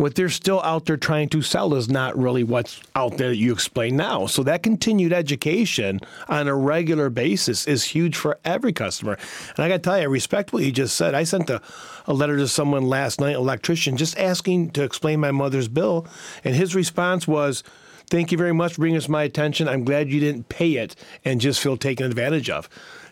What 0.00 0.14
they're 0.14 0.30
still 0.30 0.62
out 0.62 0.86
there 0.86 0.96
trying 0.96 1.28
to 1.28 1.42
sell 1.42 1.74
is 1.74 1.90
not 1.90 2.16
really 2.16 2.42
what's 2.42 2.80
out 2.96 3.18
there 3.18 3.28
that 3.28 3.36
you 3.36 3.52
explain 3.52 3.98
now. 3.98 4.24
So 4.24 4.42
that 4.44 4.62
continued 4.62 5.12
education 5.12 6.00
on 6.26 6.48
a 6.48 6.54
regular 6.54 7.10
basis 7.10 7.66
is 7.66 7.84
huge 7.84 8.16
for 8.16 8.38
every 8.42 8.72
customer. 8.72 9.18
And 9.56 9.62
I 9.62 9.68
got 9.68 9.74
to 9.74 9.78
tell 9.80 9.98
you, 9.98 10.04
I 10.04 10.06
respect 10.06 10.54
what 10.54 10.62
you 10.62 10.72
just 10.72 10.96
said. 10.96 11.14
I 11.14 11.24
sent 11.24 11.50
a, 11.50 11.60
a 12.06 12.14
letter 12.14 12.38
to 12.38 12.48
someone 12.48 12.84
last 12.84 13.20
night, 13.20 13.34
electrician, 13.34 13.98
just 13.98 14.18
asking 14.18 14.70
to 14.70 14.84
explain 14.84 15.20
my 15.20 15.32
mother's 15.32 15.68
bill, 15.68 16.06
and 16.44 16.54
his 16.54 16.74
response 16.74 17.28
was. 17.28 17.62
Thank 18.08 18.32
you 18.32 18.38
very 18.38 18.52
much 18.52 18.72
for 18.72 18.80
bringing 18.80 19.00
to 19.00 19.08
my 19.08 19.22
attention. 19.22 19.68
I'm 19.68 19.84
glad 19.84 20.10
you 20.10 20.18
didn't 20.18 20.48
pay 20.48 20.78
it 20.78 20.96
and 21.24 21.40
just 21.40 21.60
feel 21.60 21.76
taken 21.76 22.06
advantage 22.06 22.50
of. 22.50 22.68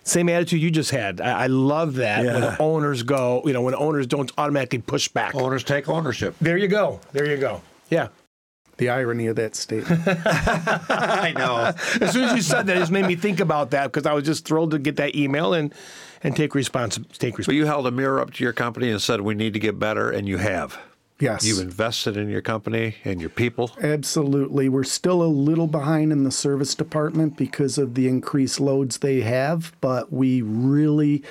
Same 0.08 0.28
attitude 0.28 0.60
you 0.62 0.70
just 0.70 0.90
had. 0.90 1.20
I, 1.20 1.44
I 1.44 1.46
love 1.48 1.96
that 1.96 2.24
when 2.24 2.56
owners 2.60 3.02
go, 3.02 3.42
you 3.44 3.52
know, 3.52 3.62
when 3.62 3.74
owners 3.74 4.06
don't 4.06 4.30
automatically 4.38 4.78
push 4.78 5.08
back. 5.08 5.34
Owners 5.34 5.62
take 5.64 5.88
ownership. 5.88 6.34
There 6.40 6.56
you 6.56 6.68
go. 6.68 7.00
There 7.12 7.26
you 7.26 7.36
go. 7.36 7.60
Yeah. 7.90 8.08
the 8.78 8.88
irony 8.90 9.26
of 9.26 9.36
that 9.36 9.54
statement. 9.56 10.00
I 10.06 11.32
know. 11.36 11.72
As 12.00 12.12
soon 12.12 12.24
as 12.24 12.34
you 12.36 12.42
said 12.42 12.66
that, 12.66 12.76
it 12.76 12.80
just 12.80 12.92
made 12.92 13.06
me 13.06 13.16
think 13.16 13.40
about 13.40 13.70
that 13.72 13.86
because 13.92 14.06
I 14.06 14.12
was 14.14 14.24
just 14.24 14.46
thrilled 14.46 14.70
to 14.70 14.78
get 14.78 14.96
that 14.96 15.14
email 15.16 15.52
and 15.52 15.74
and 16.22 16.34
take 16.34 16.50
respons 16.52 16.94
take 17.18 17.34
But 17.34 17.38
responsibility. 17.38 17.56
you 17.56 17.66
held 17.66 17.86
a 17.86 17.90
mirror 17.90 18.20
up 18.20 18.32
to 18.34 18.44
your 18.44 18.52
company 18.52 18.90
and 18.90 19.00
said, 19.00 19.20
we 19.20 19.34
need 19.34 19.52
to 19.52 19.60
get 19.60 19.78
better, 19.78 20.10
and 20.10 20.26
you 20.28 20.38
have. 20.38 20.78
Yes. 21.20 21.44
You've 21.44 21.60
invested 21.60 22.16
in 22.16 22.28
your 22.28 22.42
company 22.42 22.96
and 23.04 23.20
your 23.20 23.30
people. 23.30 23.70
Absolutely. 23.80 24.68
We're 24.68 24.84
still 24.84 25.22
a 25.22 25.26
little 25.26 25.66
behind 25.66 26.12
in 26.12 26.24
the 26.24 26.30
service 26.30 26.74
department 26.74 27.36
because 27.36 27.78
of 27.78 27.94
the 27.94 28.08
increased 28.08 28.60
loads 28.60 28.98
they 28.98 29.20
have, 29.22 29.72
but 29.80 30.12
we 30.12 30.42
really 30.42 31.22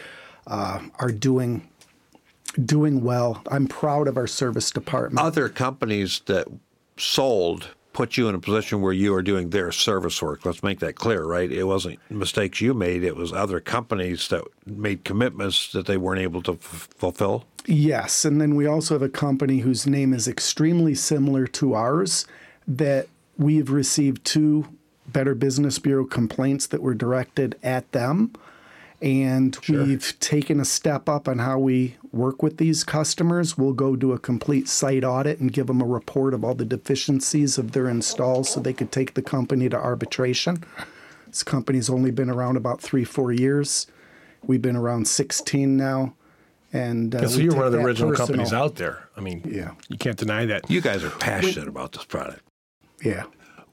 uh, 0.46 0.80
are 1.00 1.12
doing 1.12 1.68
doing 2.64 3.04
well. 3.04 3.44
I'm 3.52 3.68
proud 3.68 4.08
of 4.08 4.18
our 4.18 4.28
service 4.28 4.72
department. 4.72 5.24
Other 5.24 5.48
companies 5.48 6.22
that 6.26 6.48
sold 6.98 7.70
put 7.98 8.16
you 8.16 8.30
in 8.30 8.36
a 8.36 8.40
position 8.40 8.80
where 8.82 8.94
you 8.94 9.12
are 9.16 9.24
doing 9.24 9.50
their 9.50 9.72
service 9.72 10.22
work. 10.22 10.46
Let's 10.46 10.62
make 10.62 10.80
that 10.82 10.94
clear, 10.94 11.24
right? 11.24 11.52
It 11.52 11.64
wasn't 11.64 12.00
mistakes 12.12 12.62
you 12.62 12.76
made, 12.76 13.04
it 13.04 13.16
was 13.16 13.34
other 13.34 13.60
companies 13.60 14.28
that 14.28 14.44
made 14.68 15.04
commitments 15.04 15.72
that 15.72 15.88
they 15.88 15.98
weren't 15.98 16.22
able 16.22 16.44
to 16.44 16.54
f- 16.54 16.90
fulfill. 16.96 17.46
Yes, 17.70 18.24
and 18.24 18.40
then 18.40 18.56
we 18.56 18.66
also 18.66 18.96
have 18.96 19.02
a 19.02 19.10
company 19.10 19.60
whose 19.60 19.86
name 19.86 20.14
is 20.14 20.26
extremely 20.26 20.96
similar 20.96 21.46
to 21.48 21.74
ours 21.74 22.26
that 22.66 23.10
we've 23.38 23.70
received 23.70 24.24
two 24.24 24.70
Better 25.06 25.36
Business 25.36 25.78
Bureau 25.78 26.06
complaints 26.06 26.66
that 26.68 26.82
were 26.82 26.94
directed 26.94 27.58
at 27.62 27.92
them. 27.92 28.32
And 29.02 29.58
we've 29.68 30.18
taken 30.22 30.62
a 30.62 30.66
step 30.66 31.10
up 31.10 31.28
on 31.28 31.40
how 31.40 31.60
we 31.60 31.98
work 32.14 32.42
with 32.42 32.56
these 32.56 32.86
customers. 32.86 33.58
We'll 33.58 33.74
go 33.74 33.98
do 33.98 34.14
a 34.14 34.18
complete 34.18 34.70
site 34.70 35.04
audit 35.04 35.40
and 35.40 35.52
give 35.52 35.68
them 35.68 35.82
a 35.82 35.86
report 35.86 36.34
of 36.34 36.46
all 36.46 36.56
the 36.56 36.66
deficiencies 36.66 37.58
of 37.58 37.74
their 37.74 37.90
installs 37.90 38.50
so 38.50 38.62
they 38.62 38.74
could 38.74 38.94
take 38.94 39.14
the 39.14 39.22
company 39.22 39.68
to 39.68 39.78
arbitration. 39.78 40.64
This 41.28 41.44
company's 41.44 41.90
only 41.90 42.12
been 42.12 42.30
around 42.30 42.56
about 42.56 42.82
three, 42.82 43.04
four 43.04 43.34
years. 43.34 43.88
We've 44.42 44.62
been 44.62 44.78
around 44.78 45.10
16 45.10 45.76
now 45.76 46.14
And 46.74 47.16
uh, 47.16 47.20
Yeah, 47.22 47.28
so 47.28 47.40
you're 47.40 47.56
one 47.56 47.66
of 47.66 47.72
the 47.72 47.80
original 47.80 48.10
personal. 48.12 48.28
companies 48.28 48.54
out 48.54 48.76
there. 48.76 49.08
I 49.16 49.22
mean, 49.22 49.42
Yeah. 49.50 49.72
you 49.90 49.98
can't 49.98 50.18
deny 50.18 50.46
that. 50.46 50.70
You 50.70 50.82
guys 50.82 51.04
are 51.04 51.10
passionate 51.10 51.68
about 51.68 51.94
this 51.94 52.04
product. 52.06 52.42
Yeah. 53.04 53.24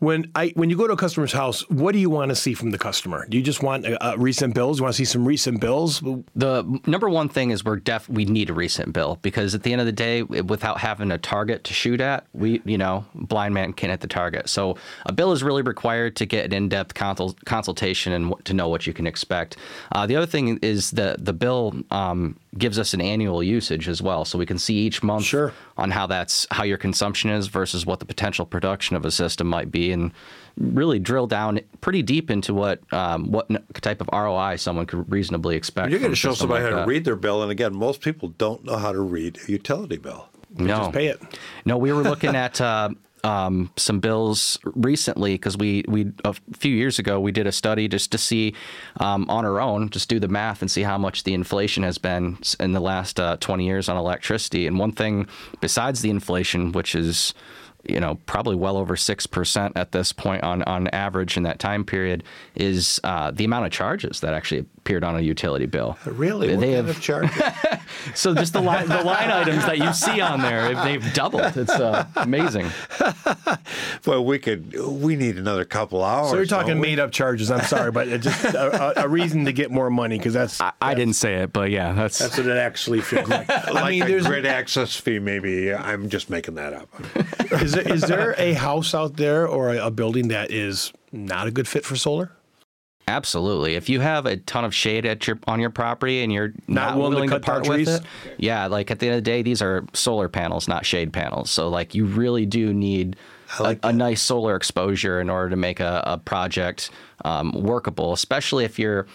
When 0.01 0.31
I 0.35 0.53
when 0.55 0.69
you 0.69 0.77
go 0.77 0.87
to 0.87 0.93
a 0.93 0.97
customer's 0.99 1.33
house, 1.33 1.67
what 1.71 1.93
do 1.93 1.99
you 1.99 2.11
want 2.11 2.29
to 2.29 2.35
see 2.35 2.53
from 2.53 2.73
the 2.73 2.79
customer? 2.79 3.27
Do 3.27 3.39
you 3.39 3.43
just 3.43 3.63
want 3.63 3.87
uh, 3.87 3.97
uh, 4.03 4.17
recent 4.19 4.53
bills? 4.53 4.79
You 4.79 4.83
want 4.83 4.93
to 4.95 4.99
see 4.99 5.05
some 5.07 5.25
recent 5.25 5.61
bills? 5.61 6.01
The 6.35 6.81
number 6.87 7.09
one 7.09 7.31
thing 7.31 7.51
is 7.53 7.65
we're 7.65 7.77
def 7.77 8.07
we 8.11 8.27
need 8.27 8.51
a 8.51 8.53
recent 8.53 8.93
bill 8.93 9.19
because 9.23 9.55
at 9.55 9.63
the 9.63 9.73
end 9.73 9.81
of 9.81 9.87
the 9.87 9.93
day, 9.93 10.23
without 10.23 10.79
having 10.81 11.11
a 11.11 11.17
target 11.17 11.65
to 11.65 11.73
shoot 11.73 12.03
at, 12.03 12.27
we 12.35 12.61
you 12.67 12.77
know 12.77 13.07
blind 13.15 13.55
man 13.55 13.73
can't 13.73 13.93
hit 13.93 14.01
the 14.01 14.07
target. 14.09 14.49
So 14.51 14.77
a 15.07 15.13
bill 15.13 15.33
is 15.33 15.43
really 15.43 15.63
required 15.63 16.17
to 16.17 16.27
get 16.27 16.45
an 16.45 16.53
in-depth 16.53 16.93
consul- 16.93 17.37
consultation 17.47 18.13
and 18.13 18.29
what, 18.29 18.45
to 18.45 18.53
know 18.53 18.69
what 18.69 18.87
you 18.87 18.93
can 18.93 19.07
expect. 19.07 19.57
Uh, 19.93 20.07
the 20.07 20.17
other 20.17 20.27
thing 20.27 20.59
is 20.61 20.91
the 20.91 21.17
the 21.19 21.33
bill 21.33 21.73
um, 21.91 22.37
gives 22.57 22.79
us 22.79 22.95
an 22.95 23.01
annual 23.01 23.43
usage 23.43 23.89
as 23.89 24.01
well, 24.01 24.25
so 24.25 24.39
we 24.39 24.47
can 24.47 24.59
see 24.59 24.75
each 24.77 25.03
month 25.03 25.25
Sure. 25.25 25.53
on 25.77 25.91
how 25.91 26.07
that's 26.07 26.47
how 26.51 26.63
your 26.65 26.79
consumption 26.79 27.31
is 27.31 27.49
versus 27.49 27.85
what 27.85 27.99
the 27.99 28.05
potential 28.05 28.47
production 28.47 28.95
of 28.97 29.05
a 29.05 29.11
system 29.11 29.47
might 29.47 29.71
be, 29.71 29.91
and 29.93 30.13
really 30.57 30.99
drill 31.01 31.27
down 31.27 31.59
pretty 31.81 32.03
deep 32.03 32.31
into 32.31 32.55
what 32.55 32.81
um, 32.93 33.31
what 33.33 33.49
type 33.83 34.01
of 34.01 34.09
ROI 34.13 34.57
someone 34.57 34.87
could 34.87 35.11
reasonably 35.11 35.57
expect. 35.57 35.91
You're 35.91 35.99
going 36.01 36.13
to 36.13 36.17
show 36.17 36.33
somebody 36.35 36.63
like 36.65 36.71
how 36.73 36.79
that. 36.79 36.85
to 36.85 36.89
read 36.89 37.05
their 37.05 37.17
bill, 37.17 37.43
and 37.43 37.51
again, 37.51 37.75
most 37.77 38.01
people 38.01 38.29
don't 38.29 38.65
know 38.65 38.77
how 38.77 38.93
to 38.93 39.01
read 39.01 39.39
a 39.49 39.51
utility 39.53 39.97
bill. 39.97 40.29
No, 40.57 40.67
Just 40.77 40.93
pay 40.93 41.07
it. 41.09 41.21
No, 41.65 41.77
we 41.77 41.93
were 41.93 42.03
looking 42.05 42.37
at 42.37 42.61
uh, 42.61 42.91
um, 43.25 43.71
some 43.77 44.01
bills 44.01 44.59
recently 44.75 45.35
because 45.35 45.57
we 45.57 45.85
we 45.89 46.13
a 46.25 46.35
few 46.57 46.75
years 46.75 46.99
ago 46.99 47.19
we 47.19 47.33
did 47.33 47.47
a 47.47 47.53
study 47.53 47.89
just 47.89 48.13
to 48.13 48.19
see 48.19 48.55
um, 49.01 49.29
on 49.29 49.45
our 49.45 49.61
own, 49.61 49.89
just 49.91 50.09
do 50.09 50.21
the 50.21 50.29
math 50.29 50.61
and 50.61 50.71
see 50.71 50.83
how 50.83 50.99
much 50.99 51.25
the 51.25 51.35
inflation 51.35 51.83
has 51.83 51.99
been 51.99 52.39
in 52.61 52.73
the 52.73 52.81
last 52.81 53.19
uh, 53.19 53.37
20 53.39 53.65
years 53.65 53.89
on 53.89 53.97
electricity. 53.97 54.67
And 54.67 54.79
one 54.79 54.93
thing 54.93 55.27
besides 55.61 56.03
the 56.03 56.11
inflation, 56.11 56.73
which 56.73 56.95
is 56.95 57.35
you 57.89 58.01
know 58.01 58.19
probably 58.27 58.57
well 58.57 58.77
over 58.77 58.97
six 58.97 59.27
percent 59.27 59.77
at 59.77 59.93
this 59.93 60.13
point 60.13 60.43
on 60.43 60.63
on 60.65 60.89
average 60.89 61.37
in 61.37 61.43
that 61.45 61.59
time 61.59 61.85
period, 61.85 62.25
is 62.55 63.01
uh, 63.05 63.31
the 63.31 63.45
amount 63.45 63.67
of 63.67 63.73
charges 63.73 64.21
that 64.21 64.35
actually 64.35 64.67
appeared 64.85 65.03
on 65.03 65.17
a 65.17 65.21
utility 65.21 65.65
bill. 65.65 65.97
Really? 66.05 66.49
They 66.49 66.57
What 66.57 66.63
kind 66.63 66.75
have 66.75 66.89
of 66.91 67.01
charge? 67.01 67.31
so 68.15 68.35
just 68.35 68.53
the 68.53 68.61
line, 68.61 68.87
the 68.87 69.03
line 69.03 69.31
items 69.31 69.65
that 69.65 69.79
you 69.79 69.91
see 69.95 70.21
on 70.21 70.43
there, 70.43 70.75
they've 70.85 71.15
doubled. 71.15 71.57
It's 71.57 71.71
uh, 71.71 72.07
amazing. 72.17 72.71
well, 74.07 74.23
we 74.23 74.39
could. 74.39 74.79
We 74.79 75.17
need 75.17 75.39
another 75.39 75.65
couple 75.65 76.05
hours. 76.05 76.31
So 76.31 76.37
you're 76.37 76.45
talking 76.45 76.81
made 76.81 76.99
up 76.99 77.13
charges. 77.13 77.51
I'm 77.51 77.65
sorry, 77.65 77.93
but 77.93 78.09
it 78.09 78.21
just 78.21 78.45
a, 78.45 79.01
a, 79.01 79.05
a 79.07 79.09
reason 79.09 79.47
to 79.47 79.53
get 79.53 79.71
more 79.71 79.89
money 79.89 80.19
because 80.19 80.35
that's 80.35 80.61
I, 80.61 80.73
I 80.83 80.95
didn't 80.95 81.15
say 81.15 81.37
it, 81.37 81.53
but 81.53 81.71
yeah, 81.71 81.93
that's, 81.93 82.19
that's 82.19 82.37
what 82.37 82.47
it 82.47 82.59
actually 82.59 83.01
feels 83.01 83.29
like. 83.29 83.49
like 83.49 83.75
I 83.75 83.91
mean, 83.91 84.03
a 84.03 84.07
there's 84.07 84.27
grid 84.27 84.45
access 84.45 84.95
fee. 84.95 85.19
Maybe 85.19 85.73
I'm 85.73 86.11
just 86.11 86.29
making 86.29 86.57
that 86.57 86.75
up. 86.75 86.89
Is 87.77 87.85
there, 87.85 87.95
is 87.95 88.03
there 88.03 88.35
a 88.39 88.53
house 88.55 88.95
out 88.95 89.17
there 89.17 89.47
or 89.47 89.75
a, 89.75 89.87
a 89.87 89.91
building 89.91 90.29
that 90.29 90.51
is 90.51 90.93
not 91.13 91.47
a 91.47 91.51
good 91.51 91.69
fit 91.69 91.85
for 91.85 91.97
solar? 91.97 92.33
absolutely. 93.07 93.75
If 93.75 93.91
you 93.91 94.01
have 94.01 94.25
a 94.25 94.39
ton 94.39 94.65
of 94.65 94.75
shade 94.75 95.05
at 95.05 95.27
your 95.27 95.39
on 95.47 95.61
your 95.61 95.71
property 95.71 96.23
and 96.23 96.33
you're 96.33 96.55
Not 96.67 96.97
not, 96.97 96.97
willing 96.97 97.11
to 97.11 97.15
willing 97.17 97.31
to, 97.31 97.37
cut 97.37 97.43
part 97.43 97.69
with 97.69 97.77
trees? 97.77 97.89
it, 97.89 98.03
yeah, 98.39 98.67
like 98.67 98.91
at 98.91 98.99
the 98.99 99.07
end 99.09 99.17
of 99.17 99.25
the 99.25 99.31
day, 99.31 99.43
these 99.43 99.61
are 99.61 99.85
solar 99.93 100.29
panels, 100.29 100.69
not 100.69 100.87
shade 100.87 101.13
panels. 101.13 101.51
So 101.51 101.69
like 101.69 101.95
you 101.95 102.07
really 102.07 102.47
do 102.47 102.73
need 102.73 103.17
like 103.61 103.79
a, 103.85 103.89
a 103.89 103.93
nice 103.93 104.23
solar 104.23 104.57
exposure 104.57 105.21
in 105.21 105.29
order 105.29 105.51
to 105.51 105.57
make 105.57 105.81
a, 105.81 106.03
a 106.07 106.19
project 106.19 106.91
um, 107.25 107.53
workable, 107.53 108.13
especially 108.13 108.65
if 108.65 108.79
you're 108.79 109.07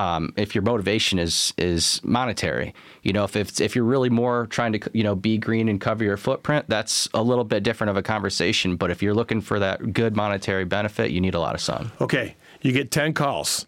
um, 0.00 0.32
if 0.36 0.54
your 0.54 0.62
motivation 0.62 1.18
is 1.18 1.52
is 1.58 2.00
monetary. 2.02 2.74
You 3.02 3.12
know, 3.12 3.24
if 3.24 3.36
it's, 3.36 3.60
if 3.60 3.76
you're 3.76 3.84
really 3.84 4.08
more 4.08 4.46
trying 4.46 4.72
to 4.72 4.90
you 4.94 5.04
know 5.04 5.14
be 5.14 5.36
green 5.36 5.68
and 5.68 5.78
cover 5.78 6.02
your 6.02 6.16
footprint, 6.16 6.64
that's 6.68 7.08
a 7.12 7.22
little 7.22 7.44
bit 7.44 7.62
different 7.62 7.90
of 7.90 7.96
a 7.98 8.02
conversation. 8.02 8.76
But 8.76 8.90
if 8.90 9.02
you're 9.02 9.14
looking 9.14 9.42
for 9.42 9.58
that 9.58 9.92
good 9.92 10.16
monetary 10.16 10.64
benefit, 10.64 11.10
you 11.10 11.20
need 11.20 11.34
a 11.34 11.40
lot 11.40 11.54
of 11.54 11.60
sun. 11.60 11.92
Okay, 12.00 12.34
you 12.62 12.72
get 12.72 12.90
10 12.90 13.12
calls. 13.12 13.66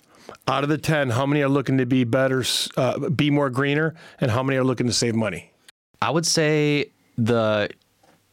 Out 0.48 0.64
of 0.64 0.70
the 0.70 0.78
10, 0.78 1.10
how 1.10 1.26
many 1.26 1.42
are 1.42 1.48
looking 1.48 1.78
to 1.78 1.86
be 1.86 2.04
better, 2.04 2.42
uh, 2.76 3.10
be 3.10 3.30
more 3.30 3.50
greener, 3.50 3.94
and 4.20 4.30
how 4.30 4.42
many 4.42 4.56
are 4.56 4.64
looking 4.64 4.86
to 4.86 4.92
save 4.92 5.14
money? 5.14 5.52
I 6.00 6.10
would 6.10 6.26
say 6.26 6.90
the 7.18 7.68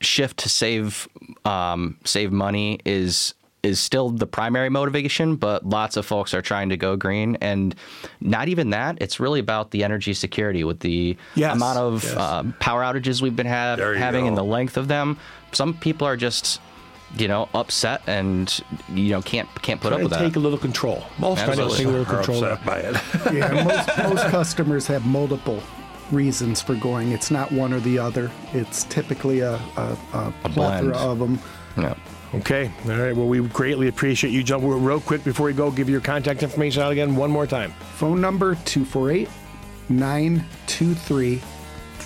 shift 0.02 0.38
to 0.38 0.50
save 0.50 1.08
um, 1.44 1.98
save 2.06 2.32
money 2.32 2.80
is 2.86 3.34
is 3.64 3.80
still 3.80 4.10
the 4.10 4.26
primary 4.26 4.70
motivation, 4.70 5.36
but 5.36 5.66
lots 5.68 5.98
of 5.98 6.06
folks 6.06 6.34
are 6.34 6.42
trying 6.42 6.70
to 6.70 6.78
go 6.78 6.96
green, 6.96 7.38
and 7.42 7.76
not 8.22 8.48
even 8.48 8.70
that. 8.70 8.98
It's 9.02 9.20
really 9.20 9.40
about 9.40 9.72
the 9.72 9.84
energy 9.84 10.14
security 10.14 10.64
with 10.64 10.80
the 10.80 11.18
Yes, 11.36 11.56
amount 11.56 11.78
of 11.78 12.04
yes. 12.04 12.16
um, 12.18 12.54
power 12.60 12.82
outages 12.82 13.22
we've 13.22 13.36
been 13.36 13.46
have, 13.48 13.78
There 13.80 13.94
you 13.94 14.00
having 14.00 14.28
and 14.28 14.38
the 14.38 14.44
length 14.44 14.78
of 14.78 14.88
them. 14.88 15.18
Some 15.52 15.74
people 15.74 16.08
are 16.08 16.16
just 16.18 16.62
you 17.18 17.28
know 17.28 17.50
upset 17.56 18.04
and 18.06 18.60
you 18.94 19.10
know 19.10 19.22
can't 19.24 19.50
can't 19.64 19.82
put 19.82 19.88
up 19.92 19.98
Trying 19.98 20.04
with 20.04 20.14
to 20.14 20.20
that. 20.20 20.26
take 20.26 20.36
a 20.36 20.40
little 20.40 20.60
control. 20.60 21.04
Most 21.18 21.44
Trying 21.44 21.58
to 21.58 21.64
Absolutely. 21.64 21.78
take 21.78 21.88
a 21.88 21.90
little 21.90 22.14
are 22.14 22.24
control. 22.24 22.44
upset 22.46 22.66
by 22.66 22.78
it. 22.80 23.34
Yeah, 23.34 23.64
most, 23.64 23.98
most 24.10 24.26
customers 24.28 24.86
have 24.88 25.06
multiple 25.06 25.62
reasons 26.12 26.62
for 26.62 26.76
going. 26.76 27.12
It's 27.12 27.30
not 27.32 27.52
one 27.52 27.74
or 27.74 27.80
the 27.80 27.98
other. 28.00 28.32
It's 28.54 28.84
typically 28.86 29.40
a, 29.42 29.54
a, 29.56 29.98
a, 30.14 30.34
plethora 30.50 30.92
blend. 30.92 30.96
of 30.96 31.20
them. 31.20 31.40
Yeah. 31.78 31.96
Okay. 32.36 32.72
All 32.86 32.92
right. 32.92 33.16
Well, 33.16 33.28
we 33.28 33.42
greatly 33.48 33.88
appreciate 33.88 34.32
you 34.32 34.44
jumping 34.44 34.84
real 34.84 35.02
quick 35.02 35.24
before 35.24 35.48
we 35.48 35.54
go. 35.54 35.72
Give 35.72 35.90
your 35.90 36.02
contact 36.02 36.44
information 36.44 36.84
out 36.84 36.92
again 36.92 37.16
one 37.16 37.32
more 37.32 37.48
time. 37.48 37.72
Phone 37.96 38.22
number 38.22 38.54
248 38.66 39.28
923 39.90 41.42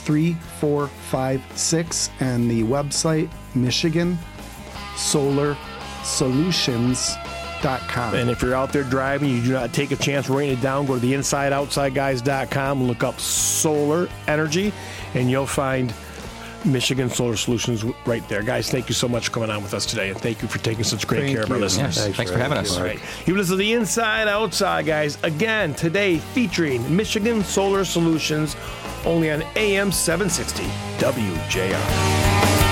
3456 0.04 2.10
and 2.20 2.50
the 2.50 2.64
website 2.64 3.30
Michigan 3.56 4.18
Solar 4.96 5.58
Solutions.com. 6.04 8.16
And 8.16 8.30
if 8.30 8.42
you're 8.42 8.56
out 8.56 8.74
there 8.74 8.84
driving, 8.84 9.30
you 9.30 9.42
do 9.42 9.54
not 9.54 9.74
take 9.74 9.92
a 9.92 9.96
chance 9.96 10.30
writing 10.30 10.58
it 10.58 10.62
down. 10.62 10.86
Go 10.86 10.96
to 10.96 11.00
the 11.00 11.14
InsideOutsideGuys.com, 11.14 12.84
look 12.84 13.04
up 13.04 13.18
solar 13.20 14.10
energy, 14.28 14.74
and 15.14 15.32
you'll 15.32 15.46
find 15.46 15.94
Michigan 16.66 17.10
Solar 17.10 17.36
Solutions 17.36 17.84
right 18.06 18.28
there. 18.30 18.44
Guys, 18.44 18.70
thank 18.70 18.90
you 18.90 18.96
so 18.96 19.08
much 19.08 19.28
for 19.28 19.34
coming 19.34 19.50
on 19.50 19.64
with 19.64 19.74
us 19.74 19.86
today, 19.86 20.10
and 20.10 20.20
thank 20.20 20.42
you 20.42 20.48
for 20.48 20.60
taking 20.60 20.84
such 20.84 21.08
great 21.08 21.22
Thank 21.22 21.36
care 21.36 21.44
of 21.44 21.52
our 21.52 21.58
listeners. 21.58 21.98
Yes. 21.98 22.16
Thanks, 22.16 22.32
for 22.32 22.38
having 22.38 22.58
us. 22.58 22.78
All 22.78 22.84
right. 22.84 23.00
You 23.26 23.36
listen 23.36 23.54
to 23.54 23.58
the 23.58 23.74
Inside 23.74 24.28
Outside, 24.28 24.86
guys. 24.86 25.18
Again, 25.24 25.74
today 25.74 26.18
featuring 26.18 26.96
Michigan 26.96 27.44
Solar 27.44 27.86
Solutions, 27.86 28.56
only 29.06 29.32
on 29.32 29.44
AM 29.56 29.92
760 29.92 30.64
WJR. 31.00 32.63